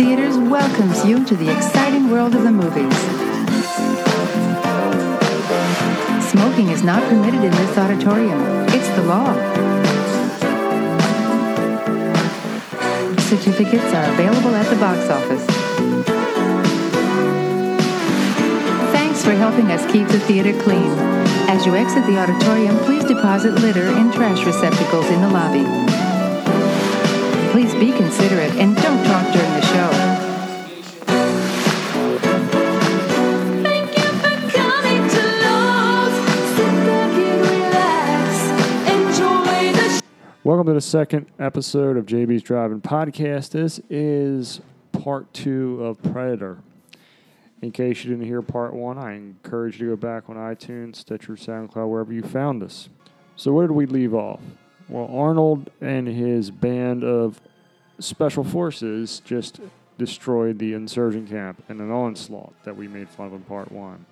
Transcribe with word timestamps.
Theaters 0.00 0.38
welcomes 0.38 1.04
you 1.04 1.22
to 1.26 1.36
the 1.36 1.54
exciting 1.54 2.08
world 2.08 2.34
of 2.34 2.42
the 2.42 2.50
movies. 2.50 2.96
Smoking 6.30 6.70
is 6.70 6.82
not 6.82 7.06
permitted 7.10 7.44
in 7.44 7.50
this 7.50 7.76
auditorium. 7.76 8.40
It's 8.70 8.88
the 8.96 9.02
law. 9.02 9.34
Certificates 13.28 13.92
are 13.92 14.10
available 14.14 14.54
at 14.54 14.70
the 14.70 14.76
box 14.76 15.10
office. 15.10 15.44
Thanks 18.94 19.22
for 19.22 19.32
helping 19.32 19.70
us 19.70 19.84
keep 19.92 20.08
the 20.08 20.20
theater 20.20 20.58
clean. 20.62 20.90
As 21.52 21.66
you 21.66 21.76
exit 21.76 22.06
the 22.06 22.16
auditorium, 22.16 22.78
please 22.86 23.04
deposit 23.04 23.52
litter 23.60 23.84
in 23.84 24.10
trash 24.12 24.46
receptacles 24.46 25.10
in 25.10 25.20
the 25.20 25.28
lobby. 25.28 25.66
Please 27.52 27.74
be 27.74 27.92
considerate 27.92 28.52
and 28.52 28.74
don't 28.76 28.99
Welcome 40.60 40.74
to 40.74 40.76
the 40.76 40.82
second 40.82 41.26
episode 41.38 41.96
of 41.96 42.04
JB's 42.04 42.42
Driving 42.42 42.82
Podcast. 42.82 43.52
This 43.52 43.80
is 43.88 44.60
part 44.92 45.32
two 45.32 45.82
of 45.82 46.02
Predator. 46.02 46.58
In 47.62 47.70
case 47.70 48.04
you 48.04 48.10
didn't 48.10 48.26
hear 48.26 48.42
part 48.42 48.74
one, 48.74 48.98
I 48.98 49.14
encourage 49.14 49.80
you 49.80 49.88
to 49.88 49.96
go 49.96 49.96
back 49.96 50.28
on 50.28 50.36
iTunes, 50.36 50.96
Stitcher, 50.96 51.32
SoundCloud, 51.32 51.88
wherever 51.88 52.12
you 52.12 52.22
found 52.22 52.62
us. 52.62 52.90
So, 53.36 53.54
where 53.54 53.68
did 53.68 53.72
we 53.72 53.86
leave 53.86 54.12
off? 54.12 54.40
Well, 54.86 55.08
Arnold 55.10 55.70
and 55.80 56.06
his 56.06 56.50
band 56.50 57.04
of 57.04 57.40
special 57.98 58.44
forces 58.44 59.22
just 59.24 59.60
destroyed 59.96 60.58
the 60.58 60.74
insurgent 60.74 61.30
camp 61.30 61.64
in 61.70 61.80
an 61.80 61.90
onslaught 61.90 62.52
that 62.64 62.76
we 62.76 62.86
made 62.86 63.08
fun 63.08 63.28
of 63.28 63.32
in 63.32 63.40
part 63.44 63.72
one. 63.72 64.04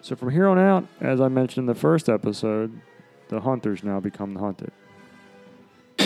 So, 0.00 0.16
from 0.16 0.30
here 0.30 0.48
on 0.48 0.58
out, 0.58 0.88
as 1.00 1.20
I 1.20 1.28
mentioned 1.28 1.62
in 1.62 1.66
the 1.72 1.80
first 1.80 2.08
episode, 2.08 2.80
the 3.34 3.40
hunters 3.40 3.82
now 3.82 3.98
become 3.98 4.34
the 4.34 4.40
hunted. 4.40 4.70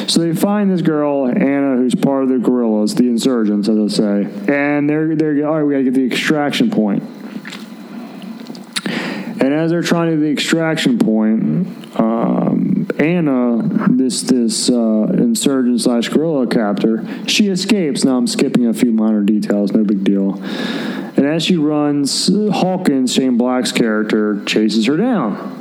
So 0.06 0.20
they 0.20 0.34
find 0.34 0.70
this 0.70 0.80
girl, 0.80 1.26
Anna, 1.26 1.76
who's 1.76 1.94
part 1.94 2.22
of 2.22 2.30
the 2.30 2.38
guerrillas, 2.38 2.94
the 2.94 3.04
insurgents, 3.04 3.68
as 3.68 3.78
I 3.78 3.96
say, 3.96 4.24
and 4.48 4.88
they're 4.88 5.14
they're 5.14 5.46
all 5.46 5.56
right. 5.56 5.62
We 5.62 5.74
got 5.74 5.78
to 5.78 5.84
get 5.84 5.94
the 5.94 6.06
extraction 6.06 6.70
point. 6.70 7.02
And 9.40 9.54
as 9.54 9.70
they're 9.70 9.82
trying 9.82 10.10
to 10.10 10.16
the 10.16 10.30
extraction 10.30 10.98
point, 10.98 12.00
um, 12.00 12.88
Anna, 12.98 13.88
this 13.90 14.22
this 14.22 14.70
uh, 14.70 15.06
insurgent 15.12 15.82
slash 15.82 16.08
guerrilla 16.08 16.46
captor, 16.46 17.04
she 17.28 17.48
escapes. 17.48 18.04
Now 18.04 18.16
I'm 18.16 18.26
skipping 18.26 18.66
a 18.66 18.72
few 18.72 18.92
minor 18.92 19.22
details, 19.22 19.72
no 19.72 19.84
big 19.84 20.02
deal. 20.02 20.42
And 20.42 21.26
as 21.26 21.44
she 21.44 21.56
runs, 21.56 22.28
Hawkins, 22.28 23.12
Shane 23.12 23.36
Black's 23.36 23.72
character, 23.72 24.42
chases 24.44 24.86
her 24.86 24.96
down. 24.96 25.57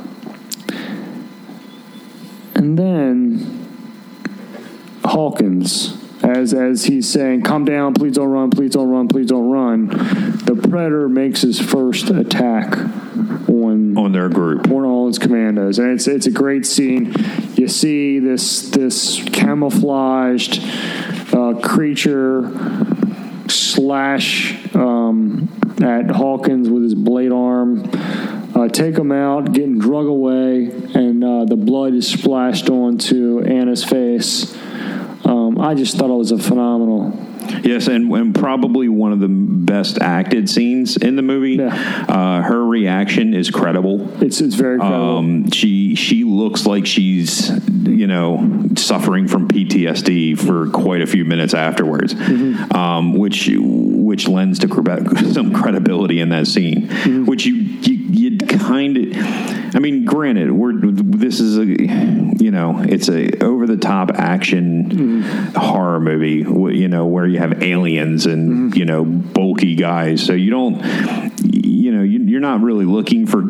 And 2.58 2.76
then 2.76 3.68
Hawkins, 5.04 5.96
as 6.24 6.52
as 6.52 6.86
he's 6.86 7.08
saying, 7.08 7.42
"Calm 7.42 7.64
down, 7.64 7.94
please 7.94 8.14
don't 8.14 8.30
run, 8.30 8.50
please 8.50 8.72
don't 8.72 8.88
run, 8.90 9.06
please 9.06 9.28
don't 9.28 9.48
run." 9.48 9.86
The 10.44 10.58
predator 10.68 11.08
makes 11.08 11.42
his 11.42 11.60
first 11.60 12.10
attack 12.10 12.76
on 13.48 13.96
on 13.96 14.10
their 14.10 14.28
group. 14.28 14.68
on 14.72 14.84
all 14.84 15.06
his 15.06 15.20
commandos, 15.20 15.78
and 15.78 15.92
it's 15.92 16.08
it's 16.08 16.26
a 16.26 16.32
great 16.32 16.66
scene. 16.66 17.14
You 17.54 17.68
see 17.68 18.18
this 18.18 18.70
this 18.70 19.22
camouflaged 19.32 20.60
uh, 21.32 21.60
creature 21.62 22.50
slash 23.46 24.74
um, 24.74 25.48
at 25.80 26.10
Hawkins 26.10 26.68
with 26.68 26.82
his 26.82 26.96
blade 26.96 27.30
arm. 27.30 27.88
Uh, 28.58 28.66
take 28.68 28.96
him 28.98 29.12
out, 29.12 29.52
getting 29.52 29.78
drug 29.78 30.06
away, 30.06 30.64
and 30.94 31.22
uh, 31.22 31.44
the 31.44 31.54
blood 31.56 31.94
is 31.94 32.08
splashed 32.08 32.68
onto 32.68 33.40
Anna's 33.44 33.84
face. 33.84 34.52
Um, 35.24 35.60
I 35.60 35.74
just 35.74 35.96
thought 35.96 36.10
it 36.10 36.14
was 36.14 36.32
a 36.32 36.38
phenomenal. 36.38 37.26
Yes, 37.62 37.86
and, 37.86 38.12
and 38.12 38.34
probably 38.34 38.88
one 38.88 39.12
of 39.12 39.20
the 39.20 39.28
best 39.28 40.00
acted 40.00 40.50
scenes 40.50 40.96
in 40.96 41.16
the 41.16 41.22
movie. 41.22 41.52
Yeah. 41.54 42.04
Uh, 42.08 42.42
her 42.42 42.64
reaction 42.66 43.32
is 43.32 43.50
credible. 43.50 44.22
It's 44.22 44.40
it's 44.40 44.54
very 44.54 44.78
credible. 44.78 45.18
Um, 45.18 45.50
she 45.50 45.94
she 45.94 46.24
looks 46.24 46.66
like 46.66 46.84
she's 46.84 47.50
you 47.86 48.06
know 48.06 48.68
suffering 48.76 49.28
from 49.28 49.48
PTSD 49.48 50.38
for 50.38 50.68
quite 50.70 51.00
a 51.00 51.06
few 51.06 51.24
minutes 51.24 51.54
afterwards, 51.54 52.14
Mm-hmm. 52.14 52.76
um, 52.76 53.14
which 53.14 53.48
which 53.58 54.28
lends 54.28 54.58
to 54.60 54.68
some 55.32 55.52
credibility 55.54 56.20
in 56.20 56.28
that 56.30 56.46
scene. 56.46 56.88
Mm-hmm. 56.88 57.24
Which 57.24 57.46
you 57.46 57.54
you 57.54 57.97
you 58.08 58.38
kind 58.38 58.96
of, 58.96 59.74
I 59.76 59.78
mean, 59.80 60.04
granted, 60.04 60.50
we're 60.50 60.72
this 60.74 61.40
is 61.40 61.58
a 61.58 61.64
you 61.66 62.50
know 62.50 62.80
it's 62.80 63.08
a 63.08 63.42
over 63.44 63.66
the 63.66 63.76
top 63.76 64.10
action 64.14 64.88
Mm-hmm. 64.88 65.58
horror 65.58 66.00
movie. 66.00 66.38
You 66.78 66.88
know 66.88 67.06
where 67.06 67.26
you 67.26 67.38
have 67.38 67.62
aliens 67.62 68.26
and 68.26 68.72
Mm-hmm. 68.72 68.78
you 68.78 68.84
know 68.84 69.04
bulky 69.04 69.74
guys, 69.74 70.24
so 70.24 70.32
you 70.32 70.50
don't 70.50 70.80
you 71.44 71.92
know 71.92 72.02
you, 72.02 72.20
you're 72.20 72.40
not 72.40 72.60
really 72.62 72.84
looking 72.84 73.26
for 73.26 73.42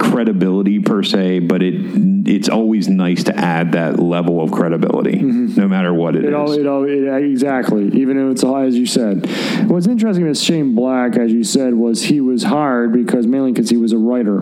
credibility 0.00 0.80
per 0.80 1.02
se, 1.02 1.40
but 1.40 1.62
it 1.62 1.74
it's 2.26 2.48
always 2.48 2.88
nice 2.88 3.24
to 3.24 3.36
add 3.36 3.72
that 3.72 3.98
level 3.98 4.40
of 4.42 4.50
credibility, 4.50 5.20
no 5.20 5.68
matter 5.68 5.92
what 5.92 6.16
it 6.16 6.20
Mm-hmm. 6.20 6.26
It 6.26 6.28
is. 6.28 6.34
all, 6.34 6.52
it 6.52 6.66
all, 6.66 7.16
it, 7.18 7.24
exactly. 7.24 7.88
Even 8.00 8.18
if 8.18 8.32
it's 8.32 8.42
high, 8.42 8.64
as 8.64 8.76
you 8.76 8.86
said. 8.86 9.26
What's 9.68 9.86
interesting 9.86 10.26
with 10.26 10.38
Shane 10.38 10.74
Black, 10.74 11.16
as 11.16 11.32
you 11.32 11.44
said, 11.44 11.74
was 11.74 12.02
he 12.04 12.20
was 12.20 12.44
hired 12.44 12.92
because 12.92 13.26
mainly 13.26 13.52
because 13.52 13.70
he 13.70 13.76
was 13.76 13.92
a 13.92 13.98
writer, 13.98 14.40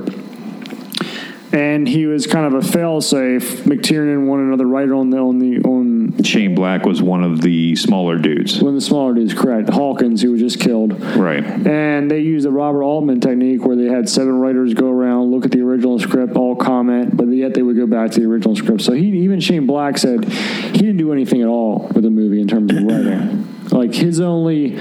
and 1.53 1.89
he 1.89 2.07
was 2.07 2.27
kind 2.27 2.47
of 2.47 2.55
a 2.55 2.67
failsafe. 2.67 3.63
McTiernan 3.63 4.27
wanted 4.27 4.45
another 4.45 4.67
writer 4.67 4.95
on 4.95 5.11
the 5.11 5.19
on 5.19 5.39
the 5.39 5.61
on 5.63 6.23
Shane 6.23 6.55
Black 6.55 6.85
was 6.85 7.01
one 7.03 7.25
of 7.25 7.41
the 7.41 7.75
smaller 7.77 8.19
dudes, 8.19 8.61
one 8.61 8.71
of 8.71 8.75
the 8.75 8.81
smaller 8.81 9.15
dudes, 9.15 9.35
correct? 9.35 9.69
Hawkins, 9.69 10.23
who 10.23 10.33
was 10.33 10.41
just 10.41 10.61
killed. 10.61 11.01
right? 11.17 11.45
And 11.45 12.11
they 12.11 12.21
used 12.21 12.47
the 12.47 12.51
Robert 12.51 12.83
Altman 12.83 13.21
technique 13.21 13.65
where 13.65 13.77
they 13.77 13.87
had 13.87 14.09
seven 14.09 14.39
writers 14.39 14.75
go 14.75 14.91
around, 14.91 15.31
look 15.31 15.45
at 15.45 15.51
the 15.51 15.61
original 15.61 15.99
script, 15.99 16.37
all 16.37 16.57
comment, 16.57 17.17
but 17.17 17.29
yet 17.29 17.55
they 17.55 17.63
would 17.63 17.77
go 17.77 17.87
back 17.87 18.11
to 18.13 18.21
the 18.21 18.27
original 18.27 18.57
script. 18.57 18.83
So 18.83 18.93
he, 18.93 19.07
even 19.07 19.41
Shane 19.41 19.67
Black 19.67 19.99
said 19.99 20.25
he 20.25 20.79
didn't 20.79 20.97
do 20.99 21.13
anything 21.13 21.43
at 21.43 21.49
all 21.49 21.91
with 21.95 22.05
the 22.05 22.11
movie 22.11 22.41
in 22.41 22.49
terms 22.49 22.73
of 22.73 22.83
writing. 22.83 23.69
Like 23.71 23.95
his 23.95 24.21
only 24.21 24.77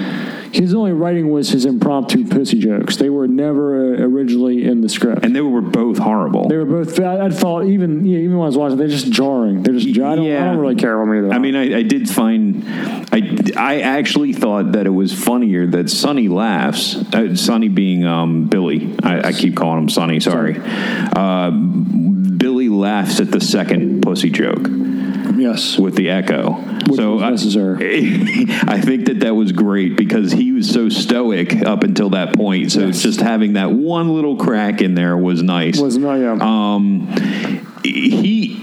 his 0.52 0.74
only 0.74 0.92
writing 0.92 1.30
was 1.30 1.50
his 1.50 1.64
impromptu 1.64 2.26
pussy 2.26 2.58
jokes. 2.58 2.96
They 2.96 3.10
were 3.10 3.28
never 3.28 3.94
uh, 3.94 4.02
originally 4.02 4.64
in 4.64 4.80
the 4.80 4.88
script. 4.88 5.24
And 5.24 5.34
they 5.34 5.40
were 5.40 5.60
both 5.60 5.98
horrible. 5.98 6.48
they 6.48 6.56
were 6.56 6.64
both. 6.64 6.98
I, 7.00 7.26
I 7.26 7.30
thought 7.30 7.66
even 7.66 8.04
yeah, 8.04 8.18
even 8.18 8.36
when 8.36 8.44
I 8.44 8.46
was 8.46 8.56
watching, 8.56 8.78
they're 8.78 8.88
just 8.88 9.10
jarring. 9.10 9.62
They're 9.62 9.74
just. 9.74 9.88
I 9.98 10.16
don't, 10.16 10.26
I 10.26 10.44
don't 10.44 10.58
really 10.58 10.76
care 10.76 11.00
about 11.00 11.14
either. 11.14 11.32
I 11.32 11.38
mean, 11.38 11.56
I, 11.56 11.78
I 11.78 11.82
did 11.82 12.08
find, 12.08 12.64
I, 13.12 13.38
I 13.56 13.80
actually 13.80 14.32
thought 14.32 14.72
that 14.72 14.86
it 14.86 14.90
was 14.90 15.12
funnier 15.12 15.66
that 15.66 15.90
Sonny 15.90 16.28
laughs. 16.28 16.96
Uh, 17.14 17.34
Sonny 17.36 17.68
being 17.68 18.04
um, 18.04 18.48
Billy. 18.48 18.94
I, 19.02 19.28
I 19.28 19.32
keep 19.32 19.56
calling 19.56 19.82
him 19.82 19.88
Sonny. 19.88 20.20
Sorry. 20.20 20.60
Uh, 20.60 21.50
Billy 21.50 22.68
laughs 22.68 23.20
at 23.20 23.30
the 23.30 23.40
second 23.40 24.02
pussy 24.02 24.30
joke 24.30 24.66
yes. 25.38 25.78
with 25.78 25.94
the 25.94 26.10
echo. 26.10 26.52
Which 26.52 26.96
so 26.96 27.20
I- 27.20 27.30
necessary. 27.30 27.78
I 28.62 28.80
think 28.80 29.06
that 29.06 29.20
that 29.20 29.34
was 29.34 29.52
great 29.52 29.96
because 29.96 30.32
he 30.32 30.52
was 30.52 30.70
so 30.70 30.88
stoic 30.88 31.54
up 31.62 31.82
until 31.82 32.10
that 32.10 32.34
point. 32.34 32.72
So 32.72 32.86
Yes. 32.86 33.02
just 33.02 33.20
having 33.20 33.54
that 33.54 33.70
one 33.72 34.14
little 34.14 34.36
crack 34.36 34.80
in 34.82 34.94
there 34.94 35.16
was 35.16 35.42
nice. 35.42 35.78
Was 35.78 35.96
not 35.96 36.14
yeah. 36.16 36.36
Um, 36.40 37.06
he, 37.84 38.60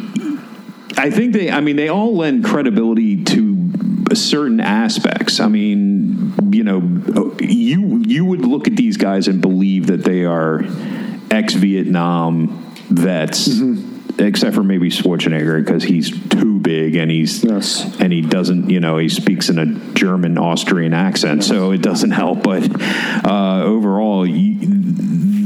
I 0.97 1.09
think 1.09 1.33
they, 1.33 1.49
I 1.51 1.61
mean, 1.61 1.75
they 1.75 1.89
all 1.89 2.15
lend 2.15 2.43
credibility 2.45 3.23
to 3.25 3.71
certain 4.13 4.59
aspects. 4.59 5.39
I 5.39 5.47
mean, 5.47 6.33
you 6.51 6.63
know, 6.63 7.35
you 7.39 8.03
you 8.05 8.23
would 8.25 8.45
look 8.45 8.67
at 8.67 8.75
these 8.75 8.97
guys 8.97 9.27
and 9.27 9.41
believe 9.41 9.87
that 9.87 10.03
they 10.03 10.23
are 10.25 10.63
ex-Vietnam 11.31 12.73
vets. 12.89 13.47
Mm-hmm. 13.47 13.94
Except 14.17 14.55
for 14.55 14.63
maybe 14.63 14.89
Schwarzenegger 14.89 15.63
because 15.63 15.83
he's 15.83 16.09
too 16.29 16.59
big 16.59 16.95
and 16.95 17.11
he's 17.11 17.43
Yes. 17.43 17.97
and 17.99 18.13
he 18.13 18.21
doesn't 18.21 18.69
you 18.69 18.79
know 18.79 18.97
he 18.97 19.09
speaks 19.09 19.49
in 19.49 19.59
a 19.59 19.65
German 19.93 20.37
Austrian 20.37 20.93
accent 20.93 21.43
so 21.43 21.71
it 21.71 21.81
doesn't 21.81 22.11
help 22.11 22.41
but 22.43 22.63
uh, 23.25 23.63
overall 23.63 24.25
you, 24.25 24.57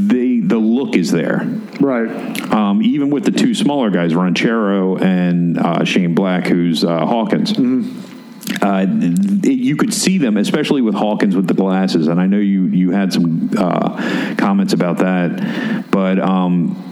they 0.07 0.39
the 0.39 0.60
look 0.60 0.95
is 0.95 1.12
there 1.12 1.48
right. 1.80 2.10
um, 2.54 2.83
even 2.83 3.10
with 3.10 3.25
the 3.25 3.31
two 3.31 3.54
smaller 3.56 3.89
guys, 3.89 4.13
Ranchero 4.13 4.98
and 4.98 5.57
uh, 5.57 5.83
Shane 5.83 6.13
Black, 6.13 6.45
who's 6.48 6.83
uh, 6.83 7.06
Hawkins. 7.06 7.54
Uh, 8.62 8.86
it- 8.88 9.50
you 9.50 9.75
could 9.75 9.94
see 9.94 10.18
them, 10.18 10.38
especially 10.38 10.81
with 10.81 10.95
Hawkins 10.95 11.36
with 11.36 11.48
the 11.48 11.54
glasses, 11.54 12.07
and 12.07 12.19
I 12.19 12.25
know 12.27 12.38
you 12.38 12.65
you 12.68 12.92
had 12.92 13.13
some 13.13 13.50
uh, 13.57 14.36
comments 14.38 14.74
about 14.74 14.98
that, 15.00 15.86
but 15.92 16.19
um, 16.19 16.88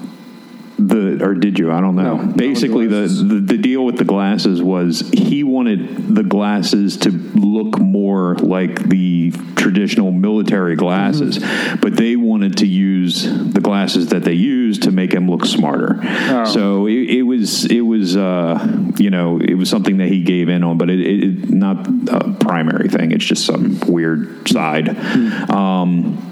The 0.79 1.23
or 1.23 1.33
did 1.33 1.57
you? 1.57 1.71
I 1.71 1.81
don't 1.81 1.95
know. 1.95 2.17
No, 2.17 2.21
no 2.23 2.33
Basically, 2.33 2.85
the, 2.87 3.07
the 3.07 3.39
the 3.39 3.57
deal 3.57 3.83
with 3.83 3.97
the 3.97 4.05
glasses 4.05 4.61
was 4.61 5.09
he 5.11 5.43
wanted 5.43 6.15
the 6.15 6.23
glasses 6.23 6.97
to 6.97 7.09
look 7.09 7.79
more 7.79 8.35
like 8.35 8.83
the 8.83 9.31
traditional 9.55 10.11
military 10.11 10.75
glasses, 10.75 11.39
Mm-hmm. 11.39 11.79
but 11.81 11.95
they 11.95 12.15
wanted 12.15 12.57
to 12.57 12.67
use 12.67 13.23
the 13.23 13.59
glasses 13.59 14.07
that 14.09 14.23
they 14.23 14.33
used 14.33 14.83
to 14.83 14.91
make 14.91 15.13
him 15.13 15.29
look 15.29 15.45
smarter. 15.45 15.99
Oh. 16.03 16.45
So 16.45 16.85
it, 16.87 17.09
it 17.09 17.21
was 17.23 17.65
it 17.65 17.81
was 17.81 18.15
uh, 18.15 18.59
you 18.97 19.09
know 19.09 19.39
it 19.39 19.55
was 19.55 19.69
something 19.69 19.97
that 19.97 20.09
he 20.09 20.21
gave 20.23 20.47
in 20.47 20.63
on, 20.63 20.77
but 20.77 20.89
it, 20.89 20.99
it, 20.99 21.49
not 21.49 21.87
a 22.09 22.33
primary 22.39 22.87
thing. 22.87 23.11
It's 23.11 23.25
just 23.25 23.45
some 23.45 23.79
weird 23.87 24.47
side. 24.47 24.89
Hmm. 24.89 25.51
Um, 25.51 26.23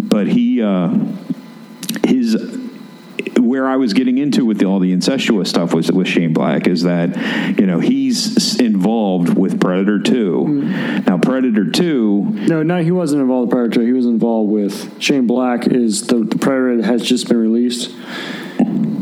but 0.00 0.28
he 0.28 0.62
uh, 0.62 0.88
his 2.06 2.34
where 3.38 3.66
I 3.66 3.76
was 3.76 3.92
getting 3.92 4.18
into 4.18 4.44
with 4.44 4.58
the, 4.58 4.66
all 4.66 4.78
the 4.78 4.92
incestuous 4.92 5.50
stuff 5.50 5.74
was 5.74 5.90
with 5.90 6.08
Shane 6.08 6.32
Black 6.32 6.66
is 6.66 6.82
that 6.82 7.16
you 7.58 7.66
know 7.66 7.80
he's 7.80 8.58
involved 8.60 9.36
with 9.36 9.60
Predator 9.60 9.98
Two. 9.98 10.44
Mm. 10.48 11.06
Now 11.06 11.18
Predator 11.18 11.70
Two, 11.70 12.24
No, 12.30 12.62
no, 12.62 12.82
he 12.82 12.90
wasn't 12.90 13.22
involved 13.22 13.48
with 13.48 13.52
Predator. 13.52 13.82
He 13.82 13.92
was 13.92 14.06
involved 14.06 14.50
with 14.50 15.00
Shane 15.02 15.26
Black. 15.26 15.66
Is 15.66 16.06
the, 16.06 16.24
the 16.24 16.38
Predator 16.38 16.82
has 16.84 17.02
just 17.02 17.28
been 17.28 17.38
released? 17.38 17.90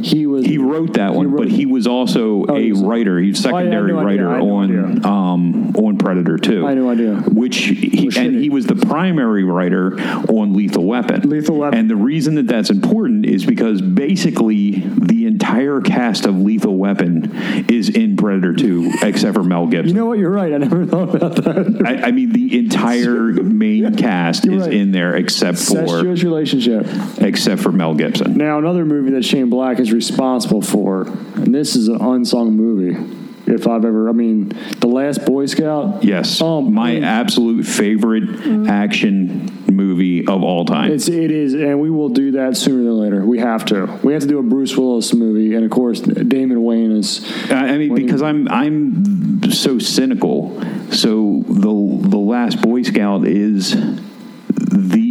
He 0.02 0.26
was. 0.40 0.46
he 0.46 0.58
wrote 0.58 0.94
that 0.94 1.14
one, 1.14 1.30
wrote- 1.30 1.38
but 1.38 1.48
he 1.48 1.66
was 1.66 1.86
also 1.86 2.44
Oh, 2.48 2.56
a 2.56 2.70
was- 2.70 2.82
writer. 2.82 3.18
He's 3.18 3.38
Oh, 3.46 3.50
secondary 3.50 3.92
no 3.92 3.98
idea. 4.00 4.26
writer 4.26 4.40
on 4.40 5.04
um, 5.06 5.76
on 5.76 5.96
Predator 5.98 6.36
Two. 6.38 6.66
I 6.66 6.70
had 6.70 6.78
no 6.78 6.90
idea. 6.90 7.14
Which 7.16 7.56
he, 7.58 8.04
and 8.04 8.12
shitty. 8.12 8.40
he 8.40 8.50
was 8.50 8.66
the 8.66 8.74
primary 8.76 9.44
writer 9.44 9.98
on 10.00 10.54
Lethal 10.54 10.84
Weapon. 10.84 11.28
Lethal 11.28 11.56
Weapon. 11.58 11.78
And 11.78 11.90
the 11.90 11.96
reason 11.96 12.34
that 12.36 12.46
that's 12.46 12.70
important 12.70 13.26
is 13.26 13.44
because 13.44 13.80
basically 13.80 14.82
the 14.86 15.26
entire 15.26 15.80
cast 15.80 16.26
of 16.26 16.38
Lethal 16.40 16.76
Weapon 16.76 17.32
is 17.68 17.88
in 17.88 18.16
Predator 18.16 18.54
Two, 18.54 18.90
except 19.02 19.34
for 19.34 19.42
Mel 19.42 19.66
Gibson. 19.66 19.88
You 19.88 19.94
know 19.94 20.06
what? 20.06 20.18
You're 20.18 20.30
right. 20.30 20.52
I 20.52 20.58
never 20.58 20.84
thought 20.86 21.14
about 21.14 21.36
that. 21.36 21.82
I, 21.86 22.08
I 22.08 22.10
mean, 22.10 22.32
the 22.32 22.58
entire 22.58 23.20
main 23.32 23.94
cast 23.96 24.46
is 24.46 24.62
right. 24.64 24.72
in 24.72 24.92
there 24.92 25.14
except 25.16 25.58
for 25.58 25.78
Incestuous 25.80 26.22
relationship. 26.24 26.86
except 27.18 27.62
for 27.62 27.72
Mel 27.72 27.94
Gibson. 27.94 28.36
Now, 28.36 28.58
another 28.58 28.84
movie 28.84 29.10
that 29.10 29.24
Shane 29.24 29.50
Black 29.50 29.78
is 29.80 29.92
responsible 29.92 30.29
for, 30.38 31.02
and 31.02 31.54
this 31.54 31.74
is 31.76 31.88
an 31.88 32.00
unsung 32.00 32.52
movie. 32.56 33.16
If 33.46 33.66
I've 33.66 33.84
ever, 33.84 34.08
I 34.08 34.12
mean, 34.12 34.52
The 34.78 34.86
Last 34.86 35.24
Boy 35.26 35.46
Scout. 35.46 36.04
Yes, 36.04 36.40
Um, 36.40 36.72
my 36.72 36.92
I 36.92 37.00
absolute 37.00 37.66
favorite 37.66 38.68
action 38.68 39.50
movie 39.66 40.24
of 40.26 40.44
all 40.44 40.64
time. 40.64 40.92
It's 40.92 41.08
it 41.08 41.32
is, 41.32 41.54
and 41.54 41.80
we 41.80 41.90
will 41.90 42.10
do 42.10 42.32
that 42.32 42.56
sooner 42.56 42.84
than 42.84 42.96
later. 43.00 43.24
We 43.24 43.38
have 43.40 43.64
to. 43.66 43.86
We 44.04 44.12
have 44.12 44.22
to 44.22 44.28
do 44.28 44.38
a 44.38 44.42
Bruce 44.42 44.76
Willis 44.76 45.12
movie, 45.14 45.54
and 45.56 45.64
of 45.64 45.70
course, 45.72 46.00
Damon 46.00 46.58
Wayans 46.58 46.98
is. 46.98 47.50
I 47.50 47.70
I 47.70 47.78
mean, 47.78 47.92
When 47.92 48.06
because 48.06 48.22
I'm 48.22 48.46
I'm 48.48 49.50
so 49.50 49.80
cynical. 49.80 50.60
So 50.92 51.42
the 51.48 52.08
the 52.08 52.18
Last 52.18 52.62
Boy 52.62 52.82
Scout 52.82 53.26
is 53.26 53.72
the 53.72 55.09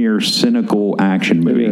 premier 0.00 0.20
cynical 0.20 0.96
action 0.98 1.40
movie. 1.40 1.66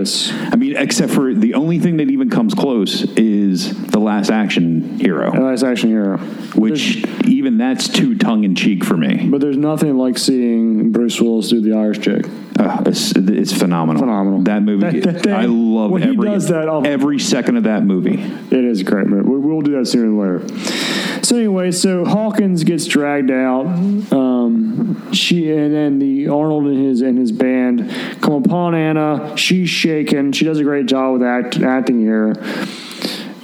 I 0.53 0.57
mean, 0.57 0.77
except 0.77 1.13
for 1.13 1.33
the 1.33 1.55
only 1.55 1.79
thing 1.79 1.97
that 1.97 2.11
even 2.11 2.29
comes 2.29 2.53
close 2.53 3.05
is 3.17 3.48
the 3.55 3.99
Last 3.99 4.31
Action 4.31 4.99
Hero. 4.99 5.31
a 5.33 5.39
nice 5.39 5.63
action 5.63 5.91
hero. 5.91 6.19
which 6.55 7.05
even 7.27 7.59
that's 7.59 7.89
too 7.89 8.17
tongue 8.17 8.45
in 8.45 8.55
cheek 8.55 8.85
for 8.85 8.97
me. 8.97 9.27
But 9.29 9.41
there's 9.41 9.57
nothing 9.57 9.97
like 9.97 10.19
seeing 10.19 10.93
Bruce 10.93 11.21
Willis 11.21 11.49
do 11.49 11.61
the 11.61 11.75
Irish 11.77 11.99
jig. 11.99 12.29
Uh, 12.59 12.83
it's, 12.87 13.13
it's 13.13 13.53
phenomenal. 13.53 14.01
Phenomenal. 14.03 14.43
That 14.43 14.63
movie. 14.63 15.01
That- 15.01 15.13
that 15.15 15.23
thing, 15.23 15.33
I 15.35 15.45
love 15.47 15.91
when 15.93 16.03
he 16.03 16.17
does 16.17 16.49
that, 16.49 16.69
oh. 16.69 16.83
every 16.83 17.19
second 17.19 17.57
of 17.57 17.65
that 17.65 17.85
movie. 17.85 18.21
It 18.21 18.65
is 18.65 18.81
a 18.81 18.85
great 18.85 19.07
movie. 19.07 19.29
We- 19.29 19.39
We'll 19.49 19.63
do 19.63 19.73
that 19.79 19.87
sooner 19.87 20.05
than 20.05 20.19
later. 20.19 21.25
So 21.25 21.37
anyway, 21.37 21.71
so 21.73 22.05
Hawkins 22.05 22.65
gets 22.65 22.87
dragged 22.87 23.31
out. 23.31 23.67
Um, 24.13 25.13
she 25.13 25.51
and 25.51 25.75
then 25.75 25.99
the 25.99 26.29
Arnold 26.29 26.67
and 26.67 26.85
his 26.85 27.01
and 27.01 27.19
his 27.19 27.33
band 27.33 27.91
come 28.21 28.35
upon 28.35 28.75
Anna. 28.75 29.37
She's 29.37 29.69
shaken. 29.71 30.33
She 30.33 30.45
does 30.45 30.59
a 30.59 30.65
great 30.65 30.87
job 30.87 31.15
with 31.15 31.23
act, 31.23 31.59
acting 31.59 31.99
here. 32.01 32.35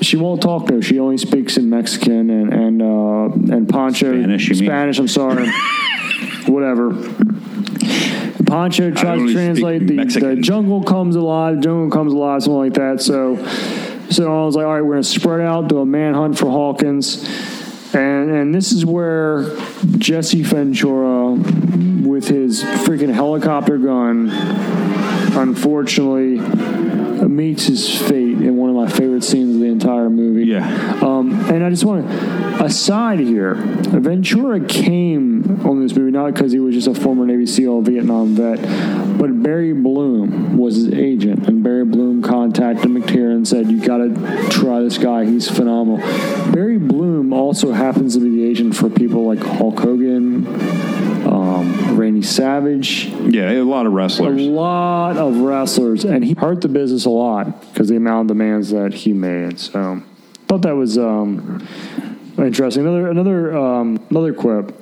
She 0.04 0.16
won't 0.18 0.42
talk 0.42 0.66
though. 0.66 0.80
She 0.80 0.98
only 0.98 1.16
speaks 1.16 1.56
in 1.56 1.70
Mexican 1.70 2.28
and 2.30 2.52
and 2.52 2.82
uh, 2.82 3.54
and 3.54 3.68
Poncho 3.68 4.12
Spanish? 4.12 4.48
Spanish. 4.48 4.98
I'm 4.98 5.08
sorry. 5.08 5.50
Whatever. 6.46 6.92
Poncho 8.44 8.90
tries 8.90 9.20
to 9.20 9.32
translate 9.32 9.86
the, 9.86 10.04
the 10.04 10.36
jungle 10.36 10.82
comes 10.82 11.16
alive, 11.16 11.60
jungle 11.60 11.90
comes 11.90 12.12
alive, 12.12 12.42
something 12.42 12.58
like 12.58 12.74
that. 12.74 13.00
So, 13.00 13.36
so 14.10 14.42
I 14.42 14.44
was 14.44 14.54
like, 14.54 14.66
all 14.66 14.74
right, 14.74 14.82
we're 14.82 14.92
gonna 14.92 15.04
spread 15.04 15.40
out, 15.40 15.68
do 15.68 15.78
a 15.78 15.86
manhunt 15.86 16.38
for 16.38 16.46
Hawkins, 16.46 17.24
and 17.94 18.30
and 18.30 18.54
this 18.54 18.72
is 18.72 18.84
where 18.84 19.56
Jesse 19.98 20.42
Ventura, 20.42 21.32
with 21.32 22.28
his 22.28 22.62
freaking 22.62 23.12
helicopter 23.12 23.78
gun, 23.78 24.28
unfortunately 25.36 26.38
meets 27.28 27.66
his 27.66 28.00
fate 28.02 28.38
in 28.38 28.56
one 28.56 28.70
of 28.70 28.76
my 28.76 28.88
favorite 28.88 29.24
scenes 29.24 29.53
entire 29.74 30.08
movie. 30.08 30.46
Yeah. 30.46 30.98
Um, 31.02 31.32
and 31.50 31.64
I 31.64 31.70
just 31.70 31.84
want 31.84 32.08
to 32.08 32.44
aside 32.64 33.20
here. 33.20 33.54
Ventura 33.54 34.60
came 34.64 35.66
on 35.66 35.80
this 35.80 35.94
movie 35.94 36.10
not 36.10 36.32
because 36.32 36.52
he 36.52 36.58
was 36.58 36.74
just 36.74 36.88
a 36.88 36.94
former 36.94 37.26
Navy 37.26 37.46
SEAL 37.46 37.82
Vietnam 37.82 38.34
vet, 38.34 38.60
but 39.18 39.42
Barry 39.42 39.72
Bloom 39.72 40.56
was 40.56 40.76
his 40.76 40.92
agent, 40.92 41.46
and 41.46 41.62
Barry 41.62 41.84
Bloom 41.84 42.22
contacted 42.22 42.90
McTiernan 42.90 43.36
and 43.36 43.48
said, 43.48 43.70
"You 43.70 43.80
got 43.84 43.98
to 43.98 44.48
try 44.50 44.80
this 44.80 44.98
guy. 44.98 45.24
He's 45.24 45.48
phenomenal." 45.48 45.98
Barry 46.52 46.78
Bloom 46.78 47.32
also 47.32 47.72
happens 47.72 48.14
to 48.14 48.20
be 48.20 48.30
the 48.30 48.44
agent 48.44 48.76
for 48.76 48.88
people 48.88 49.26
like 49.26 49.40
Hulk 49.40 49.80
Hogan, 49.80 50.44
um, 51.26 51.96
Randy 51.98 52.22
Savage, 52.22 53.06
Yeah, 53.06 53.50
a 53.52 53.62
lot 53.62 53.86
of 53.86 53.92
wrestlers. 53.92 54.40
a 54.40 54.44
lot 54.44 55.16
of 55.16 55.36
wrestlers, 55.38 56.04
and 56.04 56.24
he 56.24 56.34
hurt 56.34 56.60
the 56.60 56.68
business 56.68 57.04
a 57.04 57.10
lot 57.10 57.60
because 57.72 57.88
the 57.88 57.96
amount 57.96 58.30
of 58.30 58.36
demands 58.36 58.70
that 58.70 58.94
he 58.94 59.12
made. 59.12 59.58
So, 59.58 60.02
thought 60.48 60.62
that 60.62 60.74
was 60.76 60.98
um, 60.98 61.66
interesting. 62.38 62.82
Another 62.86 63.08
another 63.08 63.56
um, 63.56 64.04
another 64.10 64.32
quip 64.34 64.80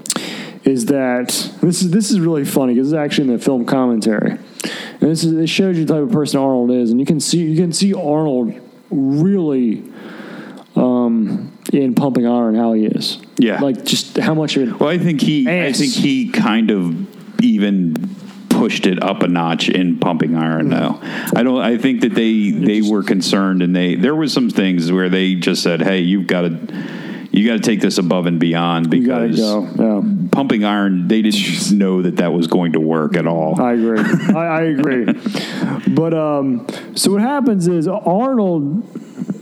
is 0.64 0.86
that 0.86 1.28
this 1.60 1.82
is 1.82 1.90
this 1.90 2.10
is 2.10 2.20
really 2.20 2.44
funny 2.44 2.74
because 2.74 2.92
it's 2.92 2.98
actually 2.98 3.28
in 3.28 3.36
the 3.36 3.42
film 3.42 3.64
commentary, 3.64 4.32
and 4.32 4.40
this 5.00 5.24
is 5.24 5.32
it 5.32 5.48
shows 5.48 5.78
you 5.78 5.84
the 5.84 5.94
type 5.94 6.02
of 6.02 6.12
person 6.12 6.40
Arnold 6.40 6.70
is, 6.70 6.90
and 6.90 6.98
you 7.00 7.06
can 7.06 7.20
see 7.20 7.38
you 7.38 7.56
can 7.56 7.72
see 7.72 7.94
Arnold 7.94 8.54
really 8.90 9.84
um, 10.76 11.51
in 11.72 11.94
Pumping 11.94 12.26
Iron 12.26 12.54
how 12.54 12.72
he 12.74 12.84
is. 12.86 13.18
Yeah. 13.38 13.60
like 13.60 13.84
just 13.84 14.18
how 14.18 14.34
much 14.34 14.56
of 14.56 14.68
it. 14.68 14.80
Well, 14.80 14.88
I 14.88 14.98
think 14.98 15.20
he. 15.20 15.48
I 15.48 15.72
think 15.72 15.92
he 15.92 16.30
kind 16.30 16.70
of 16.70 17.42
even 17.42 17.96
pushed 18.50 18.86
it 18.86 19.02
up 19.02 19.22
a 19.22 19.26
notch 19.28 19.68
in 19.68 19.98
pumping 19.98 20.36
iron. 20.36 20.68
Though 20.68 20.98
I 21.34 21.42
don't. 21.42 21.60
I 21.60 21.78
think 21.78 22.02
that 22.02 22.14
they 22.14 22.50
they 22.50 22.82
were 22.82 23.02
concerned, 23.02 23.62
and 23.62 23.74
they 23.74 23.94
there 23.96 24.14
was 24.14 24.32
some 24.32 24.50
things 24.50 24.92
where 24.92 25.08
they 25.08 25.34
just 25.34 25.62
said, 25.62 25.82
"Hey, 25.82 26.00
you've 26.00 26.26
got 26.26 26.42
to." 26.42 26.84
You 27.34 27.46
got 27.46 27.54
to 27.54 27.60
take 27.60 27.80
this 27.80 27.96
above 27.96 28.26
and 28.26 28.38
beyond 28.38 28.90
because 28.90 29.38
go. 29.38 29.62
Yeah. 29.78 30.28
pumping 30.32 30.66
iron, 30.66 31.08
they 31.08 31.22
didn't 31.22 31.72
know 31.78 32.02
that 32.02 32.16
that 32.16 32.34
was 32.34 32.46
going 32.46 32.72
to 32.72 32.80
work 32.80 33.16
at 33.16 33.26
all. 33.26 33.58
I 33.58 33.72
agree. 33.72 34.00
I, 34.34 34.46
I 34.46 34.60
agree. 34.64 35.06
But 35.94 36.12
um, 36.12 36.66
so 36.94 37.12
what 37.12 37.22
happens 37.22 37.68
is 37.68 37.88
Arnold, 37.88 38.82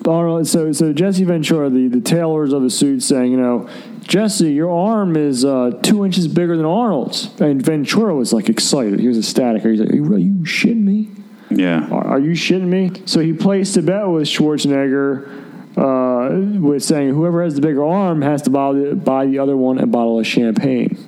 Arnold. 0.07 0.47
So 0.47 0.73
so 0.73 0.93
Jesse 0.93 1.25
Ventura, 1.25 1.71
the 1.71 1.89
the 1.89 2.01
tailors 2.01 2.53
of 2.53 2.63
his 2.63 2.77
suit, 2.77 3.03
saying, 3.03 3.31
you 3.31 3.37
know, 3.37 3.69
Jesse, 4.03 4.53
your 4.53 4.71
arm 4.71 5.17
is 5.17 5.45
uh, 5.45 5.79
two 5.83 6.05
inches 6.05 6.27
bigger 6.29 6.57
than 6.57 6.67
Arnold's, 6.67 7.29
and 7.41 7.63
Ventura 7.63 8.15
was 8.15 8.33
like 8.33 8.49
excited. 8.49 8.99
He 9.01 9.09
was 9.09 9.19
ecstatic. 9.19 9.63
He's 9.63 9.81
like, 9.81 9.91
are 9.91 10.19
you, 10.19 10.45
shitting 10.45 10.83
me? 10.83 11.11
yeah. 11.51 11.89
Are 11.91 12.07
are 12.07 12.19
you 12.21 12.33
shitting 12.33 12.69
me? 12.69 13.03
So 13.07 13.21
he 13.21 13.33
placed 13.33 13.77
a 13.77 13.83
bet 13.83 14.09
with 14.09 14.25
Schwarzenegger. 14.25 15.47
Uh, 15.77 16.59
with 16.59 16.83
saying 16.83 17.11
whoever 17.11 17.45
has 17.45 17.55
the 17.55 17.61
bigger 17.61 17.85
arm 17.85 18.23
has 18.23 18.43
to 18.43 18.51
buy 18.51 18.73
the, 18.73 18.95
buy 18.97 19.25
the 19.25 19.39
other 19.39 19.57
one 19.57 19.79
a 19.79 19.87
bottle 19.87 20.19
of 20.19 20.27
champagne. 20.27 20.99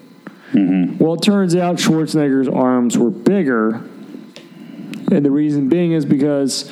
Well, 0.98 1.14
it 1.14 1.22
turns 1.22 1.56
out 1.56 1.76
Schwarzenegger's 1.76 2.48
arms 2.48 2.96
were 2.96 3.10
bigger, 3.10 3.82
and 5.10 5.24
the 5.24 5.30
reason 5.30 5.68
being 5.68 5.92
is 5.92 6.04
because 6.04 6.70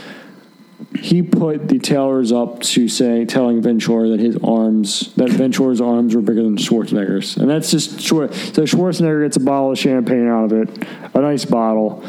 he 1.00 1.22
put 1.22 1.68
the 1.68 1.78
tailors 1.78 2.30
up 2.30 2.60
to 2.60 2.88
say, 2.88 3.24
telling 3.24 3.62
Ventura 3.62 4.08
that 4.10 4.20
his 4.20 4.36
arms, 4.44 5.12
that 5.14 5.30
Ventura's 5.30 5.80
arms 5.80 6.14
were 6.14 6.20
bigger 6.20 6.42
than 6.42 6.56
Schwarzenegger's, 6.56 7.36
and 7.36 7.48
that's 7.48 7.70
just 7.70 8.00
short. 8.00 8.34
So 8.34 8.62
Schwarzenegger 8.62 9.24
gets 9.24 9.36
a 9.36 9.40
bottle 9.40 9.72
of 9.72 9.78
champagne 9.78 10.28
out 10.28 10.52
of 10.52 10.52
it, 10.52 10.86
a 11.14 11.20
nice 11.20 11.44
bottle, 11.44 12.04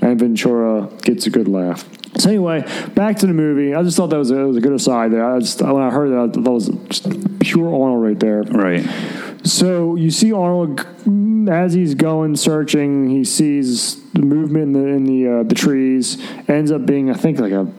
and 0.00 0.18
Ventura 0.18 0.88
gets 1.02 1.26
a 1.26 1.30
good 1.30 1.48
laugh. 1.48 1.88
So 2.18 2.30
anyway, 2.30 2.62
back 2.94 3.16
to 3.18 3.26
the 3.26 3.34
movie. 3.34 3.74
I 3.74 3.82
just 3.82 3.96
thought 3.96 4.10
that 4.10 4.16
was 4.16 4.30
a, 4.30 4.36
was 4.36 4.56
a 4.56 4.60
good 4.60 4.72
aside 4.72 5.12
there. 5.12 5.24
I 5.24 5.38
just 5.40 5.60
when 5.60 5.82
I 5.82 5.90
heard 5.90 6.10
that, 6.10 6.38
I 6.38 6.42
that 6.42 6.50
was 6.50 6.68
just 6.88 7.40
pure 7.40 7.68
Arnold 7.68 8.02
right 8.02 8.18
there. 8.18 8.42
Right. 8.42 8.88
So 9.44 9.96
you 9.96 10.10
see 10.10 10.32
Arnold 10.32 10.86
as 11.50 11.74
he's 11.74 11.94
going 11.94 12.36
searching. 12.36 13.10
He 13.10 13.24
sees 13.24 14.02
the 14.12 14.20
movement 14.20 14.62
in 14.62 14.72
the 14.72 14.86
in 14.86 15.04
the 15.04 15.40
uh, 15.40 15.42
the 15.42 15.54
trees. 15.54 16.16
Ends 16.48 16.70
up 16.70 16.86
being, 16.86 17.10
I 17.10 17.14
think, 17.14 17.38
like 17.38 17.52
a 17.52 17.70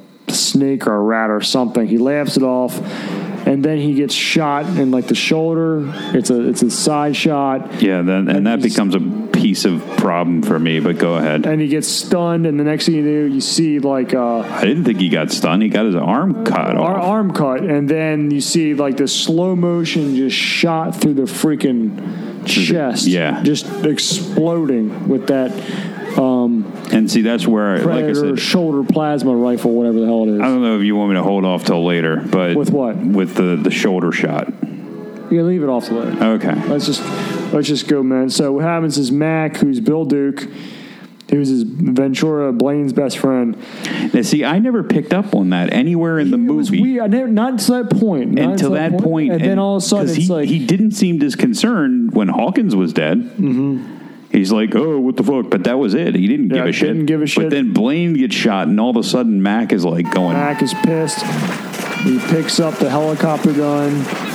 snake 0.51 0.87
or 0.87 0.95
a 0.95 1.01
rat 1.01 1.29
or 1.29 1.41
something. 1.41 1.87
He 1.87 1.97
laughs 1.97 2.37
it 2.37 2.43
off, 2.43 2.77
and 3.47 3.63
then 3.63 3.77
he 3.77 3.93
gets 3.93 4.13
shot 4.13 4.65
in 4.65 4.91
like 4.91 5.07
the 5.07 5.15
shoulder. 5.15 5.83
It's 6.15 6.29
a 6.29 6.47
it's 6.47 6.61
a 6.63 6.71
side 6.71 7.15
shot, 7.15 7.81
Yeah, 7.81 8.01
then, 8.01 8.27
and 8.29 8.47
that 8.47 8.61
becomes 8.61 8.95
a 8.95 8.99
piece 9.37 9.65
of 9.65 9.81
problem 9.97 10.41
for 10.41 10.57
me. 10.57 10.79
But 10.79 10.97
go 10.97 11.15
ahead. 11.15 11.45
and 11.45 11.61
he 11.61 11.67
gets 11.67 11.87
stunned. 11.87 12.47
And 12.47 12.59
the 12.59 12.63
next 12.63 12.85
thing 12.87 12.95
you 12.95 13.03
do, 13.03 13.33
you 13.33 13.41
see 13.41 13.79
like 13.79 14.13
uh, 14.13 14.39
I 14.39 14.61
didn't 14.65 14.85
think 14.85 14.99
he 14.99 15.09
got 15.09 15.31
stunned. 15.31 15.61
He 15.63 15.69
got 15.69 15.85
his 15.85 15.95
arm 15.95 16.43
cut 16.45 16.75
our 16.75 16.97
off. 16.97 17.03
arm 17.05 17.33
cut, 17.33 17.61
and 17.61 17.87
then 17.87 18.31
you 18.31 18.41
see 18.41 18.73
like 18.73 18.97
the 18.97 19.07
slow 19.07 19.55
motion 19.55 20.15
just 20.15 20.35
shot 20.35 20.95
through 20.95 21.13
the 21.15 21.23
freaking 21.23 22.45
chest. 22.47 23.07
yeah. 23.07 23.43
just 23.43 23.65
exploding 23.85 25.07
with 25.09 25.27
that 25.27 25.51
And 26.17 27.11
see, 27.11 27.21
that's 27.21 27.45
where, 27.47 27.79
like 27.85 28.05
I 28.05 28.13
said, 28.13 28.39
shoulder 28.39 28.83
plasma 28.83 29.35
rifle, 29.35 29.71
whatever 29.71 29.99
the 29.99 30.05
hell 30.05 30.23
it 30.23 30.33
is. 30.35 30.41
I 30.41 30.45
don't 30.45 30.61
know 30.61 30.77
if 30.77 30.83
you 30.83 30.95
want 30.95 31.11
me 31.11 31.15
to 31.15 31.23
hold 31.23 31.45
off 31.45 31.63
till 31.65 31.85
later, 31.85 32.17
but 32.17 32.55
With 32.55 32.71
what? 32.71 32.97
With 32.97 33.35
the 33.35 33.55
the 33.55 33.71
shoulder 33.71 34.11
shot. 34.11 34.51
You 35.29 35.43
leave 35.43 35.61
it 35.61 35.69
off 35.69 35.87
the 35.87 35.95
lid. 35.95 36.21
Okay. 36.21 36.55
Let's 36.67 36.85
just 36.85 37.03
let's 37.53 37.67
just 37.67 37.87
go, 37.87 38.01
man. 38.01 38.29
So 38.29 38.53
what 38.53 38.63
happens 38.63 38.97
is 38.97 39.11
Mac, 39.11 39.57
who's 39.57 39.79
Bill 39.79 40.05
Duke, 40.05 40.47
who's 41.29 41.49
his 41.49 41.63
Ventura 41.63 42.53
Blaine's 42.53 42.93
best 42.93 43.17
friend. 43.17 43.57
Now, 44.13 44.21
see, 44.21 44.45
I 44.45 44.59
never 44.59 44.83
picked 44.83 45.13
up 45.13 45.35
on 45.35 45.49
that 45.49 45.73
anywhere 45.73 46.19
in 46.19 46.31
the 46.31 46.37
It 46.37 46.53
was 46.53 46.71
movie. 46.71 46.81
weird. 46.81 47.03
I 47.03 47.07
never, 47.07 47.27
not 47.27 47.59
to 47.59 47.71
that 47.73 47.89
point. 47.89 48.31
Not 48.31 48.51
Until 48.53 48.71
that 48.71 48.97
point, 48.97 49.33
and, 49.33 49.43
then 49.43 49.59
all 49.59 49.75
of 49.75 49.83
a 49.83 49.85
sudden, 49.85 50.07
it's 50.07 50.15
he, 50.15 50.27
like 50.27 50.47
he 50.47 50.65
didn't 50.65 50.91
seem 50.91 51.19
disconcerted 51.19 52.15
when 52.15 52.29
Hawkins 52.29 52.75
was 52.75 52.93
dead. 52.93 53.17
Mm-hmm. 53.17 53.96
He's 54.37 54.51
like, 54.51 54.75
"Oh, 54.75 54.99
what 54.99 55.17
the 55.17 55.23
fuck?" 55.23 55.49
But 55.49 55.63
that 55.65 55.79
was 55.79 55.93
it. 55.93 56.13
He 56.15 56.27
didn't 56.27 56.49
Yeah, 56.49 56.57
give 56.57 56.65
a 56.67 56.71
shit. 56.71 56.87
didn't 56.89 57.05
give 57.07 57.21
a 57.21 57.27
shit. 57.27 57.43
But 57.45 57.49
then 57.49 57.73
Blaine 57.73 58.13
gets 58.13 58.35
shot, 58.35 58.67
and 58.67 58.79
all 58.79 58.91
of 58.91 58.97
a 58.97 59.03
sudden, 59.03 59.41
Mac 59.41 59.73
is 59.73 59.83
like 59.83 60.09
going, 60.11 60.33
Mac 60.33 60.61
is 60.61 60.73
pissed. 60.85 61.23
He 62.03 62.19
picks 62.19 62.59
up 62.59 62.75
the 62.75 62.89
helicopter 62.89 63.51
gun 63.51 63.91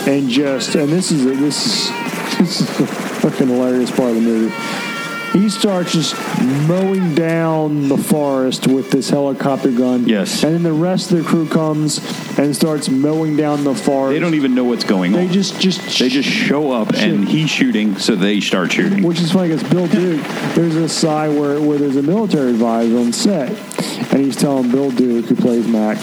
and 0.08 0.28
just 0.28 0.74
and 0.74 0.88
this 0.90 1.12
is 1.12 1.24
this 1.24 1.66
is 1.66 1.90
this 2.38 2.60
is 2.60 2.78
the 2.78 2.86
fucking 2.86 3.46
hilarious 3.48 3.90
part 3.90 4.10
of 4.10 4.16
the 4.16 4.20
movie. 4.20 4.52
He 5.32 5.48
starts 5.48 5.92
just 5.92 6.14
mowing 6.68 7.14
down 7.14 7.88
the 7.88 7.96
forest 7.96 8.66
with 8.66 8.90
this 8.90 9.08
helicopter 9.08 9.70
gun. 9.70 10.06
Yes. 10.06 10.44
And 10.44 10.54
then 10.54 10.62
the 10.62 10.72
rest 10.74 11.10
of 11.10 11.18
the 11.18 11.24
crew 11.24 11.48
comes 11.48 11.98
and 12.38 12.54
starts 12.54 12.90
mowing 12.90 13.36
down 13.36 13.64
the 13.64 13.74
forest. 13.74 14.12
They 14.14 14.18
don't 14.18 14.34
even 14.34 14.54
know 14.54 14.64
what's 14.64 14.84
going 14.84 15.12
They 15.12 15.26
on. 15.28 15.32
just 15.32 15.58
just 15.58 15.98
they 15.98 16.10
just 16.10 16.28
show 16.28 16.72
up, 16.72 16.92
and 16.94 17.26
he's 17.26 17.48
shooting, 17.48 17.96
so 17.96 18.14
they 18.14 18.40
start 18.40 18.72
shooting. 18.72 19.02
which 19.02 19.20
is 19.20 19.32
funny 19.32 19.48
because 19.54 19.68
Bill 19.70 19.86
Duke, 19.86 20.22
there's 20.54 20.76
a 20.76 20.88
side 20.88 21.30
where, 21.30 21.58
where 21.60 21.78
there's 21.78 21.96
a 21.96 22.02
military 22.02 22.50
advisor 22.50 22.98
on 22.98 23.12
set, 23.12 23.50
and 24.12 24.20
he's 24.22 24.36
telling 24.36 24.70
Bill 24.70 24.90
Duke, 24.90 25.24
who 25.26 25.34
plays 25.34 25.66
Mac, 25.66 25.96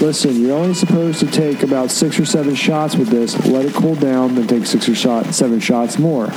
listen, 0.00 0.40
you're 0.40 0.56
only 0.56 0.72
supposed 0.74 1.20
to 1.20 1.26
take 1.26 1.62
about 1.62 1.90
six 1.90 2.18
or 2.18 2.24
seven 2.24 2.54
shots 2.54 2.96
with 2.96 3.08
this. 3.08 3.36
Let 3.46 3.66
it 3.66 3.74
cool 3.74 3.94
down, 3.94 4.36
then 4.36 4.46
take 4.46 4.64
six 4.64 4.88
or 4.88 4.94
shot, 4.94 5.26
seven 5.34 5.60
shots 5.60 5.98
more. 5.98 6.30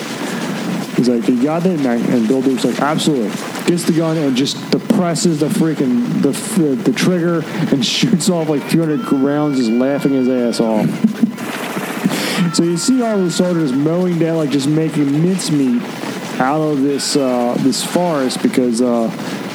He's 1.06 1.10
like, 1.10 1.28
you 1.28 1.44
got 1.44 1.64
that, 1.64 1.80
Mac? 1.82 2.00
And 2.12 2.26
Bill 2.30 2.42
Duke's 2.42 2.64
like, 2.64 2.80
absolutely. 2.80 3.28
Gets 3.66 3.84
the 3.84 3.92
gun 3.92 4.16
and 4.16 4.38
just 4.38 4.72
depresses 4.72 5.42
the 5.42 5.48
freaking 5.48 6.22
the, 6.22 6.32
the, 6.62 6.76
the 6.76 6.94
trigger 6.94 7.42
and 7.46 7.86
shoots 7.96 8.30
off 8.30 8.48
like 8.48 8.64
300 8.70 9.12
rounds, 9.12 9.58
just 9.58 9.70
laughing 9.70 10.14
his 10.14 10.30
ass 10.30 10.62
off. 10.62 10.88
So 12.56 12.64
you 12.64 12.78
see 12.78 13.02
all 13.02 13.18
the 13.18 13.30
soldiers 13.30 13.74
mowing 13.74 14.18
down, 14.18 14.38
like 14.38 14.50
just 14.50 14.70
making 14.70 15.12
mincemeat 15.22 15.82
out 16.40 16.62
of 16.62 16.82
this 16.82 17.18
uh, 17.18 17.56
this 17.60 17.84
forest 17.84 18.42
because 18.42 18.82
uh, 18.82 19.08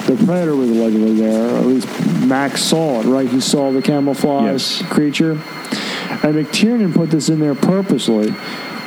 the 0.07 0.17
predator 0.26 0.55
was 0.55 0.69
allegedly 0.71 1.14
there. 1.14 1.55
Or 1.55 1.59
at 1.61 1.67
least 1.67 1.88
Max 2.26 2.62
saw 2.62 3.00
it, 3.00 3.07
right? 3.07 3.26
He 3.28 3.40
saw 3.40 3.73
the 3.73 3.81
camouflage 3.81 4.81
Yes. 4.81 4.83
creature. 4.93 5.31
And 5.31 6.35
McTiernan 6.35 6.93
put 6.95 7.11
this 7.11 7.31
in 7.31 7.38
there 7.40 7.55
purposely 7.55 8.35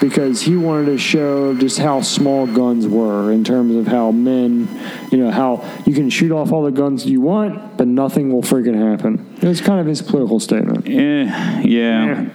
because 0.02 0.42
he 0.42 0.58
wanted 0.58 0.88
to 0.88 0.98
show 0.98 1.54
just 1.54 1.78
how 1.78 2.02
small 2.02 2.48
guns 2.48 2.88
were 2.88 3.32
in 3.32 3.44
terms 3.44 3.76
of 3.76 3.88
how 3.88 4.12
men, 4.12 4.68
you 5.12 5.18
know, 5.20 5.30
how 5.30 5.64
you 5.86 5.94
can 5.94 6.10
shoot 6.10 6.32
off 6.32 6.52
all 6.52 6.64
the 6.64 6.72
guns 6.72 7.06
you 7.06 7.22
want, 7.22 7.78
but 7.78 7.88
nothing 7.88 8.34
will 8.34 8.42
freaking 8.42 8.76
happen. 8.76 9.38
It 9.42 9.48
was 9.48 9.62
kind 9.62 9.80
of 9.80 9.86
his 9.86 10.02
political 10.02 10.40
statement. 10.40 10.88
Eh, 10.88 11.62
yeah. 11.62 12.30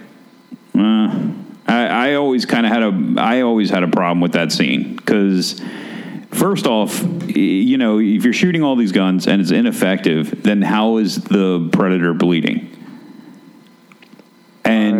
Uh, 0.73 1.33
I, 1.67 2.11
I 2.11 2.13
always 2.13 2.45
kind 2.45 2.65
of 2.65 2.71
had 2.71 2.83
a 2.83 3.21
I 3.21 3.41
always 3.41 3.69
had 3.69 3.83
a 3.83 3.89
problem 3.89 4.21
with 4.21 4.31
that 4.31 4.53
scene 4.53 4.95
because 4.95 5.61
first 6.31 6.67
off, 6.67 7.03
you 7.27 7.77
know, 7.77 7.99
if 7.99 8.23
you're 8.23 8.31
shooting 8.31 8.63
all 8.63 8.77
these 8.77 8.93
guns 8.93 9.27
and 9.27 9.41
it's 9.41 9.51
ineffective, 9.51 10.43
then 10.43 10.61
how 10.61 10.97
is 10.97 11.21
the 11.23 11.67
predator 11.73 12.13
bleeding? 12.13 12.76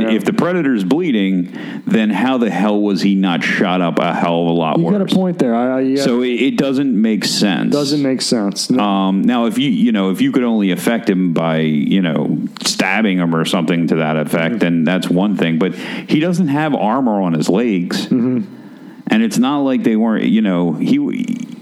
And 0.01 0.12
yeah. 0.12 0.18
if 0.18 0.25
the 0.25 0.32
predator's 0.32 0.84
bleeding, 0.84 1.82
then 1.86 2.10
how 2.10 2.38
the 2.38 2.50
hell 2.50 2.80
was 2.80 3.01
he 3.01 3.16
not 3.16 3.44
shot 3.44 3.82
up 3.82 4.00
a 4.00 4.13
hell 4.13 4.42
of 4.42 4.48
a 4.48 4.51
lot 4.51 4.77
more? 4.80 4.92
You 4.92 4.98
worse? 5.00 5.08
got 5.10 5.13
a 5.13 5.16
point 5.16 5.39
there. 5.39 5.56
I, 5.56 5.77
I, 5.77 5.80
yeah, 5.82 6.01
So 6.04 6.22
it, 6.22 6.27
it 6.30 6.58
doesn't 6.58 7.00
make 7.01 7.25
sense. 7.25 7.72
doesn't 7.72 8.01
make 8.01 8.22
sense. 8.22 8.70
No. 8.70 8.84
Um, 8.84 9.22
now, 9.22 9.46
if 9.46 9.58
you 9.58 9.70
you 9.70 9.92
know 9.92 10.12
if 10.12 10.22
you 10.22 10.32
could 10.32 10.44
only 10.44 10.72
affect 10.72 11.10
him 11.10 11.34
by 11.34 11.60
you 11.60 12.01
know 12.01 12.39
stabbing 12.63 13.18
him 13.20 13.36
or 13.36 13.46
something 13.46 13.88
to 13.88 13.96
that 13.98 14.18
effect, 14.18 14.60
then 14.60 14.84
that's 14.84 15.10
one 15.10 15.36
thing. 15.38 15.60
But 15.60 15.75
he 15.75 16.20
doesn't 16.20 16.48
have 16.50 16.74
armor 16.75 17.22
on 17.22 17.34
his 17.34 17.50
legs, 17.50 18.08
Mm-hmm. 18.08 19.04
and 19.08 19.24
it's 19.24 19.38
not 19.38 19.60
like 19.60 19.84
they 19.84 19.96
weren't. 19.96 20.25
You 20.25 20.42
know 20.42 20.74
he. 20.74 21.56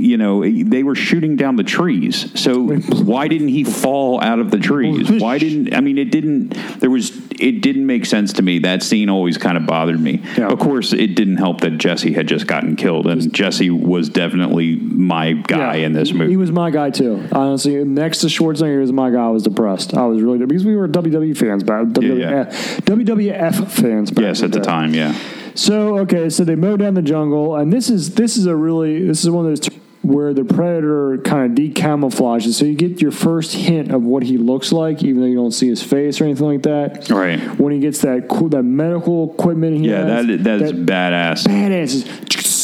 You 0.00 0.16
know 0.16 0.42
they 0.42 0.82
were 0.82 0.94
shooting 0.94 1.36
down 1.36 1.56
the 1.56 1.62
trees, 1.64 2.30
so 2.40 2.74
why 2.78 3.28
didn't 3.28 3.48
he 3.48 3.64
fall 3.64 4.20
out 4.22 4.38
of 4.38 4.50
the 4.50 4.58
trees? 4.58 5.10
Why 5.20 5.38
didn't 5.38 5.74
I 5.74 5.80
mean 5.80 5.98
it 5.98 6.10
didn't? 6.10 6.50
There 6.80 6.88
was 6.90 7.10
it 7.38 7.60
didn't 7.62 7.86
make 7.86 8.06
sense 8.06 8.32
to 8.34 8.42
me. 8.42 8.58
That 8.60 8.82
scene 8.82 9.08
always 9.10 9.36
kind 9.38 9.56
of 9.56 9.66
bothered 9.66 10.00
me. 10.00 10.22
Yeah. 10.38 10.48
Of 10.48 10.58
course, 10.58 10.92
it 10.92 11.14
didn't 11.14 11.36
help 11.36 11.60
that 11.62 11.78
Jesse 11.78 12.12
had 12.12 12.26
just 12.28 12.46
gotten 12.46 12.76
killed, 12.76 13.06
and 13.06 13.32
Jesse 13.32 13.70
was 13.70 14.08
definitely 14.08 14.76
my 14.76 15.32
guy 15.32 15.76
Yeah. 15.76 15.86
in 15.86 15.92
this 15.92 16.12
movie. 16.12 16.30
He 16.30 16.36
was 16.36 16.50
my 16.52 16.70
guy 16.70 16.90
too. 16.90 17.22
Honestly, 17.32 17.82
next 17.84 18.18
to 18.18 18.26
Schwarzenegger, 18.28 18.72
he 18.74 18.78
was 18.78 18.92
my 18.92 19.10
guy. 19.10 19.24
I 19.26 19.28
was 19.28 19.42
depressed. 19.42 19.94
I 19.94 20.06
was 20.06 20.22
really 20.22 20.38
because 20.38 20.64
we 20.64 20.76
were 20.76 20.88
WWE 20.88 21.36
fans 21.36 21.62
back. 21.62 21.86
Yeah, 22.00 22.44
WWF, 22.44 22.84
WWF 22.84 23.70
fans. 23.70 24.10
Back 24.10 24.22
Yes, 24.22 24.42
at 24.42 24.52
the 24.52 24.60
time, 24.60 24.94
yeah. 24.94 25.14
So 25.54 25.98
okay, 25.98 26.30
so 26.30 26.44
they 26.44 26.54
mow 26.54 26.76
down 26.76 26.94
the 26.94 27.02
jungle, 27.02 27.56
and 27.56 27.72
this 27.72 27.90
is 27.90 28.14
this 28.14 28.36
is 28.36 28.46
a 28.46 28.54
really 28.56 29.06
this 29.06 29.24
is 29.24 29.30
one 29.30 29.44
of 29.44 29.50
those 29.50 29.60
t- 29.60 29.76
where 30.02 30.32
the 30.32 30.44
predator 30.44 31.18
kind 31.18 31.58
of 31.58 31.64
decamouflages, 31.64 32.54
so 32.54 32.64
you 32.64 32.74
get 32.74 33.02
your 33.02 33.10
first 33.10 33.52
hint 33.52 33.92
of 33.92 34.02
what 34.02 34.22
he 34.22 34.38
looks 34.38 34.72
like, 34.72 35.02
even 35.02 35.20
though 35.20 35.26
you 35.26 35.34
don't 35.34 35.52
see 35.52 35.68
his 35.68 35.82
face 35.82 36.20
or 36.20 36.24
anything 36.24 36.46
like 36.46 36.62
that. 36.62 37.10
Right. 37.10 37.38
When 37.58 37.72
he 37.72 37.80
gets 37.80 38.00
that 38.00 38.26
cool, 38.28 38.48
that 38.50 38.62
medical 38.62 39.32
equipment, 39.32 39.76
he 39.78 39.88
Yeah, 39.90 40.06
has, 40.06 40.26
that 40.26 40.44
that 40.44 40.62
is 40.62 40.72
badass. 40.72 41.44
badass. 41.46 42.36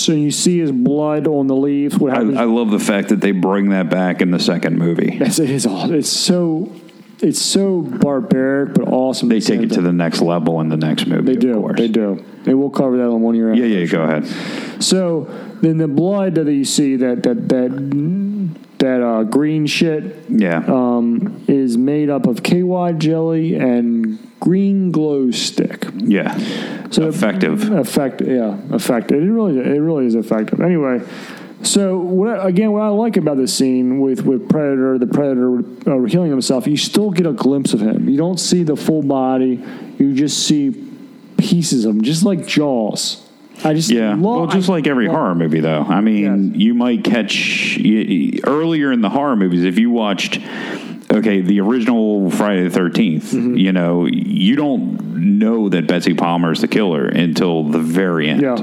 So 0.00 0.12
you 0.12 0.30
see 0.30 0.58
his 0.58 0.72
blood 0.72 1.28
on 1.28 1.46
the 1.46 1.54
leaves. 1.54 1.98
What 1.98 2.12
I, 2.12 2.14
happens? 2.16 2.38
I 2.38 2.44
love 2.44 2.70
the 2.70 2.78
fact 2.80 3.10
that 3.10 3.20
they 3.20 3.32
bring 3.32 3.68
that 3.68 3.90
back 3.90 4.22
in 4.22 4.30
the 4.30 4.38
second 4.38 4.78
movie. 4.78 5.18
It's, 5.20 5.38
it 5.38 5.50
is 5.50 5.66
all. 5.66 5.92
It's 5.92 6.08
so. 6.08 6.72
It's 7.22 7.40
so 7.40 7.82
barbaric, 7.82 8.72
but 8.72 8.88
awesome. 8.88 9.28
They 9.28 9.40
take 9.40 9.60
it 9.60 9.72
to 9.72 9.82
the 9.82 9.92
next 9.92 10.22
level 10.22 10.58
in 10.62 10.70
the 10.70 10.78
next 10.78 11.06
movie. 11.06 11.34
They 11.34 11.36
do. 11.36 11.70
They 11.76 11.86
do. 11.86 12.24
They 12.44 12.54
will 12.54 12.70
cover 12.70 12.96
that 12.96 13.08
on 13.08 13.20
one 13.20 13.34
year. 13.34 13.52
Yeah, 13.52 13.66
yeah. 13.66 13.84
Go 13.84 14.02
ahead. 14.02 14.26
So 14.82 15.24
then 15.60 15.76
the 15.78 15.88
blood 15.88 16.34
that 16.36 16.50
you 16.50 16.64
see 16.64 16.96
that 16.96 17.22
that 17.22 17.48
that 17.48 17.70
that 18.78 19.02
uh, 19.02 19.22
green 19.24 19.66
shit 19.66 20.16
Yeah. 20.30 20.64
um, 20.66 21.44
is 21.48 21.76
made 21.76 22.08
up 22.08 22.26
of 22.26 22.42
KY 22.42 22.92
jelly 22.98 23.54
and 23.56 24.18
green 24.40 24.90
glow 24.90 25.30
stick. 25.30 25.86
yeah. 25.96 26.34
So 26.90 27.06
Effective. 27.06 27.70
Effective, 27.70 28.26
yeah, 28.28 28.56
effective. 28.74 29.22
It 29.22 29.26
really, 29.26 29.58
it 29.58 29.78
really 29.80 30.06
is 30.06 30.14
effective. 30.16 30.60
Anyway, 30.60 31.02
so 31.62 31.98
what 31.98 32.44
again, 32.44 32.72
what 32.72 32.82
I 32.82 32.88
like 32.88 33.16
about 33.18 33.36
this 33.36 33.54
scene 33.54 34.00
with 34.00 34.24
with 34.24 34.48
Predator, 34.48 34.98
the 34.98 35.06
Predator 35.06 35.58
uh, 35.86 36.02
healing 36.06 36.30
himself, 36.30 36.66
you 36.66 36.76
still 36.78 37.10
get 37.10 37.26
a 37.26 37.32
glimpse 37.32 37.74
of 37.74 37.80
him. 37.80 38.08
You 38.08 38.16
don't 38.16 38.40
see 38.40 38.62
the 38.64 38.76
full 38.76 39.02
body. 39.02 39.62
You 39.98 40.14
just 40.14 40.46
see 40.46 40.88
pieces 41.36 41.84
of 41.84 41.96
him, 41.96 42.02
just 42.02 42.24
like 42.24 42.46
Jaws. 42.46 43.28
I 43.64 43.74
just 43.74 43.90
Yeah. 43.90 44.10
love- 44.10 44.20
Well, 44.20 44.46
just 44.46 44.68
I 44.68 44.72
like 44.72 44.86
every 44.86 45.06
love- 45.06 45.16
horror 45.16 45.34
movie, 45.34 45.60
though. 45.60 45.86
I 45.88 46.00
mean, 46.00 46.52
Yes. 46.52 46.60
you 46.62 46.74
might 46.74 47.04
catch 47.04 47.78
earlier 48.46 48.92
in 48.92 49.00
the 49.00 49.10
horror 49.10 49.36
movies 49.36 49.64
if 49.64 49.78
you 49.78 49.90
watched. 49.90 50.40
Okay, 51.12 51.40
the 51.40 51.60
original 51.60 52.30
Friday 52.30 52.62
the 52.68 52.70
13th, 52.70 53.32
Mm-hmm. 53.34 53.56
you 53.56 53.72
know, 53.72 54.06
you 54.06 54.54
don't 54.54 55.16
know 55.40 55.68
that 55.68 55.88
Betsy 55.88 56.14
Palmer 56.14 56.52
is 56.52 56.60
the 56.60 56.68
killer 56.68 57.04
until 57.06 57.64
the 57.64 57.80
very 57.80 58.28
end. 58.28 58.42
Yeah. 58.42 58.54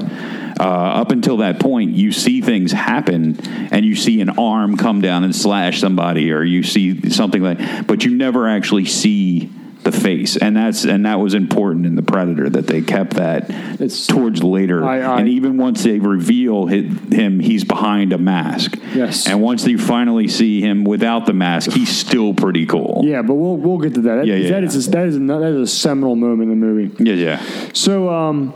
Uh, 0.58 0.62
up 0.62 1.12
until 1.12 1.36
that 1.36 1.60
point, 1.60 1.94
you 1.94 2.10
see 2.10 2.40
things 2.40 2.72
happen, 2.72 3.36
and 3.70 3.84
you 3.84 3.94
see 3.94 4.22
an 4.22 4.30
arm 4.30 4.78
come 4.78 5.02
down 5.02 5.24
and 5.24 5.36
slash 5.36 5.78
somebody, 5.78 6.32
or 6.32 6.42
you 6.42 6.62
see 6.62 7.10
something 7.10 7.42
like, 7.42 7.86
but 7.86 8.04
you 8.06 8.12
never 8.16 8.48
actually 8.48 8.86
see 8.86 9.50
the 9.90 10.00
face, 10.00 10.36
and 10.36 10.56
that's 10.56 10.84
and 10.84 11.06
that 11.06 11.18
was 11.20 11.34
important 11.34 11.86
in 11.86 11.94
the 11.94 12.02
Predator 12.02 12.48
that 12.50 12.66
they 12.66 12.80
kept 12.82 13.14
that 13.14 13.48
It's- 13.50 14.06
towards 14.06 14.42
later, 14.42 14.84
I- 14.84 15.00
I- 15.00 15.20
and 15.20 15.28
even 15.28 15.56
once 15.56 15.82
they 15.82 15.98
reveal 15.98 16.66
him, 16.66 17.40
he's 17.40 17.64
behind 17.64 18.12
a 18.12 18.18
mask. 18.18 18.78
Yes. 18.94 19.26
and 19.26 19.40
once 19.40 19.66
you 19.66 19.78
finally 19.78 20.28
see 20.28 20.60
him 20.60 20.84
without 20.84 21.26
the 21.26 21.32
mask, 21.32 21.70
he's 21.70 21.88
still 21.90 22.34
pretty 22.34 22.66
cool. 22.66 23.02
Yeah, 23.04 23.22
but 23.22 23.34
we'll 23.34 23.56
we'll 23.56 23.78
get 23.78 23.94
to 23.94 24.00
that. 24.02 24.16
That, 24.16 24.26
Yeah, 24.26 24.36
yeah, 24.36 24.50
that 24.50 24.64
is 24.64 24.86
a, 24.86 24.90
that 24.90 25.06
is 25.06 25.16
a, 25.16 25.20
that 25.20 25.42
is 25.42 25.70
a 25.70 25.72
seminal 25.74 26.16
moment 26.16 26.50
in 26.52 26.60
the 26.60 26.66
movie. 26.66 26.90
yeah, 27.04 27.14
yeah. 27.14 27.40
So 27.72 28.10
um, 28.10 28.52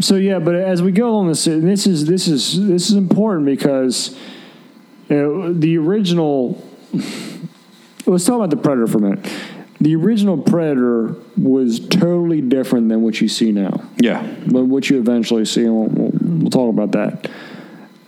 so 0.00 0.16
yeah, 0.16 0.38
but 0.38 0.54
as 0.54 0.82
we 0.82 0.92
go 0.92 1.08
along 1.08 1.28
this, 1.28 1.44
this 1.46 1.86
is 1.86 2.06
this 2.06 2.28
is 2.28 2.66
this 2.68 2.90
is 2.90 2.96
important 2.96 3.46
because 3.46 4.16
you 5.08 5.16
know, 5.16 5.52
the 5.52 5.76
original. 5.78 6.62
Let's 8.08 8.24
talk 8.24 8.36
about 8.36 8.50
the 8.50 8.56
Predator 8.56 8.86
for 8.86 8.98
a 8.98 9.00
minute. 9.00 9.26
The 9.80 9.94
original 9.94 10.38
Predator 10.38 11.14
was 11.36 11.80
totally 11.80 12.40
different 12.40 12.88
than 12.88 13.02
what 13.02 13.20
you 13.20 13.28
see 13.28 13.52
now. 13.52 13.82
yeah. 13.98 14.22
but 14.46 14.64
what 14.64 14.88
you 14.88 14.98
eventually 14.98 15.44
see, 15.44 15.64
and 15.64 15.74
we'll, 15.74 15.88
we'll, 15.88 16.38
we'll 16.40 16.50
talk 16.50 16.72
about 16.72 16.92
that. 16.92 17.30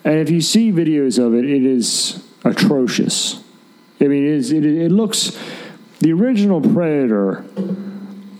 And 0.04 0.18
if 0.18 0.30
you 0.30 0.40
see 0.40 0.72
videos 0.72 1.18
of 1.18 1.34
it, 1.34 1.44
it 1.44 1.64
is 1.64 2.22
atrocious. 2.44 3.42
I 4.00 4.04
mean, 4.04 4.24
it, 4.24 4.32
is, 4.32 4.52
it, 4.52 4.64
it 4.64 4.90
looks. 4.90 5.38
The 6.00 6.12
original 6.12 6.60
Predator 6.60 7.44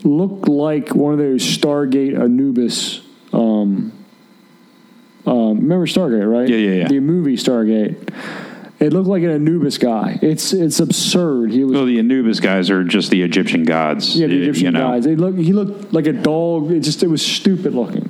looked 0.03 0.47
like 0.47 0.95
one 0.95 1.13
of 1.13 1.19
those 1.19 1.43
Stargate 1.43 2.19
Anubis. 2.19 3.01
Um, 3.33 3.91
um, 5.25 5.59
remember 5.59 5.85
Stargate, 5.85 6.31
right? 6.31 6.47
Yeah, 6.47 6.57
yeah, 6.57 6.81
yeah. 6.81 6.87
The 6.87 6.99
movie 7.01 7.35
Stargate. 7.35 8.13
It 8.79 8.93
looked 8.93 9.07
like 9.09 9.23
an 9.23 9.29
Anubis 9.31 9.77
guy. 9.77 10.17
It's 10.21 10.53
it's 10.53 10.79
absurd. 10.79 11.51
He 11.51 11.63
was 11.65 11.73
Well, 11.73 11.85
the 11.85 11.99
Anubis 11.99 12.39
guys 12.39 12.69
are 12.69 12.83
just 12.85 13.11
the 13.11 13.21
Egyptian 13.23 13.63
gods. 13.63 14.15
yeah, 14.17 14.27
the 14.27 14.41
Egyptian 14.41 14.65
you 14.67 14.71
know. 14.71 14.79
guys. 14.91 15.03
They 15.03 15.15
look. 15.17 15.35
He 15.37 15.51
looked 15.51 15.91
like 15.93 16.07
a 16.07 16.13
dog. 16.13 16.71
It 16.71 16.79
just 16.81 17.03
it 17.03 17.07
was 17.07 17.21
stupid 17.25 17.73
looking. 17.73 18.09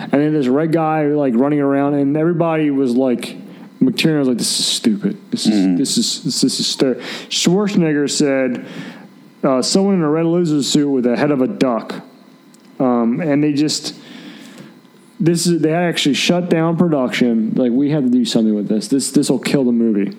And 0.00 0.12
then 0.12 0.32
this 0.32 0.46
red 0.46 0.72
guy 0.72 1.06
like 1.06 1.34
running 1.34 1.60
around, 1.60 1.94
and 1.94 2.16
everybody 2.16 2.70
was 2.70 2.96
like, 2.96 3.36
McTiernan 3.80 4.20
was 4.20 4.28
like, 4.28 4.38
"This 4.38 4.58
is 4.58 4.64
stupid. 4.66 5.18
This 5.30 5.46
is 5.46 5.52
Mm-hmm. 5.54 5.76
this 5.76 5.98
is 5.98 6.22
this, 6.24 6.40
this 6.40 6.60
is 6.60 6.66
stupid." 6.66 7.02
Schwarzenegger 7.28 8.08
said, 8.10 8.64
uh, 9.44 9.60
"Someone 9.60 9.96
in 9.96 10.02
a 10.02 10.08
red 10.08 10.24
loser 10.24 10.62
suit 10.62 10.88
with 10.90 11.04
the 11.04 11.14
head 11.16 11.30
of 11.30 11.42
a 11.42 11.46
duck," 11.48 11.94
um, 12.80 13.20
and 13.20 13.44
they 13.44 13.52
just. 13.52 13.94
This 15.18 15.46
is 15.46 15.62
they 15.62 15.72
actually 15.72 16.14
shut 16.14 16.50
down 16.50 16.76
production. 16.76 17.52
Like 17.54 17.72
we 17.72 17.90
have 17.90 18.04
to 18.04 18.10
do 18.10 18.24
something 18.24 18.54
with 18.54 18.68
this. 18.68 18.88
This 18.88 19.10
this 19.10 19.30
will 19.30 19.38
kill 19.38 19.64
the 19.64 19.72
movie. 19.72 20.16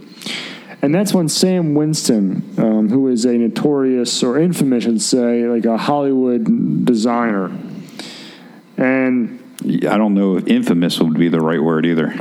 And 0.82 0.94
that's 0.94 1.14
when 1.14 1.28
Stan 1.28 1.74
Winston, 1.74 2.54
um, 2.58 2.90
who 2.90 3.08
is 3.08 3.26
a 3.26 3.34
notorious 3.34 4.22
or 4.22 4.38
infamous, 4.38 4.84
should 4.84 5.02
say, 5.02 5.48
like 5.48 5.66
a 5.66 5.76
Hollywood 5.76 6.86
designer, 6.86 7.52
and 8.78 9.40
I 9.64 9.98
don't 9.98 10.14
know 10.14 10.38
if 10.38 10.48
infamous 10.48 11.00
would 11.00 11.16
be 11.16 11.30
the 11.30 11.42
right 11.42 11.62
word 11.62 11.86
either. 11.86 12.14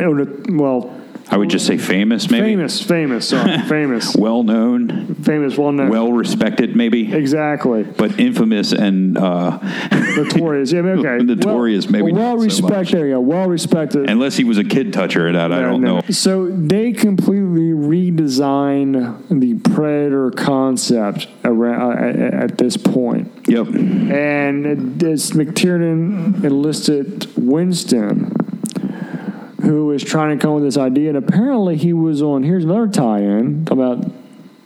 well, 0.49 0.99
I 1.28 1.37
would 1.37 1.50
just 1.50 1.66
say 1.66 1.76
famous, 1.76 2.30
maybe. 2.30 2.47
famous, 2.47 2.80
famous, 2.80 3.28
sorry, 3.30 3.59
famous, 3.68 4.14
Well 4.16 4.45
known, 4.45 5.16
famous, 5.16 5.59
well 5.59 5.73
known, 5.73 5.88
well 5.88 6.12
respected, 6.12 6.76
maybe. 6.76 7.12
exactly, 7.12 7.83
But 7.83 8.21
infamous 8.21 8.73
and 8.73 9.18
uh, 9.18 9.59
notorious. 10.16 10.71
Yeah, 10.71 10.80
okay, 10.83 11.16
Notorious, 11.25 11.88
maybe 11.90 12.12
well 12.12 12.37
not 12.37 12.38
so 12.38 12.45
respected. 12.45 12.76
much. 12.78 12.90
There 12.92 13.06
you 13.09 13.14
go, 13.14 13.21
well 13.21 13.49
respected. 13.49 14.09
unless 14.09 14.37
he 14.37 14.45
was 14.45 14.59
a 14.59 14.64
kid 14.64 14.92
toucher, 14.92 15.33
that 15.33 15.52
I 15.52 15.61
don't 15.62 15.80
no. 15.83 15.97
know. 15.97 16.02
So 16.11 16.47
they 16.49 16.92
completely 16.92 17.73
redesign 17.73 19.28
the 19.28 19.54
Predator 19.71 20.30
concept 20.30 21.26
around, 21.45 21.99
uh, 22.23 22.37
at 22.37 22.56
this 22.59 22.76
point. 22.76 23.33
Yep. 23.49 23.66
And 23.68 24.99
this 25.00 25.33
McTiernan 25.33 26.45
enlisted 26.45 27.26
Winston, 27.37 28.33
who 29.66 29.87
was 29.87 30.02
trying 30.02 30.38
to 30.38 30.42
come 30.42 30.52
up 30.52 30.54
with 30.56 30.64
this 30.64 30.76
idea. 30.76 31.08
And 31.11 31.18
apparently, 31.18 31.76
he 31.76 31.92
was 31.92 32.23
on. 32.23 32.42
Here's 32.42 32.64
another 32.64 32.88
tie-in 32.88 33.68
about 33.70 34.04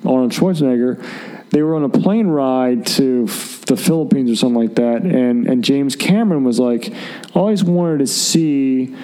Arnold 0.05 0.33
Schwarzenegger. 0.33 1.03
They 1.51 1.63
were 1.63 1.75
on 1.75 1.83
a 1.83 1.89
plane 1.89 2.29
ride 2.29 2.87
to 2.87 3.27
f- 3.29 3.63
the 3.63 3.77
Philippines 3.77 4.31
or 4.31 4.37
something 4.37 4.61
like 4.61 4.77
that, 4.77 5.03
and 5.03 5.49
and 5.49 5.65
James 5.65 5.97
Cameron 5.97 6.45
was 6.45 6.61
like, 6.61 6.93
"I 6.93 7.39
always 7.39 7.65
wanted 7.65 7.99
to 7.99 8.07
see 8.07 8.95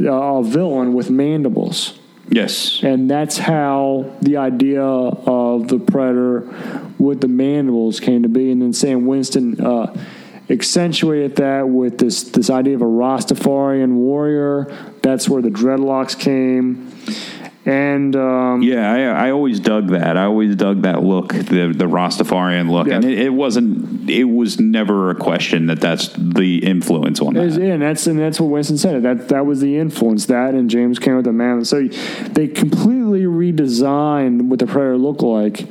uh, 0.00 0.10
a 0.10 0.42
villain 0.42 0.94
with 0.94 1.10
mandibles." 1.10 1.98
Yes. 2.28 2.82
And 2.82 3.10
that's 3.10 3.38
how 3.38 4.10
the 4.22 4.38
idea 4.38 4.82
of 4.82 5.68
the 5.68 5.78
predator 5.78 6.48
with 6.98 7.20
the 7.20 7.28
mandibles 7.28 8.00
came 8.00 8.22
to 8.22 8.28
be. 8.28 8.50
And 8.50 8.62
then 8.62 8.72
Stan 8.72 9.06
Winston 9.06 9.60
uh, 9.60 9.94
accentuated 10.50 11.36
that 11.36 11.68
with 11.68 11.98
this 11.98 12.24
this 12.24 12.50
idea 12.50 12.74
of 12.74 12.82
a 12.82 12.86
Rastafarian 12.86 13.94
warrior. 13.94 14.66
That's 15.02 15.28
where 15.28 15.42
the 15.42 15.50
dreadlocks 15.50 16.18
came. 16.18 16.90
And 17.66 18.14
um, 18.14 18.62
Yeah, 18.62 18.92
I, 18.92 19.28
I 19.28 19.30
always 19.30 19.58
dug 19.58 19.88
that. 19.88 20.18
I 20.18 20.24
always 20.24 20.54
dug 20.54 20.82
that 20.82 21.02
look, 21.02 21.28
the 21.32 21.72
the 21.74 21.86
Rastafarian 21.86 22.70
look, 22.70 22.88
Yeah. 22.88 22.96
and 22.96 23.04
it, 23.06 23.18
it 23.18 23.30
wasn't. 23.30 24.10
It 24.10 24.24
was 24.24 24.60
never 24.60 25.08
a 25.08 25.14
question 25.14 25.64
that 25.68 25.80
that's 25.80 26.08
the 26.18 26.58
influence 26.58 27.20
on 27.22 27.32
that. 27.34 27.52
yeah, 27.52 27.72
and 27.72 27.82
that's 27.82 28.06
and 28.06 28.18
that's 28.18 28.38
what 28.38 28.50
Winston 28.50 28.76
said. 28.76 29.02
That 29.02 29.28
that 29.28 29.46
was 29.46 29.60
the 29.62 29.78
influence. 29.78 30.26
That 30.26 30.52
and 30.52 30.68
James 30.68 30.98
came 30.98 31.16
with 31.16 31.24
the 31.24 31.32
man. 31.32 31.64
So 31.64 31.88
they 32.32 32.48
completely 32.48 33.22
redesigned 33.22 34.42
what 34.42 34.58
the 34.58 34.66
Predator 34.66 34.98
looked 34.98 35.22
like, 35.22 35.66